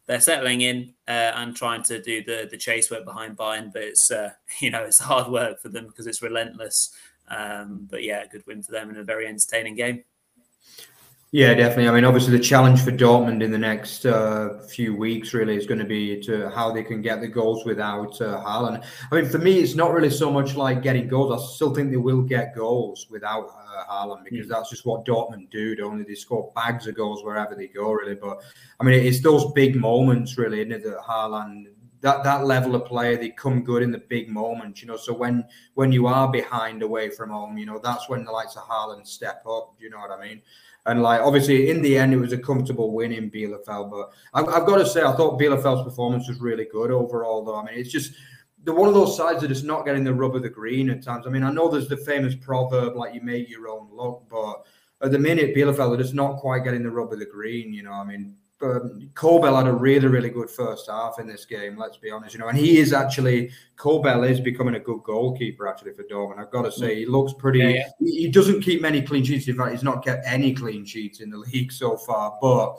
they're 0.05 0.19
settling 0.19 0.61
in 0.61 0.93
uh, 1.07 1.31
and 1.35 1.55
trying 1.55 1.83
to 1.83 2.01
do 2.01 2.23
the 2.23 2.47
the 2.49 2.57
chase 2.57 2.91
work 2.91 3.05
behind 3.05 3.37
Bayern, 3.37 3.71
but 3.71 3.83
it's 3.83 4.11
uh, 4.11 4.31
you 4.59 4.69
know 4.69 4.83
it's 4.83 4.99
hard 4.99 5.31
work 5.31 5.61
for 5.61 5.69
them 5.69 5.87
because 5.87 6.07
it's 6.07 6.21
relentless. 6.21 6.93
Um, 7.29 7.87
but 7.89 8.03
yeah, 8.03 8.25
good 8.27 8.45
win 8.45 8.61
for 8.61 8.73
them 8.73 8.89
in 8.89 8.97
a 8.97 9.03
very 9.03 9.27
entertaining 9.27 9.75
game. 9.75 10.03
Yeah, 11.33 11.53
definitely. 11.53 11.87
I 11.87 11.93
mean, 11.93 12.03
obviously, 12.03 12.37
the 12.37 12.43
challenge 12.43 12.81
for 12.81 12.91
Dortmund 12.91 13.41
in 13.41 13.51
the 13.51 13.57
next 13.57 14.05
uh, 14.05 14.59
few 14.67 14.93
weeks 14.93 15.33
really 15.33 15.55
is 15.55 15.65
going 15.65 15.79
to 15.79 15.85
be 15.85 16.21
to 16.23 16.49
how 16.49 16.73
they 16.73 16.83
can 16.83 17.01
get 17.01 17.21
the 17.21 17.27
goals 17.29 17.63
without 17.63 18.19
uh, 18.19 18.43
Haaland. 18.43 18.83
I 19.09 19.15
mean, 19.15 19.29
for 19.29 19.37
me, 19.37 19.59
it's 19.59 19.73
not 19.73 19.93
really 19.93 20.09
so 20.09 20.29
much 20.29 20.55
like 20.55 20.83
getting 20.83 21.07
goals. 21.07 21.31
I 21.31 21.55
still 21.55 21.73
think 21.73 21.89
they 21.89 21.95
will 21.95 22.21
get 22.21 22.53
goals 22.53 23.07
without 23.09 23.47
uh, 23.47 23.89
Haaland 23.89 24.25
because 24.25 24.47
mm. 24.47 24.49
that's 24.49 24.71
just 24.71 24.85
what 24.85 25.05
Dortmund 25.05 25.49
do. 25.51 25.73
They? 25.73 26.03
They 26.03 26.15
score 26.15 26.51
bags 26.53 26.85
of 26.87 26.95
goals 26.95 27.23
wherever 27.23 27.55
they 27.55 27.67
go, 27.67 27.93
really. 27.93 28.15
But 28.15 28.41
I 28.81 28.83
mean, 28.83 29.01
it's 29.01 29.21
those 29.21 29.53
big 29.53 29.77
moments, 29.77 30.37
really, 30.37 30.59
isn't 30.59 30.73
it, 30.73 30.83
that 30.83 30.99
Haaland 30.99 31.67
that 32.01 32.23
that 32.23 32.45
level 32.45 32.75
of 32.75 32.85
player 32.85 33.15
they 33.15 33.29
come 33.29 33.63
good 33.63 33.83
in 33.83 33.91
the 33.91 33.99
big 34.09 34.27
moments 34.27 34.81
you 34.81 34.87
know 34.87 34.97
so 34.97 35.13
when 35.13 35.45
when 35.75 35.91
you 35.91 36.07
are 36.07 36.31
behind 36.31 36.81
away 36.81 37.09
from 37.09 37.29
home 37.29 37.57
you 37.57 37.65
know 37.65 37.79
that's 37.81 38.09
when 38.09 38.25
the 38.25 38.31
likes 38.31 38.55
of 38.55 38.63
Haaland 38.63 39.05
step 39.07 39.43
up 39.47 39.77
Do 39.77 39.85
you 39.85 39.91
know 39.91 39.99
what 39.99 40.11
I 40.11 40.19
mean 40.19 40.41
and 40.85 41.03
like 41.03 41.21
obviously 41.21 41.69
in 41.69 41.81
the 41.81 41.97
end, 41.97 42.13
it 42.13 42.17
was 42.17 42.33
a 42.33 42.37
comfortable 42.37 42.91
win 42.91 43.11
in 43.11 43.29
Bielefeld. 43.29 43.91
But 43.91 44.11
I've, 44.33 44.47
I've 44.47 44.67
got 44.67 44.77
to 44.77 44.85
say, 44.85 45.01
I 45.01 45.15
thought 45.15 45.39
Bielefeld's 45.39 45.83
performance 45.83 46.27
was 46.27 46.39
really 46.39 46.65
good 46.65 46.91
overall. 46.91 47.43
Though 47.43 47.59
I 47.59 47.65
mean, 47.65 47.75
it's 47.79 47.91
just 47.91 48.13
the 48.63 48.73
one 48.73 48.87
of 48.87 48.95
those 48.95 49.15
sides 49.15 49.41
that 49.41 49.51
is 49.51 49.63
not 49.63 49.85
getting 49.85 50.03
the 50.03 50.13
rub 50.13 50.35
of 50.35 50.43
the 50.43 50.49
green 50.49 50.89
at 50.89 51.03
times. 51.03 51.25
I 51.27 51.29
mean, 51.29 51.43
I 51.43 51.51
know 51.51 51.69
there's 51.69 51.87
the 51.87 51.97
famous 51.97 52.35
proverb 52.35 52.95
like 52.95 53.13
you 53.13 53.21
make 53.21 53.49
your 53.49 53.67
own 53.67 53.89
luck, 53.91 54.23
but 54.29 54.65
at 55.03 55.11
the 55.11 55.19
minute, 55.19 55.55
Bielefeld 55.55 55.93
are 55.93 56.01
just 56.01 56.13
not 56.13 56.37
quite 56.37 56.63
getting 56.63 56.83
the 56.83 56.91
rub 56.91 57.13
of 57.13 57.19
the 57.19 57.25
green. 57.25 57.73
You 57.73 57.83
know, 57.83 57.93
I 57.93 58.03
mean, 58.03 58.35
um, 58.63 59.09
Kobel 59.13 59.55
had 59.55 59.67
a 59.67 59.73
really, 59.73 60.07
really 60.07 60.29
good 60.29 60.49
first 60.49 60.89
half 60.89 61.19
in 61.19 61.27
this 61.27 61.45
game. 61.45 61.77
Let's 61.77 61.97
be 61.97 62.11
honest, 62.11 62.33
you 62.33 62.39
know, 62.39 62.47
and 62.47 62.57
he 62.57 62.77
is 62.77 62.93
actually 62.93 63.51
Kobel 63.77 64.23
is 64.23 64.39
becoming 64.39 64.75
a 64.75 64.79
good 64.79 65.03
goalkeeper 65.03 65.67
actually 65.67 65.93
for 65.93 66.03
Dortmund. 66.03 66.39
I've 66.39 66.51
got 66.51 66.63
to 66.63 66.71
say, 66.71 66.95
he 66.95 67.05
looks 67.05 67.33
pretty. 67.33 67.59
Yeah, 67.59 67.69
yeah. 67.69 67.89
He 67.99 68.29
doesn't 68.29 68.61
keep 68.61 68.81
many 68.81 69.01
clean 69.01 69.23
sheets. 69.23 69.47
In 69.47 69.57
fact, 69.57 69.71
he's 69.71 69.83
not 69.83 70.03
kept 70.03 70.25
any 70.25 70.53
clean 70.53 70.85
sheets 70.85 71.19
in 71.19 71.29
the 71.29 71.37
league 71.37 71.71
so 71.71 71.97
far. 71.97 72.37
But 72.41 72.77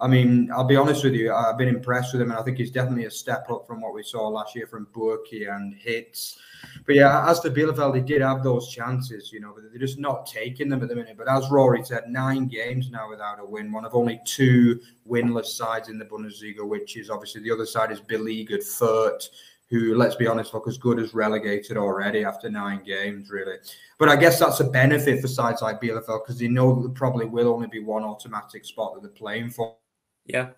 I 0.00 0.08
mean, 0.08 0.50
I'll 0.52 0.64
be 0.64 0.76
honest 0.76 1.04
with 1.04 1.14
you, 1.14 1.32
I've 1.32 1.58
been 1.58 1.68
impressed 1.68 2.12
with 2.12 2.22
him, 2.22 2.30
and 2.30 2.38
I 2.38 2.42
think 2.42 2.58
he's 2.58 2.70
definitely 2.70 3.06
a 3.06 3.10
step 3.10 3.50
up 3.50 3.66
from 3.66 3.80
what 3.80 3.94
we 3.94 4.02
saw 4.02 4.28
last 4.28 4.54
year 4.54 4.66
from 4.66 4.86
Bürki 4.86 5.54
and 5.54 5.74
Hitz. 5.74 6.38
But 6.86 6.96
yeah, 6.96 7.28
as 7.28 7.40
for 7.40 7.50
Bielefeld, 7.50 7.94
they 7.94 8.00
did 8.00 8.20
have 8.20 8.42
those 8.42 8.68
chances, 8.68 9.32
you 9.32 9.40
know, 9.40 9.52
but 9.54 9.64
they're 9.70 9.80
just 9.80 9.98
not 9.98 10.26
taking 10.26 10.68
them 10.68 10.82
at 10.82 10.88
the 10.88 10.94
minute. 10.94 11.16
But 11.16 11.28
as 11.28 11.50
Rory 11.50 11.82
said, 11.82 12.04
nine 12.08 12.46
games 12.46 12.90
now 12.90 13.08
without 13.08 13.40
a 13.40 13.44
win, 13.44 13.72
one 13.72 13.86
of 13.86 13.94
only 13.94 14.20
two 14.26 14.80
winless 15.08 15.46
sides 15.46 15.88
in 15.88 15.98
the 15.98 16.04
Bundesliga, 16.04 16.66
which 16.66 16.96
is 16.96 17.08
obviously 17.08 17.40
the 17.40 17.50
other 17.50 17.64
side 17.64 17.90
is 17.90 18.00
beleaguered 18.00 18.60
Fürth, 18.60 19.28
who, 19.70 19.94
let's 19.94 20.14
be 20.14 20.26
honest, 20.26 20.52
look 20.52 20.68
as 20.68 20.76
good 20.76 21.00
as 21.00 21.14
relegated 21.14 21.78
already 21.78 22.22
after 22.22 22.50
nine 22.50 22.82
games, 22.84 23.30
really. 23.30 23.56
But 23.98 24.10
I 24.10 24.16
guess 24.16 24.38
that's 24.38 24.60
a 24.60 24.64
benefit 24.64 25.22
for 25.22 25.28
sides 25.28 25.62
like 25.62 25.80
Bielefeld 25.80 26.24
because 26.24 26.38
they 26.38 26.48
know 26.48 26.74
that 26.74 26.82
there 26.82 26.94
probably 26.94 27.24
will 27.24 27.48
only 27.48 27.68
be 27.68 27.82
one 27.82 28.04
automatic 28.04 28.66
spot 28.66 28.94
that 28.94 29.00
they're 29.00 29.10
playing 29.10 29.50
for. 29.50 29.74
Yeah, 30.26 30.50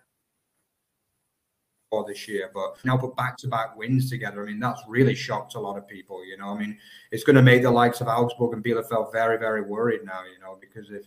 for 1.89 2.05
this 2.05 2.27
year, 2.27 2.51
but 2.53 2.77
now 2.83 2.97
put 2.97 3.15
back 3.15 3.37
to 3.37 3.47
back 3.47 3.75
wins 3.77 4.09
together. 4.09 4.43
I 4.43 4.47
mean, 4.47 4.59
that's 4.59 4.81
really 4.87 5.15
shocked 5.15 5.55
a 5.55 5.59
lot 5.59 5.77
of 5.77 5.87
people. 5.87 6.25
You 6.25 6.37
know, 6.37 6.49
I 6.49 6.57
mean, 6.57 6.77
it's 7.11 7.23
going 7.23 7.35
to 7.35 7.41
make 7.41 7.61
the 7.61 7.71
likes 7.71 8.01
of 8.01 8.07
Augsburg 8.07 8.53
and 8.53 8.63
Bielefeld 8.63 9.11
very, 9.11 9.37
very 9.37 9.61
worried 9.61 10.01
now. 10.03 10.21
You 10.23 10.39
know, 10.39 10.57
because 10.59 10.91
if 10.91 11.05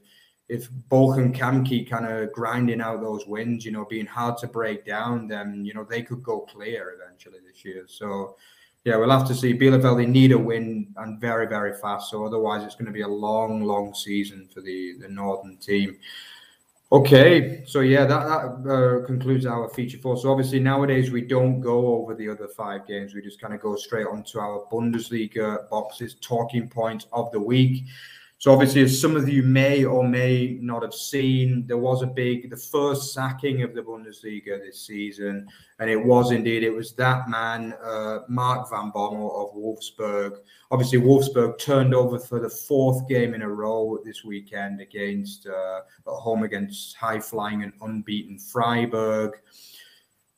if 0.49 0.71
Bochum 0.91 1.35
can 1.35 1.65
keep 1.65 1.89
kind 1.89 2.07
of 2.07 2.33
grinding 2.33 2.81
out 2.81 3.01
those 3.01 3.27
wins, 3.27 3.65
you 3.65 3.73
know, 3.73 3.85
being 3.85 4.07
hard 4.07 4.37
to 4.39 4.47
break 4.47 4.85
down, 4.85 5.29
then 5.29 5.65
you 5.65 5.75
know 5.75 5.85
they 5.85 6.03
could 6.03 6.23
go 6.23 6.41
clear 6.41 6.97
eventually 7.01 7.39
this 7.47 7.65
year. 7.65 7.85
So. 7.87 8.37
Yeah, 8.83 8.97
we'll 8.97 9.11
have 9.11 9.29
to 9.29 9.35
see. 9.35 9.53
Bielefeld, 9.53 9.99
they 9.99 10.07
need 10.07 10.33
a 10.33 10.39
win 10.39 10.95
and 10.97 11.21
very, 11.21 11.47
very 11.47 11.75
fast. 11.75 12.11
So 12.11 12.25
otherwise, 12.25 12.65
it's 12.65 12.77
going 12.77 12.87
to 12.87 12.93
be 12.93 13.03
a 13.03 13.09
long, 13.09 13.63
long 13.63 13.93
season 13.93 14.49
for 14.55 14.63
the, 14.63 14.95
the 14.99 15.07
northern 15.07 15.59
team. 15.59 15.99
Okay, 16.93 17.63
so 17.67 17.81
yeah, 17.81 18.05
that, 18.05 18.65
that 18.65 18.69
uh, 18.69 19.07
concludes 19.07 19.47
our 19.47 19.69
feature 19.69 19.99
four. 19.99 20.17
So 20.17 20.29
obviously 20.29 20.59
nowadays 20.59 21.13
we 21.13 21.21
don't 21.21 21.61
go 21.61 21.95
over 21.95 22.17
the 22.17 22.29
other 22.29 22.49
five 22.49 22.85
games. 22.85 23.15
We 23.15 23.23
just 23.23 23.41
kind 23.41 23.55
of 23.55 23.61
go 23.61 23.77
straight 23.77 24.09
onto 24.09 24.41
our 24.41 24.67
Bundesliga 24.73 25.71
boxes, 25.71 26.17
talking 26.21 26.69
points 26.69 27.07
of 27.13 27.31
the 27.31 27.39
week. 27.39 27.85
So 28.41 28.51
obviously, 28.55 28.81
as 28.81 28.99
some 28.99 29.17
of 29.17 29.29
you 29.29 29.43
may 29.43 29.85
or 29.85 30.03
may 30.09 30.57
not 30.63 30.83
have 30.83 30.95
seen, 30.95 31.67
there 31.67 31.77
was 31.77 32.01
a 32.01 32.07
big, 32.07 32.49
the 32.49 32.57
first 32.57 33.13
sacking 33.13 33.63
of 33.63 33.75
the 33.75 33.83
Bundesliga 33.83 34.59
this 34.59 34.87
season, 34.87 35.47
and 35.79 35.91
it 35.91 36.03
was 36.03 36.33
indeed, 36.33 36.63
it 36.63 36.71
was 36.71 36.95
that 36.95 37.29
man, 37.29 37.75
uh, 37.85 38.21
Mark 38.29 38.71
Van 38.71 38.91
Bommel 38.93 39.31
of 39.31 39.55
Wolfsburg. 39.55 40.39
Obviously, 40.71 40.99
Wolfsburg 40.99 41.59
turned 41.59 41.95
over 41.95 42.19
for 42.19 42.41
the 42.41 42.49
fourth 42.49 43.07
game 43.11 43.35
in 43.35 43.43
a 43.43 43.49
row 43.49 43.99
this 44.07 44.25
weekend 44.25 44.81
against 44.81 45.47
uh, 45.47 45.81
at 46.07 46.11
home 46.11 46.43
against 46.43 46.97
high 46.97 47.21
flying 47.21 47.63
and 47.63 47.75
unbeaten 47.83 48.39
Freiburg. 48.39 49.33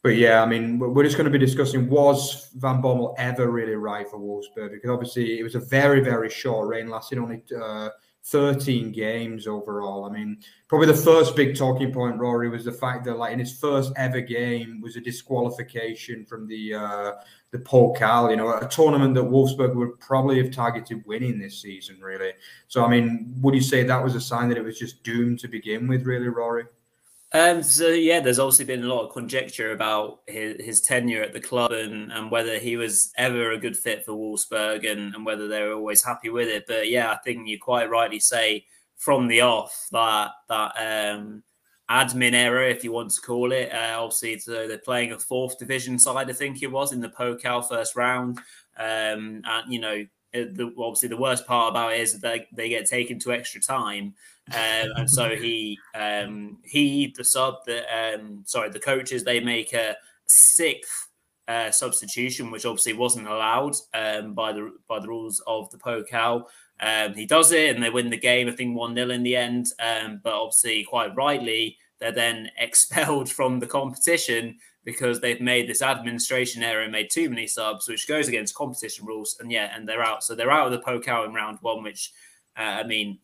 But 0.03 0.17
yeah, 0.17 0.43
I 0.43 0.47
mean, 0.47 0.81
we're 0.81 1.05
just 1.05 1.17
going 1.17 1.31
to 1.31 1.39
be 1.39 1.45
discussing 1.45 1.89
was 1.89 2.51
Van 2.57 2.83
Bommel 2.83 3.15
ever 3.19 3.51
really 3.51 3.77
right 3.77 4.09
for 4.09 4.19
Wolfsburg? 4.19 4.73
Because 4.73 4.91
obviously 4.91 5.39
it 5.39 5.45
was 5.45 5.55
a 5.55 5.61
very, 5.61 6.01
very 6.01 6.29
short 6.29 6.67
reign, 6.67 6.89
lasting 6.89 7.21
only 7.21 7.45
uh, 7.57 7.89
13 8.25 8.91
games 8.91 9.47
overall. 9.47 10.05
I 10.05 10.11
mean, 10.11 10.39
probably 10.67 10.89
the 10.89 10.95
first 10.95 11.37
big 11.37 11.57
talking 11.57 11.93
point, 11.93 12.19
Rory, 12.19 12.49
was 12.49 12.65
the 12.65 12.73
fact 12.73 13.05
that 13.05 13.17
like 13.17 13.33
in 13.33 13.39
his 13.39 13.57
first 13.59 13.93
ever 13.97 14.21
game 14.21 14.81
was 14.81 14.97
a 14.97 15.01
disqualification 15.01 16.25
from 16.25 16.49
the 16.49 16.75
uh, 16.75 17.13
the 17.53 17.59
Pokal, 17.59 18.31
you 18.31 18.37
know, 18.37 18.57
a 18.57 18.67
tournament 18.69 19.15
that 19.15 19.25
Wolfsburg 19.25 19.75
would 19.77 20.01
probably 20.01 20.43
have 20.43 20.53
targeted 20.53 21.05
winning 21.07 21.39
this 21.39 21.61
season, 21.61 22.01
really. 22.01 22.33
So, 22.67 22.85
I 22.85 22.89
mean, 22.89 23.35
would 23.41 23.55
you 23.55 23.61
say 23.61 23.85
that 23.85 24.03
was 24.03 24.15
a 24.17 24.21
sign 24.21 24.49
that 24.49 24.59
it 24.59 24.65
was 24.65 24.79
just 24.79 25.03
doomed 25.05 25.39
to 25.41 25.49
begin 25.49 25.87
with, 25.87 26.05
really, 26.05 26.29
Rory? 26.29 26.65
Um, 27.35 27.63
so 27.63 27.89
yeah, 27.89 28.21
there's 28.21 28.39
obviously 28.39 28.67
been 28.67 28.85
a 28.85 28.95
lot 28.95 29.07
of 29.07 29.13
conjecture 29.13 29.73
about 29.73 30.21
his, 30.27 30.63
his 30.63 30.81
tenure 30.83 31.23
at 31.23 31.33
the 31.33 31.41
club 31.41 31.73
and, 31.73 32.13
and 32.13 32.31
whether 32.31 32.59
he 32.59 32.77
was 32.77 33.11
ever 33.17 33.53
a 33.53 33.59
good 33.59 33.77
fit 33.77 34.05
for 34.05 34.13
Wolfsburg 34.13 34.91
and, 34.91 35.15
and 35.15 35.25
whether 35.25 35.49
they 35.49 35.63
were 35.63 35.73
always 35.73 36.05
happy 36.05 36.29
with 36.29 36.49
it. 36.49 36.65
But 36.69 36.91
yeah, 36.91 37.11
I 37.11 37.17
think 37.25 37.49
you 37.49 37.59
quite 37.59 37.89
rightly 37.89 38.21
say 38.21 38.67
from 38.97 39.29
the 39.29 39.41
off 39.41 39.89
that 39.93 40.33
that 40.49 41.15
um, 41.17 41.43
admin 41.91 42.35
error, 42.35 42.65
if 42.65 42.85
you 42.85 42.93
want 42.93 43.11
to 43.13 43.21
call 43.23 43.53
it. 43.53 43.73
Uh, 43.73 43.97
obviously, 43.99 44.39
so 44.39 44.69
they're 44.69 44.79
playing 44.79 45.13
a 45.13 45.19
fourth 45.19 45.59
division 45.59 45.99
side, 45.99 46.29
I 46.29 46.35
think 46.35 46.63
it 46.63 46.71
was 46.71 46.93
in 46.93 47.01
the 47.01 47.09
Pokal 47.09 47.67
first 47.67 47.97
round, 47.97 48.39
um, 48.79 49.43
and 49.45 49.73
you 49.73 49.81
know 49.81 50.05
the, 50.33 50.73
obviously 50.79 51.09
the 51.09 51.17
worst 51.17 51.47
part 51.47 51.71
about 51.71 51.93
it 51.93 52.01
is 52.01 52.13
that 52.13 52.23
they, 52.23 52.47
they 52.53 52.69
get 52.69 52.87
taken 52.87 53.19
to 53.21 53.33
extra 53.33 53.61
time 53.61 54.15
um, 54.51 54.91
and 54.97 55.11
so 55.11 55.31
he 55.37 55.79
um, 55.95 56.59
he 56.65 57.13
the 57.17 57.25
sub 57.25 57.65
the 57.67 57.83
um, 57.95 58.43
sorry 58.45 58.71
the 58.71 58.81
coaches 58.81 59.23
they 59.23 59.41
make 59.41 59.73
a 59.73 59.97
sixth 60.27 61.09
uh, 61.49 61.71
substitution 61.71 62.51
which 62.51 62.67
obviously 62.67 62.93
wasn't 62.93 63.27
allowed 63.27 63.75
um, 63.95 64.35
by 64.35 64.53
the 64.53 64.73
by 64.89 64.99
the 64.99 65.09
rules 65.09 65.43
of 65.47 65.71
the 65.71 65.79
Pokal. 65.79 66.45
Um, 66.81 67.15
he 67.15 67.27
does 67.27 67.53
it 67.53 67.75
and 67.75 67.83
they 67.83 67.91
win 67.91 68.11
the 68.11 68.17
game 68.17 68.49
I 68.49 68.53
think 68.53 68.77
one 68.77 68.95
0 68.95 69.11
in 69.11 69.23
the 69.23 69.37
end 69.37 69.67
um, 69.79 70.21
but 70.25 70.33
obviously 70.33 70.83
quite 70.83 71.15
rightly 71.15 71.77
they're 72.01 72.11
then 72.11 72.51
expelled 72.59 73.31
from 73.31 73.61
the 73.61 73.67
competition 73.67 74.59
because 74.85 75.21
they've 75.21 75.41
made 75.41 75.69
this 75.69 75.83
administration 75.83 76.63
error 76.63 76.83
and 76.83 76.91
made 76.91 77.09
too 77.11 77.31
many 77.31 77.47
subs, 77.47 77.89
which 77.89 78.09
goes 78.09 78.29
against 78.29 78.55
competition 78.55 79.07
rules. 79.07 79.37
And 79.41 79.51
yeah, 79.51 79.71
and 79.75 79.89
they're 79.89 80.03
out. 80.03 80.25
So 80.25 80.35
they're 80.35 80.51
out 80.51 80.67
of 80.67 80.73
the 80.73 80.81
Pokal 80.81 81.25
in 81.27 81.33
round 81.33 81.59
one, 81.61 81.83
which 81.83 82.13
uh, 82.59 82.63
I 82.63 82.83
mean, 82.83 83.19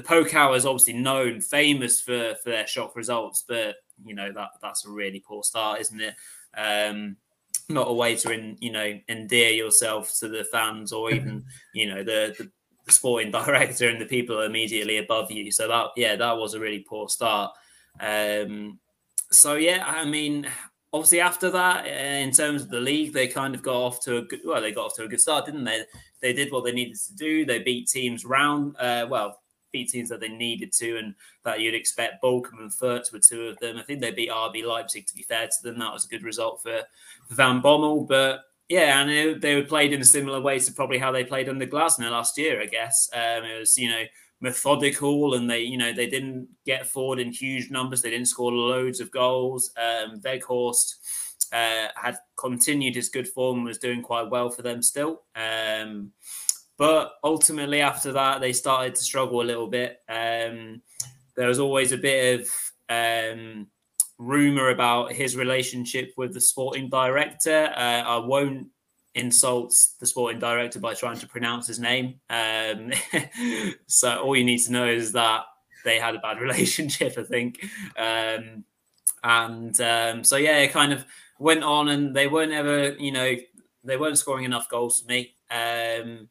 the 0.00 0.08
Pokal 0.08 0.56
is 0.56 0.66
obviously 0.66 0.94
known, 0.94 1.40
famous 1.40 2.00
for 2.00 2.34
for 2.42 2.50
their 2.50 2.66
shock 2.66 2.96
results, 2.96 3.44
but 3.46 3.76
you 4.04 4.14
know 4.14 4.32
that 4.32 4.50
that's 4.62 4.86
a 4.86 4.90
really 4.90 5.20
poor 5.20 5.42
start, 5.42 5.80
isn't 5.80 6.00
it? 6.00 6.14
Um, 6.56 7.16
not 7.68 7.88
a 7.88 7.92
way 7.92 8.16
to 8.16 8.32
in, 8.32 8.56
you 8.60 8.72
know 8.72 8.98
endear 9.08 9.50
yourself 9.50 10.12
to 10.20 10.28
the 10.28 10.44
fans 10.44 10.92
or 10.92 11.12
even 11.12 11.44
you 11.74 11.88
know 11.88 12.02
the, 12.02 12.34
the, 12.38 12.50
the 12.86 12.92
sporting 12.92 13.30
director 13.32 13.88
and 13.88 14.00
the 14.00 14.06
people 14.06 14.42
immediately 14.42 14.98
above 14.98 15.30
you. 15.30 15.50
So 15.50 15.68
that 15.68 15.88
yeah, 15.96 16.16
that 16.16 16.36
was 16.36 16.54
a 16.54 16.60
really 16.60 16.84
poor 16.88 17.08
start. 17.08 17.52
Um, 18.00 18.78
so 19.30 19.54
yeah, 19.56 19.84
I 19.86 20.04
mean, 20.06 20.48
obviously 20.92 21.20
after 21.20 21.50
that, 21.50 21.84
uh, 21.84 21.88
in 21.88 22.30
terms 22.30 22.62
of 22.62 22.70
the 22.70 22.80
league, 22.80 23.12
they 23.12 23.28
kind 23.28 23.54
of 23.54 23.62
got 23.62 23.76
off 23.76 24.00
to 24.04 24.18
a 24.18 24.22
good 24.22 24.40
well, 24.46 24.62
they 24.62 24.72
got 24.72 24.86
off 24.86 24.96
to 24.96 25.04
a 25.04 25.08
good 25.08 25.20
start, 25.20 25.44
didn't 25.44 25.64
they? 25.64 25.82
They 26.22 26.32
did 26.32 26.50
what 26.50 26.64
they 26.64 26.72
needed 26.72 26.98
to 27.06 27.14
do. 27.16 27.44
They 27.44 27.58
beat 27.58 27.88
teams 27.88 28.24
round. 28.24 28.76
Uh, 28.78 29.06
well, 29.10 29.40
teams 29.72 30.08
that 30.08 30.20
they 30.20 30.28
needed 30.28 30.72
to 30.74 30.98
and 30.98 31.14
that 31.44 31.60
you'd 31.60 31.74
expect. 31.74 32.22
Bochum 32.22 32.60
and 32.60 32.70
Fürth 32.70 33.12
were 33.12 33.18
two 33.18 33.46
of 33.46 33.58
them. 33.58 33.76
I 33.76 33.82
think 33.82 34.00
they 34.00 34.10
beat 34.10 34.30
RB 34.30 34.64
Leipzig, 34.64 35.06
to 35.06 35.14
be 35.14 35.22
fair 35.22 35.46
to 35.46 35.62
them. 35.62 35.78
That 35.78 35.92
was 35.92 36.04
a 36.04 36.08
good 36.08 36.22
result 36.22 36.62
for, 36.62 36.82
for 37.28 37.34
Van 37.34 37.62
Bommel. 37.62 38.06
But 38.06 38.40
yeah, 38.68 39.00
and 39.00 39.10
they, 39.10 39.34
they 39.34 39.54
were 39.56 39.66
played 39.66 39.92
in 39.92 40.00
a 40.00 40.04
similar 40.04 40.40
way 40.40 40.58
to 40.58 40.72
probably 40.72 40.98
how 40.98 41.12
they 41.12 41.24
played 41.24 41.48
under 41.48 41.66
Glasner 41.66 42.10
last 42.10 42.38
year, 42.38 42.60
I 42.60 42.66
guess. 42.66 43.08
Um, 43.12 43.44
it 43.44 43.58
was, 43.58 43.76
you 43.76 43.88
know, 43.88 44.04
methodical 44.40 45.34
and 45.34 45.50
they, 45.50 45.60
you 45.60 45.76
know, 45.76 45.92
they 45.92 46.08
didn't 46.08 46.48
get 46.64 46.86
forward 46.86 47.18
in 47.18 47.32
huge 47.32 47.70
numbers. 47.70 48.02
They 48.02 48.10
didn't 48.10 48.28
score 48.28 48.52
loads 48.52 49.00
of 49.00 49.10
goals. 49.10 49.72
Um, 49.76 50.20
Weghorst 50.20 50.94
uh, 51.52 51.88
had 51.96 52.18
continued 52.36 52.94
his 52.94 53.08
good 53.08 53.28
form, 53.28 53.58
and 53.58 53.66
was 53.66 53.78
doing 53.78 54.02
quite 54.02 54.30
well 54.30 54.50
for 54.50 54.62
them 54.62 54.82
still. 54.82 55.22
Um, 55.34 56.12
but 56.80 57.16
ultimately, 57.22 57.82
after 57.82 58.10
that, 58.12 58.40
they 58.40 58.54
started 58.54 58.94
to 58.94 59.02
struggle 59.02 59.42
a 59.42 59.44
little 59.44 59.66
bit. 59.66 60.00
Um, 60.08 60.80
there 61.36 61.46
was 61.46 61.58
always 61.58 61.92
a 61.92 61.98
bit 61.98 62.40
of 62.40 62.48
um, 62.88 63.66
rumor 64.16 64.70
about 64.70 65.12
his 65.12 65.36
relationship 65.36 66.14
with 66.16 66.32
the 66.32 66.40
sporting 66.40 66.88
director. 66.88 67.70
Uh, 67.76 68.02
I 68.02 68.16
won't 68.16 68.68
insult 69.14 69.74
the 70.00 70.06
sporting 70.06 70.40
director 70.40 70.80
by 70.80 70.94
trying 70.94 71.18
to 71.18 71.26
pronounce 71.26 71.66
his 71.66 71.78
name. 71.78 72.14
Um, 72.30 72.92
so 73.86 74.22
all 74.22 74.34
you 74.34 74.44
need 74.44 74.62
to 74.62 74.72
know 74.72 74.86
is 74.86 75.12
that 75.12 75.42
they 75.84 75.98
had 75.98 76.14
a 76.14 76.20
bad 76.20 76.40
relationship, 76.40 77.18
I 77.18 77.24
think. 77.24 77.62
Um, 77.98 78.64
and 79.22 79.78
um, 79.82 80.24
so 80.24 80.36
yeah, 80.36 80.56
it 80.60 80.72
kind 80.72 80.94
of 80.94 81.04
went 81.38 81.62
on, 81.62 81.90
and 81.90 82.16
they 82.16 82.26
weren't 82.26 82.52
ever, 82.52 82.94
you 82.94 83.12
know, 83.12 83.36
they 83.84 83.98
weren't 83.98 84.16
scoring 84.16 84.46
enough 84.46 84.70
goals 84.70 85.02
for 85.02 85.08
me. 85.08 85.34
Um, 85.50 86.28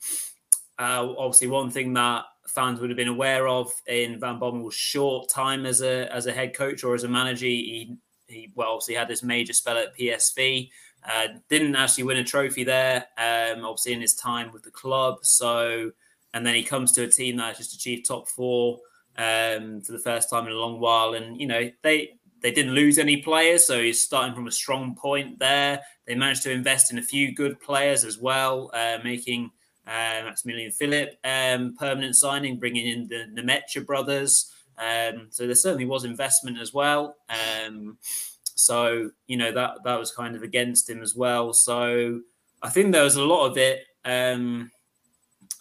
uh, 0.79 1.13
obviously, 1.17 1.47
one 1.47 1.69
thing 1.69 1.93
that 1.93 2.25
fans 2.47 2.79
would 2.79 2.89
have 2.89 2.97
been 2.97 3.09
aware 3.09 3.47
of 3.47 3.71
in 3.87 4.19
Van 4.19 4.39
Bommel's 4.39 4.73
short 4.73 5.29
time 5.29 5.65
as 5.65 5.81
a 5.81 6.11
as 6.13 6.25
a 6.25 6.31
head 6.31 6.55
coach 6.55 6.83
or 6.83 6.95
as 6.95 7.03
a 7.03 7.09
manager, 7.09 7.45
he 7.45 7.97
he 8.27 8.51
well 8.55 8.71
obviously 8.71 8.95
had 8.95 9.07
this 9.07 9.21
major 9.21 9.53
spell 9.53 9.77
at 9.77 9.95
PSV. 9.97 10.69
Uh, 11.03 11.27
didn't 11.49 11.75
actually 11.75 12.03
win 12.03 12.17
a 12.17 12.23
trophy 12.23 12.63
there. 12.63 13.05
Um, 13.17 13.63
obviously 13.63 13.93
in 13.93 14.01
his 14.01 14.15
time 14.15 14.51
with 14.51 14.63
the 14.63 14.71
club. 14.71 15.19
So 15.21 15.91
and 16.33 16.45
then 16.45 16.55
he 16.55 16.63
comes 16.63 16.91
to 16.93 17.03
a 17.03 17.07
team 17.07 17.37
that 17.37 17.57
just 17.57 17.73
achieved 17.73 18.05
top 18.05 18.27
four 18.27 18.79
um, 19.17 19.81
for 19.81 19.91
the 19.91 20.01
first 20.03 20.29
time 20.29 20.45
in 20.45 20.53
a 20.53 20.57
long 20.57 20.79
while. 20.79 21.13
And 21.13 21.39
you 21.39 21.47
know 21.47 21.69
they 21.81 22.13
they 22.41 22.51
didn't 22.51 22.73
lose 22.73 22.97
any 22.97 23.17
players, 23.17 23.65
so 23.65 23.81
he's 23.81 24.01
starting 24.01 24.33
from 24.33 24.47
a 24.47 24.51
strong 24.51 24.95
point 24.95 25.39
there. 25.39 25.81
They 26.05 26.15
managed 26.15 26.43
to 26.43 26.51
invest 26.51 26.91
in 26.91 26.97
a 26.97 27.03
few 27.03 27.35
good 27.35 27.59
players 27.59 28.05
as 28.05 28.17
well, 28.17 28.71
uh, 28.73 28.99
making 29.03 29.51
uh, 29.89 30.23
Maximilian 30.23 30.71
Philipp, 30.71 31.17
um, 31.23 31.75
permanent 31.77 32.15
signing, 32.15 32.59
bringing 32.59 32.87
in 32.87 33.07
the 33.07 33.41
Nmecha 33.41 33.85
brothers. 33.85 34.53
Um, 34.77 35.27
so 35.31 35.47
there 35.47 35.55
certainly 35.55 35.85
was 35.85 36.05
investment 36.05 36.59
as 36.59 36.73
well. 36.73 37.15
Um, 37.29 37.97
so 38.43 39.09
you 39.25 39.37
know 39.37 39.51
that 39.51 39.83
that 39.83 39.97
was 39.97 40.11
kind 40.11 40.35
of 40.35 40.43
against 40.43 40.89
him 40.89 41.01
as 41.01 41.15
well. 41.15 41.53
So 41.53 42.21
I 42.61 42.69
think 42.69 42.91
there 42.91 43.03
was 43.03 43.15
a 43.15 43.23
lot 43.23 43.47
of 43.47 43.57
it. 43.57 43.85
Um, 44.05 44.71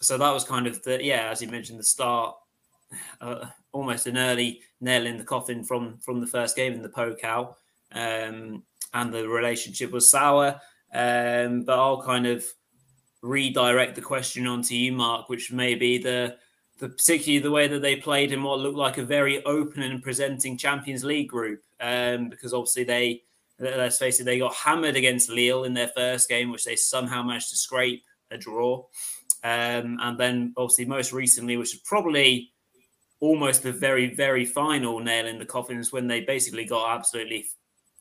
so 0.00 0.18
that 0.18 0.30
was 0.30 0.44
kind 0.44 0.66
of 0.66 0.82
the 0.82 1.02
yeah, 1.02 1.30
as 1.30 1.40
you 1.40 1.48
mentioned, 1.48 1.78
the 1.78 1.84
start, 1.84 2.36
uh, 3.20 3.46
almost 3.72 4.06
an 4.06 4.18
early 4.18 4.60
nail 4.80 5.06
in 5.06 5.16
the 5.16 5.24
coffin 5.24 5.64
from 5.64 5.98
from 5.98 6.20
the 6.20 6.26
first 6.26 6.54
game 6.54 6.74
in 6.74 6.82
the 6.82 6.88
Pokal, 6.88 7.54
um, 7.92 8.62
and 8.92 9.14
the 9.14 9.26
relationship 9.26 9.90
was 9.90 10.10
sour. 10.10 10.60
Um, 10.92 11.64
but 11.64 11.78
I'll 11.78 12.02
kind 12.02 12.26
of 12.26 12.44
redirect 13.22 13.94
the 13.94 14.02
question 14.02 14.46
onto 14.46 14.74
you, 14.74 14.92
Mark, 14.92 15.28
which 15.28 15.52
may 15.52 15.74
be 15.74 15.98
the 15.98 16.36
the 16.78 16.88
particularly 16.88 17.40
the 17.40 17.50
way 17.50 17.66
that 17.66 17.82
they 17.82 17.96
played 17.96 18.30
in 18.30 18.42
what 18.42 18.60
looked 18.60 18.76
like 18.76 18.98
a 18.98 19.04
very 19.04 19.44
open 19.44 19.82
and 19.82 20.02
presenting 20.02 20.56
Champions 20.56 21.02
League 21.02 21.28
group. 21.28 21.60
Um, 21.80 22.28
because 22.28 22.54
obviously 22.54 22.84
they 22.84 23.22
let's 23.58 23.98
face 23.98 24.20
it, 24.20 24.24
they 24.24 24.38
got 24.38 24.54
hammered 24.54 24.96
against 24.96 25.28
Lille 25.28 25.64
in 25.64 25.74
their 25.74 25.88
first 25.88 26.28
game, 26.28 26.50
which 26.50 26.64
they 26.64 26.76
somehow 26.76 27.22
managed 27.22 27.50
to 27.50 27.56
scrape 27.56 28.04
a 28.30 28.38
draw. 28.38 28.84
Um, 29.42 29.98
and 30.00 30.18
then 30.18 30.52
obviously 30.56 30.84
most 30.84 31.12
recently, 31.12 31.56
which 31.56 31.74
is 31.74 31.80
probably 31.80 32.52
almost 33.18 33.64
the 33.64 33.72
very, 33.72 34.14
very 34.14 34.44
final 34.44 35.00
nail 35.00 35.26
in 35.26 35.40
the 35.40 35.44
coffins 35.44 35.92
when 35.92 36.06
they 36.06 36.20
basically 36.20 36.64
got 36.64 36.96
absolutely 36.96 37.46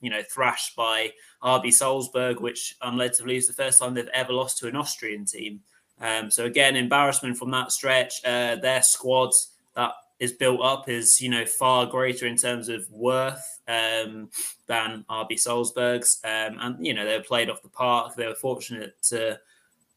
you 0.01 0.09
know, 0.09 0.21
thrashed 0.31 0.75
by 0.75 1.11
RB 1.43 1.71
Salzburg, 1.71 2.39
which 2.39 2.75
I'm 2.81 2.97
led 2.97 3.13
to 3.13 3.23
believe 3.23 3.39
is 3.39 3.47
the 3.47 3.53
first 3.53 3.79
time 3.79 3.93
they've 3.93 4.07
ever 4.13 4.33
lost 4.33 4.57
to 4.59 4.67
an 4.67 4.75
Austrian 4.75 5.25
team. 5.25 5.61
Um, 5.99 6.29
so 6.29 6.45
again, 6.45 6.75
embarrassment 6.75 7.37
from 7.37 7.51
that 7.51 7.71
stretch. 7.71 8.23
Uh, 8.23 8.55
their 8.55 8.81
squad 8.81 9.31
that 9.75 9.91
is 10.19 10.33
built 10.33 10.61
up 10.61 10.89
is 10.89 11.21
you 11.21 11.29
know 11.29 11.45
far 11.45 11.85
greater 11.85 12.25
in 12.25 12.35
terms 12.35 12.69
of 12.69 12.89
worth 12.91 13.61
um, 13.67 14.29
than 14.67 15.05
RB 15.09 15.39
Salzburg's, 15.39 16.19
um, 16.23 16.57
and 16.59 16.85
you 16.85 16.93
know 16.93 17.05
they 17.05 17.17
were 17.17 17.23
played 17.23 17.49
off 17.49 17.61
the 17.61 17.69
park. 17.69 18.15
They 18.15 18.27
were 18.27 18.35
fortunate 18.35 19.01
to 19.03 19.39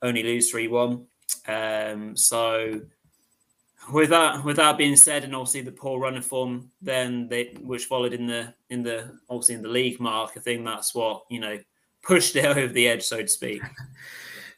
only 0.02 0.22
lose 0.22 0.50
three 0.50 0.68
one. 0.68 1.06
Um, 1.46 2.16
so 2.16 2.80
with 3.92 4.10
that 4.10 4.44
with 4.44 4.56
that 4.56 4.78
being 4.78 4.96
said, 4.96 5.24
and 5.24 5.34
obviously 5.34 5.62
the 5.62 5.72
poor 5.72 5.98
run 6.00 6.16
of 6.16 6.24
form, 6.24 6.70
then 6.80 7.28
they 7.28 7.56
which 7.60 7.86
followed 7.86 8.12
in 8.12 8.26
the 8.26 8.52
in 8.68 8.82
the 8.82 9.18
obviously 9.28 9.54
in 9.54 9.62
the 9.62 9.68
league 9.68 10.00
mark, 10.00 10.32
I 10.36 10.40
think 10.40 10.64
that's 10.64 10.94
what 10.94 11.24
you 11.30 11.40
know 11.40 11.58
pushed 12.02 12.36
it 12.36 12.44
over 12.56 12.68
the 12.68 12.88
edge, 12.88 13.02
so 13.02 13.22
to 13.22 13.28
speak. 13.28 13.62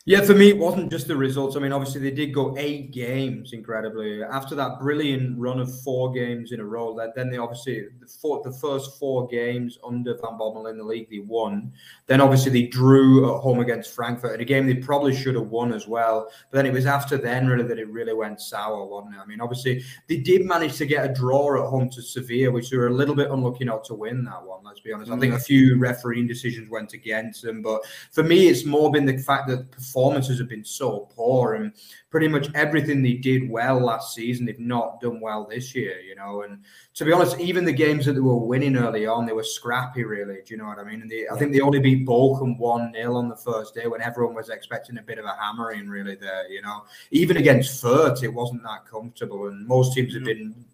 Yeah, 0.04 0.22
for 0.22 0.34
me, 0.34 0.48
it 0.48 0.58
wasn't 0.58 0.90
just 0.90 1.06
the 1.06 1.16
results. 1.16 1.54
I 1.54 1.60
mean, 1.60 1.70
obviously, 1.70 2.00
they 2.00 2.10
did 2.10 2.34
go 2.34 2.56
eight 2.58 2.90
games 2.90 3.52
incredibly 3.52 4.24
after 4.24 4.56
that 4.56 4.80
brilliant 4.80 5.38
run 5.38 5.60
of 5.60 5.80
four 5.82 6.10
games 6.10 6.50
in 6.50 6.58
a 6.58 6.64
row. 6.64 6.92
That 6.96 7.14
then 7.14 7.30
they 7.30 7.38
obviously 7.38 7.84
the, 8.00 8.08
four, 8.08 8.42
the 8.42 8.50
first 8.50 8.98
four 8.98 9.28
games 9.28 9.78
under 9.86 10.14
Van 10.14 10.36
Bommel 10.36 10.68
in 10.68 10.76
the 10.76 10.82
league 10.82 11.08
they 11.08 11.20
won. 11.20 11.72
Then 12.08 12.20
obviously 12.20 12.50
they 12.50 12.66
drew 12.66 13.32
at 13.32 13.40
home 13.42 13.60
against 13.60 13.94
Frankfurt 13.94 14.34
in 14.34 14.40
a 14.40 14.44
game 14.44 14.66
they 14.66 14.74
probably 14.74 15.14
should 15.14 15.36
have 15.36 15.50
won 15.50 15.72
as 15.72 15.86
well. 15.86 16.28
But 16.50 16.56
then 16.56 16.66
it 16.66 16.72
was 16.72 16.86
after 16.86 17.16
then 17.16 17.46
really 17.46 17.68
that 17.68 17.78
it 17.78 17.88
really 17.88 18.14
went 18.14 18.40
sour, 18.40 18.84
wasn't 18.84 19.14
it? 19.14 19.18
I 19.20 19.26
mean, 19.26 19.40
obviously 19.40 19.84
they 20.08 20.16
did 20.16 20.44
manage 20.44 20.78
to 20.78 20.86
get 20.86 21.08
a 21.08 21.14
draw 21.14 21.62
at 21.62 21.70
home 21.70 21.88
to 21.90 22.02
Sevilla, 22.02 22.50
which 22.50 22.70
they 22.70 22.76
were 22.76 22.88
a 22.88 22.92
little 22.92 23.14
bit 23.14 23.30
unlucky 23.30 23.64
not 23.64 23.84
to 23.84 23.94
win 23.94 24.24
that 24.24 24.42
one. 24.44 24.64
Let's 24.64 24.80
be 24.80 24.92
honest. 24.92 25.12
Mm. 25.12 25.16
I 25.16 25.20
think 25.20 25.34
a 25.34 25.38
few 25.38 25.78
refereeing 25.78 26.26
decisions 26.26 26.68
went 26.68 26.92
against 26.92 27.42
them, 27.42 27.62
but 27.62 27.82
for 28.10 28.24
me, 28.24 28.48
it's 28.48 28.64
more 28.64 28.90
been 28.90 29.06
the 29.06 29.18
fact 29.18 29.46
that 29.46 29.70
performances 29.92 30.38
have 30.38 30.48
been 30.48 30.64
so 30.64 31.10
poor 31.14 31.54
and 31.54 31.72
pretty 32.08 32.26
much 32.26 32.48
everything 32.54 33.02
they 33.02 33.12
did 33.12 33.48
well 33.50 33.78
last 33.78 34.14
season, 34.14 34.46
they've 34.46 34.58
not 34.58 35.00
done 35.00 35.20
well 35.20 35.46
this 35.48 35.74
year, 35.74 36.00
you 36.00 36.14
know. 36.14 36.42
And 36.42 36.60
to 36.94 37.04
be 37.04 37.12
honest, 37.12 37.38
even 37.38 37.66
the 37.66 37.72
games 37.72 38.06
that 38.06 38.14
they 38.14 38.20
were 38.20 38.36
winning 38.36 38.76
early 38.76 39.06
on, 39.06 39.26
they 39.26 39.34
were 39.34 39.44
scrappy, 39.44 40.04
really. 40.04 40.36
Do 40.46 40.54
you 40.54 40.56
know 40.56 40.64
what 40.64 40.78
I 40.78 40.84
mean? 40.84 41.02
And 41.02 41.10
they, 41.10 41.28
I 41.28 41.36
think 41.36 41.52
they 41.52 41.60
only 41.60 41.78
beat 41.78 42.06
Bochum 42.06 42.58
1 42.58 42.94
0 42.94 43.16
on 43.16 43.28
the 43.28 43.36
first 43.36 43.74
day 43.74 43.86
when 43.86 44.00
everyone 44.00 44.34
was 44.34 44.48
expecting 44.48 44.96
a 44.96 45.02
bit 45.02 45.18
of 45.18 45.26
a 45.26 45.36
hammering, 45.38 45.88
really, 45.88 46.14
there, 46.14 46.50
you 46.50 46.62
know. 46.62 46.84
Even 47.10 47.36
against 47.36 47.82
Fürth, 47.82 48.22
it 48.22 48.32
wasn't 48.32 48.62
that 48.62 48.86
comfortable. 48.86 49.48
And 49.48 49.66
most 49.66 49.94
teams 49.94 50.14
have 50.14 50.22
mm-hmm. 50.22 50.52
been 50.52 50.64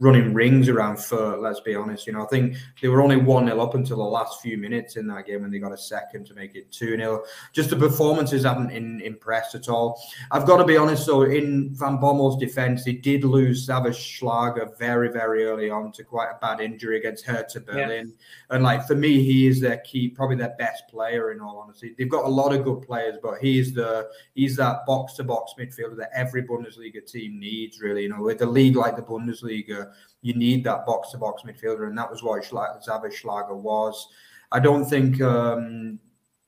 running 0.00 0.32
rings 0.32 0.68
around 0.68 0.96
Fürth, 0.96 1.42
let's 1.42 1.58
be 1.60 1.74
honest. 1.74 2.06
You 2.06 2.12
know, 2.12 2.22
I 2.22 2.26
think 2.26 2.56
they 2.80 2.88
were 2.88 3.02
only 3.02 3.16
1 3.16 3.46
0 3.46 3.60
up 3.60 3.74
until 3.74 3.96
the 3.96 4.04
last 4.04 4.40
few 4.40 4.56
minutes 4.56 4.96
in 4.96 5.08
that 5.08 5.26
game 5.26 5.42
when 5.42 5.50
they 5.50 5.58
got 5.58 5.72
a 5.72 5.76
second 5.76 6.24
to 6.26 6.34
make 6.34 6.54
it 6.54 6.70
2 6.70 6.96
0. 6.96 7.24
Just 7.52 7.70
the 7.70 7.76
performances 7.76 8.44
haven't 8.44 8.70
in, 8.70 9.00
impressed 9.00 9.56
at 9.56 9.68
all. 9.68 10.00
I've 10.30 10.46
got 10.46 10.58
to 10.58 10.64
be 10.64 10.76
honest, 10.76 11.06
though, 11.06 11.22
in 11.22 11.74
Van 11.74 11.96
Bommel's 11.96 12.38
defense, 12.38 12.84
he 12.84 12.92
did 12.92 13.24
lose 13.24 13.66
Xaver 13.66 13.92
Schlager 13.92 14.70
very, 14.78 15.10
very 15.10 15.44
early 15.44 15.68
on 15.68 15.90
to 15.92 16.04
quite 16.04 16.30
a 16.30 16.38
bad 16.40 16.60
injury 16.60 16.98
against 16.98 17.26
Hertha 17.26 17.60
Berlin. 17.60 18.14
Yeah. 18.16 18.54
And, 18.54 18.62
like, 18.62 18.86
for 18.86 18.94
me, 18.94 19.24
he 19.24 19.48
is 19.48 19.60
their 19.60 19.78
key, 19.78 20.08
probably 20.08 20.36
their 20.36 20.54
best 20.58 20.86
player, 20.88 21.32
in 21.32 21.40
all 21.40 21.58
honesty. 21.58 21.94
They've 21.98 22.08
got 22.08 22.24
a 22.24 22.28
lot 22.28 22.54
of 22.54 22.64
good 22.64 22.82
players, 22.82 23.16
but 23.20 23.38
he's 23.40 23.74
the 23.74 24.08
he's 24.34 24.56
that 24.56 24.86
box 24.86 25.14
to 25.14 25.24
box 25.24 25.54
midfielder 25.58 25.96
that 25.96 26.10
every 26.14 26.44
Bundesliga 26.44 27.04
team 27.04 27.40
needs, 27.40 27.80
really. 27.80 28.02
You 28.02 28.10
know, 28.10 28.22
with 28.22 28.42
a 28.42 28.46
league 28.46 28.76
like 28.76 28.94
the 28.94 29.02
Bundesliga, 29.02 29.87
you 30.22 30.34
need 30.34 30.64
that 30.64 30.84
box 30.86 31.10
to 31.12 31.18
box 31.18 31.42
midfielder, 31.42 31.86
and 31.88 31.96
that 31.96 32.10
was 32.10 32.22
what 32.22 32.44
Xaver 32.44 33.10
Schlager 33.10 33.56
was. 33.56 34.08
I 34.50 34.60
don't 34.60 34.84
think 34.84 35.20
um, 35.20 35.98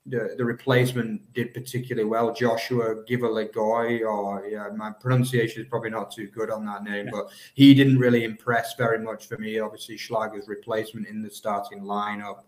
the, 0.07 0.35
the 0.37 0.45
replacement 0.45 1.33
did 1.35 1.55
particularly 1.55 2.09
well. 2.09 2.33
Joshua 2.33 3.05
Guilavogui, 3.09 4.01
or 4.01 4.47
yeah, 4.47 4.69
my 4.75 4.91
pronunciation 4.91 5.63
is 5.63 5.69
probably 5.69 5.91
not 5.91 6.11
too 6.11 6.29
good 6.29 6.51
on 6.51 6.65
that 6.67 6.83
name, 6.83 7.07
yeah. 7.07 7.13
but 7.13 7.31
he 7.55 7.75
didn't 7.75 7.99
really 7.99 8.25
impress 8.25 8.75
very 8.75 8.99
much 8.99 9.27
for 9.27 9.39
me. 9.39 9.59
Obviously, 9.59 9.97
Schlager's 9.97 10.49
replacement 10.49 11.07
in 11.07 11.23
the 11.23 11.31
starting 11.31 11.83
lineup. 11.83 12.41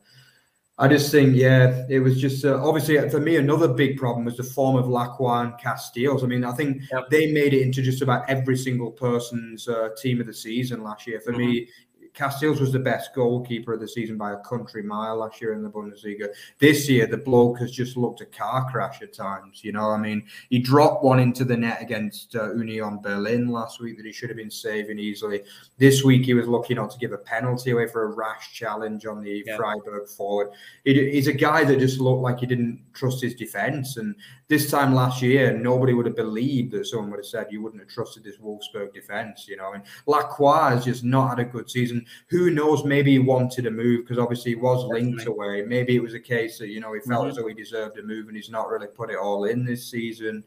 I 0.82 0.88
just 0.88 1.12
think, 1.12 1.36
yeah, 1.36 1.86
it 1.88 2.00
was 2.00 2.20
just 2.20 2.44
uh, 2.44 2.60
obviously 2.60 3.08
for 3.08 3.20
me 3.20 3.36
another 3.36 3.68
big 3.68 3.96
problem 3.96 4.24
was 4.24 4.36
the 4.36 4.42
form 4.42 4.74
of 4.74 4.88
Lacroix 4.88 5.42
and 5.42 5.52
Casteels. 5.52 6.24
I 6.24 6.26
mean, 6.26 6.44
I 6.44 6.50
think 6.50 6.82
yep. 6.90 7.08
they 7.08 7.30
made 7.30 7.54
it 7.54 7.62
into 7.62 7.82
just 7.82 8.02
about 8.02 8.28
every 8.28 8.56
single 8.56 8.90
person's 8.90 9.68
uh, 9.68 9.90
team 9.96 10.20
of 10.20 10.26
the 10.26 10.34
season 10.34 10.82
last 10.82 11.06
year. 11.06 11.20
For 11.20 11.30
mm-hmm. 11.30 11.40
me, 11.40 11.68
Casteels 12.14 12.60
was 12.60 12.72
the 12.72 12.78
best 12.78 13.14
goalkeeper 13.14 13.72
of 13.72 13.80
the 13.80 13.88
season 13.88 14.18
by 14.18 14.32
a 14.32 14.38
country 14.38 14.82
mile 14.82 15.16
last 15.16 15.40
year 15.40 15.54
in 15.54 15.62
the 15.62 15.70
Bundesliga. 15.70 16.28
This 16.58 16.86
year, 16.88 17.06
the 17.06 17.16
bloke 17.16 17.58
has 17.60 17.70
just 17.70 17.96
looked 17.96 18.20
a 18.20 18.26
car 18.26 18.70
crash 18.70 19.00
at 19.00 19.14
times. 19.14 19.64
You 19.64 19.72
know, 19.72 19.88
I 19.88 19.96
mean, 19.96 20.24
he 20.50 20.58
dropped 20.58 21.02
one 21.02 21.20
into 21.20 21.44
the 21.44 21.56
net 21.56 21.80
against 21.80 22.36
uh, 22.36 22.52
Union 22.54 22.98
Berlin 23.00 23.48
last 23.48 23.80
week 23.80 23.96
that 23.96 24.04
he 24.04 24.12
should 24.12 24.28
have 24.28 24.36
been 24.36 24.50
saving 24.50 24.98
easily. 24.98 25.42
This 25.78 26.04
week, 26.04 26.26
he 26.26 26.34
was 26.34 26.46
lucky 26.46 26.74
not 26.74 26.90
to 26.90 26.98
give 26.98 27.12
a 27.12 27.18
penalty 27.18 27.70
away 27.70 27.86
for 27.86 28.04
a 28.04 28.14
rash 28.14 28.52
challenge 28.52 29.06
on 29.06 29.22
the 29.22 29.42
yeah. 29.46 29.56
Freiburg 29.56 30.06
forward. 30.06 30.50
he's 30.84 31.28
a 31.28 31.32
guy 31.32 31.64
that 31.64 31.78
just 31.78 31.98
looked 31.98 32.20
like 32.20 32.40
he 32.40 32.46
didn't 32.46 32.82
trust 32.92 33.22
his 33.22 33.34
defense. 33.34 33.96
And 33.96 34.14
this 34.48 34.70
time 34.70 34.94
last 34.94 35.22
year, 35.22 35.56
nobody 35.56 35.94
would 35.94 36.04
have 36.04 36.16
believed 36.16 36.72
that 36.72 36.86
someone 36.86 37.10
would 37.10 37.20
have 37.20 37.26
said 37.26 37.46
you 37.50 37.62
wouldn't 37.62 37.80
have 37.80 37.90
trusted 37.90 38.22
this 38.22 38.36
Wolfsburg 38.36 38.92
defense. 38.92 39.46
You 39.48 39.56
know, 39.56 39.72
and 39.72 39.82
Lacroix 40.06 40.68
has 40.68 40.84
just 40.84 41.04
not 41.04 41.30
had 41.30 41.38
a 41.38 41.44
good 41.44 41.70
season 41.70 42.01
who 42.28 42.50
knows? 42.50 42.84
Maybe 42.84 43.12
he 43.12 43.18
wanted 43.18 43.66
a 43.66 43.70
move 43.70 44.04
because 44.04 44.18
obviously 44.18 44.52
he 44.52 44.56
was 44.56 44.84
linked 44.84 45.18
Definitely. 45.18 45.58
away. 45.58 45.62
Maybe 45.66 45.96
it 45.96 46.02
was 46.02 46.14
a 46.14 46.20
case 46.20 46.58
that 46.58 46.68
you 46.68 46.80
know 46.80 46.92
he 46.92 47.00
felt 47.00 47.22
mm-hmm. 47.22 47.30
as 47.30 47.36
though 47.36 47.46
he 47.46 47.54
deserved 47.54 47.98
a 47.98 48.02
move 48.02 48.28
and 48.28 48.36
he's 48.36 48.50
not 48.50 48.68
really 48.68 48.88
put 48.88 49.10
it 49.10 49.16
all 49.16 49.44
in 49.44 49.64
this 49.64 49.90
season. 49.90 50.44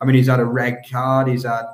I 0.00 0.04
mean, 0.04 0.16
he's 0.16 0.28
had 0.28 0.40
a 0.40 0.44
red 0.44 0.82
card. 0.90 1.28
He's 1.28 1.44
had 1.44 1.64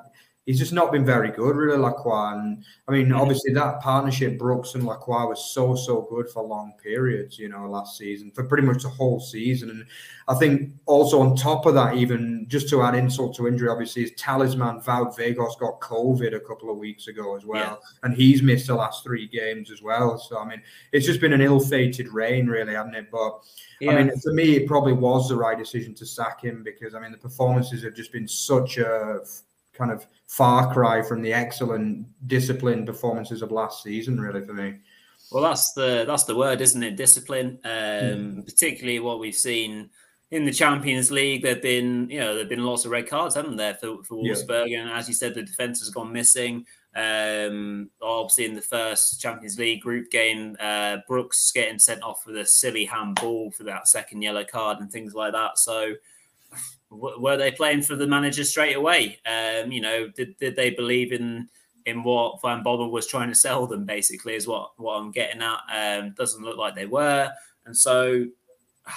he's 0.47 0.59
just 0.59 0.73
not 0.73 0.91
been 0.91 1.05
very 1.05 1.31
good, 1.31 1.57
really, 1.57 1.79
Lacroix. 1.79 2.33
And 2.33 2.65
I 2.89 2.93
mean, 2.93 3.13
obviously, 3.13 3.53
that 3.55 3.81
partnership, 3.81 4.39
Brooks 4.39 4.75
and 4.75 4.85
Lacroix, 4.85 5.27
was 5.27 5.53
so, 5.53 5.75
so 5.75 6.07
good 6.11 6.29
for 6.29 6.43
long 6.43 6.73
periods, 6.83 7.39
you 7.39 7.49
know, 7.49 7.69
last 7.69 7.97
season, 7.97 8.31
for 8.33 8.45
pretty 8.45 8.67
much 8.67 8.83
the 8.83 8.89
whole 8.89 9.21
season. 9.21 9.71
And 9.71 9.87
I 10.29 10.35
think 10.35 10.73
also 10.87 11.21
on 11.21 11.37
top 11.37 11.67
of 11.67 11.75
that, 11.75 11.95
even 11.95 12.47
just 12.49 12.69
to 12.71 12.83
add 12.83 12.95
insult 12.95 13.37
to 13.37 13.47
injury, 13.47 13.69
obviously, 13.69 14.03
his 14.03 14.13
talisman, 14.13 14.81
Wout 14.81 15.17
Weghorst, 15.17 15.61
got 15.61 15.81
COVID 15.81 16.35
a 16.35 16.41
couple 16.41 16.71
of 16.71 16.77
weeks 16.77 17.07
ago 17.07 17.37
as 17.37 17.45
well. 17.45 17.81
Yeah. 17.81 17.99
And 18.03 18.15
he's 18.15 18.43
missed 18.43 18.67
the 18.67 18.75
last 18.75 19.05
three 19.05 19.29
games 19.29 19.71
as 19.71 19.81
well. 19.81 20.19
So, 20.19 20.39
I 20.39 20.45
mean, 20.45 20.63
it's 20.93 21.07
just 21.07 21.21
been 21.21 21.33
an 21.33 21.41
ill 21.41 21.61
fated 21.61 22.09
reign, 22.09 22.49
really, 22.49 22.75
hasn't 22.75 22.97
it? 22.97 23.11
But 23.11 23.41
yeah. 23.81 23.93
I 23.93 24.03
mean, 24.03 24.19
for 24.19 24.33
me, 24.33 24.57
it 24.57 24.67
probably 24.67 24.93
was 24.93 25.29
the 25.29 25.37
right 25.37 25.59
decision 25.59 25.95
to 25.95 26.07
sack 26.07 26.43
him 26.43 26.63
because, 26.63 26.95
I 26.95 27.01
mean, 27.01 27.13
the 27.13 27.19
performances 27.19 27.83
have 27.85 27.95
just 27.95 28.13
been 28.13 28.27
such 28.29 28.79
a 28.79 29.21
kind 29.73 29.91
of 29.91 30.07
far 30.27 30.73
cry 30.73 31.03
from 31.03 31.23
the 31.23 31.33
excellent 31.33 32.07
disciplined 32.27 32.87
performances 32.87 33.43
of 33.43 33.51
last 33.51 33.83
season, 33.83 34.21
really, 34.21 34.45
for 34.45 34.55
me. 34.55 34.75
Well, 35.31 35.43
that's 35.43 35.73
the 35.73 36.05
that's 36.07 36.25
the 36.25 36.37
word, 36.37 36.61
isn't 36.61 36.83
it? 36.83 36.97
Discipline. 36.97 37.59
Um, 37.65 37.71
mm. 37.71 38.45
Particularly 38.45 39.01
what 39.01 39.19
we've 39.19 39.35
seen 39.35 39.91
in 40.31 40.45
the 40.45 40.53
Champions 40.53 41.11
League. 41.11 41.43
There've 41.43 41.63
been 41.63 42.09
you 42.11 42.21
know 42.21 42.35
there've 42.35 42.49
been 42.49 42.65
lots 42.65 42.85
of 42.85 42.91
red 42.91 43.09
cards, 43.09 43.35
haven't 43.35 43.57
there, 43.57 43.75
for, 43.75 44.03
for 44.03 44.17
Wolfsburg? 44.17 44.69
Yeah. 44.69 44.83
And 44.83 44.91
as 44.91 45.09
you 45.09 45.15
said, 45.15 45.35
the 45.35 45.43
defense 45.43 45.81
has 45.81 45.91
gone 45.91 46.13
missing. 46.13 46.67
Um, 46.95 47.91
obviously, 48.03 48.45
in 48.45 48.55
the 48.55 48.61
first 48.61 49.21
Champions 49.21 49.59
League 49.59 49.81
group 49.81 50.11
game, 50.11 50.57
uh, 50.61 50.99
Brooks 51.09 51.53
getting 51.53 51.79
sent 51.79 52.03
off 52.03 52.27
with 52.27 52.37
a 52.37 52.45
silly 52.45 52.85
handball 52.85 53.51
for 53.51 53.65
that 53.65 53.89
second 53.89 54.23
yellow 54.23 54.45
card 54.45 54.81
and 54.81 54.91
things 54.91 55.15
like 55.15 55.33
that. 55.33 55.59
So 55.59 55.95
were 56.93 57.37
they 57.37 57.51
playing 57.51 57.83
for 57.83 57.97
the 57.97 58.07
manager 58.07 58.45
straight 58.45 58.77
away? 58.77 59.19
Um, 59.27 59.73
you 59.73 59.81
know, 59.81 60.09
did, 60.09 60.37
did 60.39 60.57
they 60.57 60.71
believe 60.71 61.13
in 61.13 61.49
in 61.85 62.05
what 62.05 62.41
Van 62.43 62.63
Bommel 62.63 62.91
was 62.91 63.07
trying 63.07 63.29
to 63.29 63.35
sell 63.35 63.67
them? 63.67 63.85
Basically, 63.85 64.35
is 64.35 64.47
what 64.47 64.73
what 64.77 64.95
I'm 64.95 65.11
getting 65.11 65.43
at. 65.43 65.61
Um, 65.73 66.15
doesn't 66.17 66.45
look 66.45 66.57
like 66.57 66.75
they 66.75 66.87
were, 66.87 67.31
and 67.67 67.77
so 67.77 68.27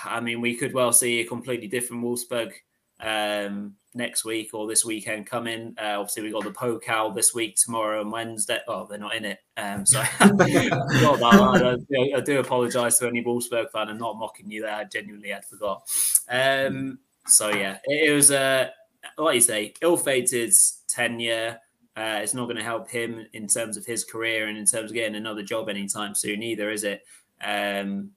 I 0.05 0.19
mean, 0.19 0.41
we 0.41 0.55
could 0.55 0.73
well 0.73 0.93
see 0.93 1.21
a 1.21 1.25
completely 1.25 1.67
different 1.67 2.03
Wolfsburg 2.03 2.51
um, 2.99 3.75
next 3.93 4.25
week 4.25 4.53
or 4.53 4.67
this 4.67 4.83
weekend 4.83 5.27
coming. 5.27 5.75
Uh, 5.79 5.99
obviously, 5.99 6.23
we 6.23 6.31
got 6.31 6.43
the 6.43 6.51
Pokal 6.51 7.13
this 7.13 7.33
week, 7.33 7.55
tomorrow 7.55 8.01
and 8.01 8.11
Wednesday. 8.11 8.59
Oh, 8.67 8.87
they're 8.87 8.97
not 8.97 9.15
in 9.15 9.25
it. 9.25 9.39
Um, 9.57 9.85
so 9.85 10.01
I, 10.19 11.75
I, 12.15 12.19
do 12.21 12.39
apologise 12.39 12.99
to 12.99 13.07
any 13.07 13.23
Wolfsburg 13.23 13.71
fan. 13.71 13.89
I'm 13.89 13.97
not 13.97 14.17
mocking 14.17 14.49
you 14.49 14.61
there. 14.63 14.75
I 14.75 14.83
genuinely 14.85 15.29
had 15.29 15.45
forgot. 15.45 15.87
Um, 16.29 16.99
so 17.28 17.49
yeah, 17.49 17.78
it, 17.86 18.11
was 18.13 18.32
a 18.32 18.38
uh, 18.38 18.69
like 19.17 19.36
you 19.36 19.41
say, 19.41 19.73
ill-fated 19.82 20.53
tenure. 20.88 21.59
Uh, 21.97 22.19
it's 22.21 22.34
not 22.34 22.45
going 22.45 22.57
to 22.57 22.63
help 22.63 22.89
him 22.89 23.26
in 23.34 23.47
terms 23.47 23.78
of 23.78 23.86
his 23.86 24.03
career 24.03 24.47
and 24.47 24.57
in 24.57 24.65
terms 24.65 24.91
of 24.91 24.95
getting 24.95 25.15
another 25.15 25.41
job 25.41 25.69
anytime 25.69 26.13
soon 26.13 26.43
either, 26.43 26.69
is 26.69 26.84
it? 26.84 27.03
Um, 27.41 28.11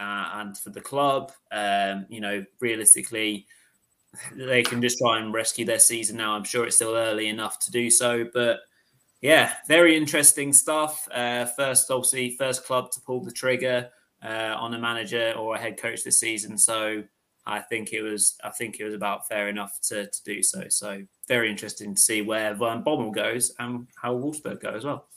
uh, 0.00 0.30
and 0.34 0.58
for 0.58 0.70
the 0.70 0.80
club, 0.80 1.30
um, 1.52 2.06
you 2.08 2.20
know, 2.20 2.44
realistically, 2.58 3.46
they 4.34 4.62
can 4.62 4.82
just 4.82 4.98
try 4.98 5.18
and 5.18 5.32
rescue 5.32 5.64
their 5.64 5.78
season 5.78 6.16
now. 6.16 6.34
I'm 6.34 6.44
sure 6.44 6.66
it's 6.66 6.76
still 6.76 6.96
early 6.96 7.28
enough 7.28 7.58
to 7.60 7.70
do 7.70 7.90
so, 7.90 8.26
but 8.32 8.60
yeah, 9.20 9.52
very 9.68 9.96
interesting 9.96 10.52
stuff. 10.52 11.06
Uh, 11.12 11.44
first, 11.44 11.90
obviously, 11.90 12.36
first 12.36 12.64
club 12.64 12.90
to 12.92 13.00
pull 13.00 13.22
the 13.22 13.30
trigger 13.30 13.90
uh, 14.24 14.56
on 14.58 14.74
a 14.74 14.78
manager 14.78 15.34
or 15.36 15.54
a 15.54 15.58
head 15.58 15.78
coach 15.78 16.02
this 16.02 16.18
season. 16.18 16.56
So 16.56 17.04
I 17.46 17.60
think 17.60 17.92
it 17.92 18.02
was 18.02 18.36
I 18.44 18.50
think 18.50 18.78
it 18.78 18.84
was 18.84 18.94
about 18.94 19.26
fair 19.28 19.48
enough 19.48 19.78
to, 19.88 20.06
to 20.06 20.22
do 20.24 20.42
so. 20.42 20.64
So 20.68 21.02
very 21.28 21.50
interesting 21.50 21.94
to 21.94 22.00
see 22.00 22.22
where 22.22 22.54
Van 22.54 22.84
Bommel 22.84 23.14
goes 23.14 23.52
and 23.58 23.88
how 24.00 24.14
Wolfsburg 24.16 24.60
go 24.60 24.70
as 24.70 24.84
well. 24.84 25.08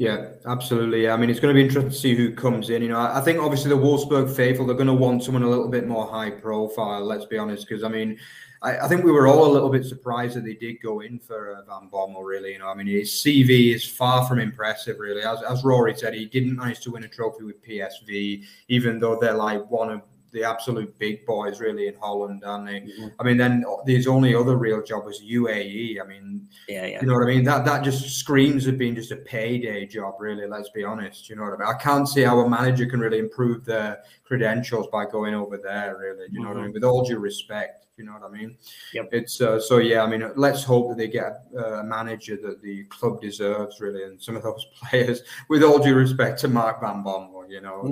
Yeah, 0.00 0.28
absolutely. 0.46 1.10
I 1.10 1.16
mean, 1.18 1.28
it's 1.28 1.40
going 1.40 1.54
to 1.54 1.58
be 1.58 1.62
interesting 1.62 1.90
to 1.90 1.94
see 1.94 2.16
who 2.16 2.34
comes 2.34 2.70
in. 2.70 2.80
You 2.80 2.88
know, 2.88 2.98
I 2.98 3.20
think 3.20 3.38
obviously 3.38 3.68
the 3.68 3.76
Wolfsburg 3.76 4.34
faithful 4.34 4.64
they're 4.64 4.74
going 4.74 4.86
to 4.86 4.94
want 4.94 5.22
someone 5.22 5.42
a 5.42 5.48
little 5.50 5.68
bit 5.68 5.86
more 5.86 6.06
high 6.06 6.30
profile. 6.30 7.04
Let's 7.04 7.26
be 7.26 7.36
honest, 7.36 7.68
because 7.68 7.84
I 7.84 7.88
mean, 7.88 8.18
I, 8.62 8.78
I, 8.78 8.88
think 8.88 9.04
we 9.04 9.12
were 9.12 9.28
all 9.28 9.44
a 9.44 9.52
little 9.52 9.68
bit 9.68 9.84
surprised 9.84 10.36
that 10.36 10.46
they 10.46 10.54
did 10.54 10.80
go 10.80 11.00
in 11.00 11.18
for 11.18 11.54
uh, 11.54 11.64
Van 11.66 11.90
Bommel. 11.90 12.24
Really, 12.24 12.54
you 12.54 12.60
know, 12.60 12.68
I 12.68 12.74
mean, 12.74 12.86
his 12.86 13.10
CV 13.10 13.74
is 13.74 13.86
far 13.86 14.26
from 14.26 14.38
impressive. 14.38 14.98
Really, 14.98 15.22
as 15.22 15.42
as 15.42 15.64
Rory 15.64 15.94
said, 15.94 16.14
he 16.14 16.24
didn't 16.24 16.56
manage 16.56 16.80
to 16.80 16.92
win 16.92 17.04
a 17.04 17.08
trophy 17.08 17.44
with 17.44 17.62
PSV, 17.62 18.42
even 18.68 19.00
though 19.00 19.20
they're 19.20 19.34
like 19.34 19.70
one 19.70 19.90
of 19.90 20.00
the 20.32 20.44
absolute 20.44 20.96
big 20.98 21.26
boys 21.26 21.60
really 21.60 21.88
in 21.88 21.94
Holland, 21.96 22.42
aren't 22.44 22.66
they? 22.66 22.80
Mm-hmm. 22.80 23.06
I 23.18 23.22
mean, 23.24 23.36
then 23.36 23.64
his 23.86 24.06
only 24.06 24.34
other 24.34 24.56
real 24.56 24.82
job 24.82 25.04
was 25.04 25.20
UAE. 25.20 26.00
I 26.00 26.06
mean, 26.06 26.48
yeah, 26.68 26.86
yeah, 26.86 27.00
you 27.00 27.06
know 27.06 27.14
what 27.14 27.24
I 27.24 27.26
mean. 27.26 27.44
That 27.44 27.64
that 27.64 27.82
just 27.82 28.18
screams 28.18 28.66
of 28.66 28.78
being 28.78 28.94
just 28.94 29.10
a 29.10 29.16
payday 29.16 29.86
job, 29.86 30.14
really. 30.18 30.46
Let's 30.46 30.70
be 30.70 30.84
honest. 30.84 31.28
You 31.28 31.36
know 31.36 31.42
what 31.42 31.54
I 31.54 31.56
mean. 31.56 31.68
I 31.68 31.78
can't 31.78 32.08
see 32.08 32.22
how 32.22 32.38
a 32.40 32.48
manager 32.48 32.86
can 32.86 33.00
really 33.00 33.18
improve 33.18 33.64
their 33.64 34.02
credentials 34.24 34.86
by 34.88 35.06
going 35.06 35.34
over 35.34 35.56
there. 35.56 35.96
Really, 35.98 36.26
you 36.30 36.40
know 36.40 36.46
mm-hmm. 36.46 36.48
what 36.48 36.50
I 36.50 36.54
mm-hmm. 36.54 36.64
mean. 36.64 36.72
With 36.74 36.84
all 36.84 37.04
due 37.04 37.18
respect, 37.18 37.86
you 37.96 38.04
know 38.04 38.12
what 38.12 38.24
I 38.24 38.28
mean. 38.28 38.56
Yep. 38.94 39.08
It's 39.12 39.40
uh, 39.40 39.60
so 39.60 39.78
yeah. 39.78 40.02
I 40.02 40.06
mean, 40.06 40.30
let's 40.36 40.64
hope 40.64 40.88
that 40.88 40.98
they 40.98 41.08
get 41.08 41.44
a 41.56 41.82
manager 41.82 42.38
that 42.42 42.62
the 42.62 42.84
club 42.84 43.20
deserves, 43.20 43.80
really, 43.80 44.04
and 44.04 44.20
some 44.20 44.36
of 44.36 44.42
those 44.42 44.66
players. 44.82 45.22
With 45.48 45.62
all 45.62 45.78
due 45.78 45.94
respect 45.94 46.40
to 46.40 46.48
Mark 46.48 46.80
Van 46.80 47.02
Bommel, 47.02 47.48
you 47.48 47.60
know, 47.60 47.82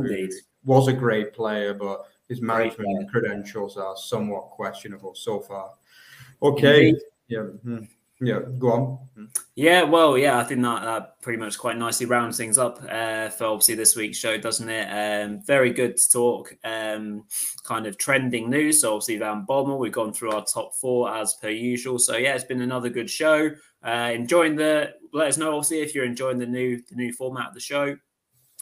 was 0.64 0.88
a 0.88 0.92
great 0.92 1.32
player, 1.32 1.74
but 1.74 2.04
his 2.28 2.42
management 2.42 3.10
credentials 3.10 3.76
are 3.76 3.96
somewhat 3.96 4.50
questionable 4.50 5.14
so 5.14 5.40
far. 5.40 5.70
Okay. 6.42 6.88
Indeed. 6.88 7.02
Yeah. 7.28 7.38
Mm-hmm. 7.38 7.84
Yeah, 8.20 8.40
go 8.58 8.72
on. 8.72 8.98
Hmm. 9.14 9.24
Yeah, 9.54 9.84
well, 9.84 10.18
yeah, 10.18 10.38
I 10.38 10.44
think 10.44 10.62
that, 10.62 10.82
that 10.82 11.22
pretty 11.22 11.38
much 11.38 11.56
quite 11.56 11.76
nicely 11.76 12.06
rounds 12.06 12.36
things 12.36 12.58
up 12.58 12.82
uh, 12.90 13.28
for 13.28 13.44
obviously 13.44 13.76
this 13.76 13.94
week's 13.94 14.18
show, 14.18 14.36
doesn't 14.36 14.68
it? 14.68 14.86
Um, 14.86 15.40
very 15.42 15.72
good 15.72 15.96
to 15.96 16.10
talk 16.10 16.56
um, 16.64 17.24
kind 17.62 17.86
of 17.86 17.96
trending 17.96 18.50
news. 18.50 18.80
So 18.80 18.94
obviously 18.94 19.18
Van 19.18 19.46
Bommel, 19.46 19.78
we've 19.78 19.92
gone 19.92 20.12
through 20.12 20.32
our 20.32 20.44
top 20.44 20.74
four 20.74 21.14
as 21.14 21.34
per 21.34 21.50
usual. 21.50 22.00
So 22.00 22.16
yeah, 22.16 22.34
it's 22.34 22.42
been 22.42 22.62
another 22.62 22.88
good 22.88 23.08
show. 23.08 23.50
Uh, 23.84 24.10
enjoying 24.12 24.56
the. 24.56 24.94
Let 25.12 25.28
us 25.28 25.38
know 25.38 25.54
obviously 25.54 25.80
if 25.80 25.94
you're 25.94 26.04
enjoying 26.04 26.38
the 26.38 26.46
new 26.46 26.82
the 26.88 26.96
new 26.96 27.12
format 27.12 27.48
of 27.48 27.54
the 27.54 27.60
show 27.60 27.96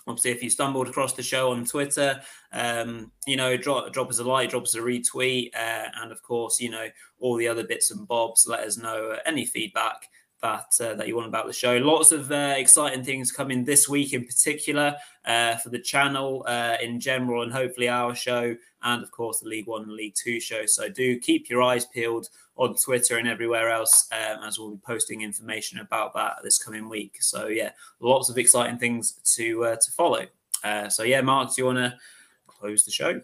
obviously 0.06 0.30
if 0.30 0.42
you 0.42 0.50
stumbled 0.50 0.88
across 0.88 1.12
the 1.12 1.22
show 1.22 1.50
on 1.50 1.64
twitter 1.64 2.20
um, 2.52 3.10
you 3.26 3.36
know 3.36 3.56
drop, 3.56 3.92
drop 3.92 4.08
us 4.08 4.18
a 4.18 4.24
like 4.24 4.50
drop 4.50 4.62
us 4.62 4.74
a 4.74 4.80
retweet 4.80 5.50
uh, 5.54 5.88
and 6.00 6.12
of 6.12 6.22
course 6.22 6.60
you 6.60 6.70
know 6.70 6.86
all 7.18 7.36
the 7.36 7.48
other 7.48 7.66
bits 7.66 7.90
and 7.90 8.06
bobs 8.06 8.46
let 8.46 8.60
us 8.60 8.76
know 8.76 9.10
uh, 9.10 9.18
any 9.26 9.44
feedback 9.44 10.08
that 10.42 10.66
uh, 10.80 10.94
that 10.94 11.08
you 11.08 11.16
want 11.16 11.26
about 11.26 11.46
the 11.46 11.52
show 11.52 11.76
lots 11.78 12.12
of 12.12 12.30
uh, 12.30 12.54
exciting 12.56 13.02
things 13.02 13.32
coming 13.32 13.64
this 13.64 13.88
week 13.88 14.12
in 14.12 14.24
particular 14.24 14.94
uh, 15.24 15.56
for 15.56 15.70
the 15.70 15.78
channel 15.78 16.44
uh, 16.46 16.76
in 16.82 17.00
general 17.00 17.42
and 17.42 17.52
hopefully 17.52 17.88
our 17.88 18.14
show 18.14 18.54
and 18.82 19.02
of 19.02 19.10
course 19.10 19.40
the 19.40 19.48
league 19.48 19.66
one 19.66 19.82
and 19.82 19.92
league 19.92 20.14
two 20.14 20.38
show 20.38 20.66
so 20.66 20.88
do 20.88 21.18
keep 21.18 21.48
your 21.48 21.62
eyes 21.62 21.86
peeled 21.86 22.28
on 22.56 22.74
Twitter 22.74 23.18
and 23.18 23.28
everywhere 23.28 23.70
else, 23.70 24.08
um, 24.12 24.42
as 24.42 24.58
we'll 24.58 24.70
be 24.70 24.80
posting 24.84 25.22
information 25.22 25.78
about 25.78 26.14
that 26.14 26.36
this 26.42 26.62
coming 26.62 26.88
week. 26.88 27.18
So 27.20 27.48
yeah, 27.48 27.72
lots 28.00 28.30
of 28.30 28.38
exciting 28.38 28.78
things 28.78 29.12
to 29.36 29.64
uh, 29.64 29.76
to 29.76 29.90
follow. 29.92 30.26
Uh, 30.64 30.88
so 30.88 31.02
yeah, 31.02 31.20
Mark, 31.20 31.54
do 31.54 31.62
you 31.62 31.66
want 31.66 31.78
to 31.78 31.94
close 32.46 32.84
the 32.84 32.90
show? 32.90 33.20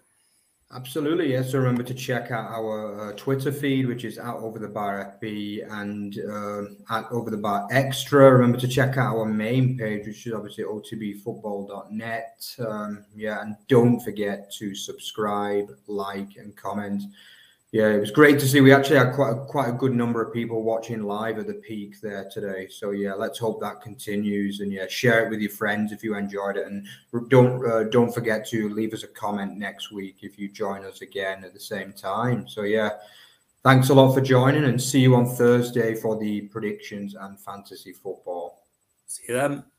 Absolutely, 0.74 1.32
yes. 1.32 1.52
So 1.52 1.58
remember 1.58 1.82
to 1.82 1.92
check 1.92 2.30
out 2.30 2.50
our 2.50 3.10
uh, 3.10 3.12
Twitter 3.12 3.52
feed, 3.52 3.86
which 3.86 4.06
is 4.06 4.16
at 4.16 4.34
Over 4.36 4.58
the 4.58 4.68
Bar 4.68 5.18
FB 5.22 5.70
and 5.70 6.18
uh, 6.18 6.96
at 6.96 7.12
Over 7.12 7.28
the 7.28 7.36
Bar 7.36 7.68
Extra. 7.70 8.32
Remember 8.32 8.58
to 8.58 8.66
check 8.66 8.96
out 8.96 9.18
our 9.18 9.26
main 9.26 9.76
page, 9.76 10.06
which 10.06 10.26
is 10.26 10.32
obviously 10.32 10.64
otbfootball.net. 10.64 12.56
Um, 12.66 13.04
yeah, 13.14 13.42
and 13.42 13.54
don't 13.68 14.00
forget 14.00 14.50
to 14.54 14.74
subscribe, 14.74 15.68
like, 15.88 16.36
and 16.36 16.56
comment. 16.56 17.02
Yeah, 17.72 17.88
it 17.88 18.00
was 18.00 18.10
great 18.10 18.38
to 18.38 18.46
see. 18.46 18.60
We 18.60 18.70
actually 18.70 18.98
had 18.98 19.14
quite 19.14 19.30
a, 19.30 19.46
quite 19.46 19.70
a 19.70 19.72
good 19.72 19.94
number 19.94 20.22
of 20.22 20.30
people 20.30 20.62
watching 20.62 21.04
live 21.04 21.38
at 21.38 21.46
the 21.46 21.54
peak 21.54 21.98
there 22.02 22.28
today. 22.30 22.68
So 22.68 22.90
yeah, 22.90 23.14
let's 23.14 23.38
hope 23.38 23.62
that 23.62 23.80
continues. 23.80 24.60
And 24.60 24.70
yeah, 24.70 24.86
share 24.88 25.24
it 25.24 25.30
with 25.30 25.40
your 25.40 25.50
friends 25.50 25.90
if 25.90 26.04
you 26.04 26.14
enjoyed 26.14 26.58
it, 26.58 26.66
and 26.66 26.86
don't 27.30 27.66
uh, 27.66 27.84
don't 27.84 28.12
forget 28.12 28.46
to 28.48 28.68
leave 28.68 28.92
us 28.92 29.04
a 29.04 29.08
comment 29.08 29.56
next 29.56 29.90
week 29.90 30.18
if 30.20 30.38
you 30.38 30.50
join 30.50 30.84
us 30.84 31.00
again 31.00 31.44
at 31.44 31.54
the 31.54 31.60
same 31.60 31.94
time. 31.94 32.46
So 32.46 32.64
yeah, 32.64 32.90
thanks 33.62 33.88
a 33.88 33.94
lot 33.94 34.12
for 34.12 34.20
joining, 34.20 34.64
and 34.64 34.80
see 34.80 35.00
you 35.00 35.14
on 35.14 35.24
Thursday 35.24 35.94
for 35.94 36.18
the 36.18 36.42
predictions 36.42 37.14
and 37.14 37.40
fantasy 37.40 37.94
football. 37.94 38.66
See 39.06 39.24
you 39.28 39.34
then. 39.34 39.71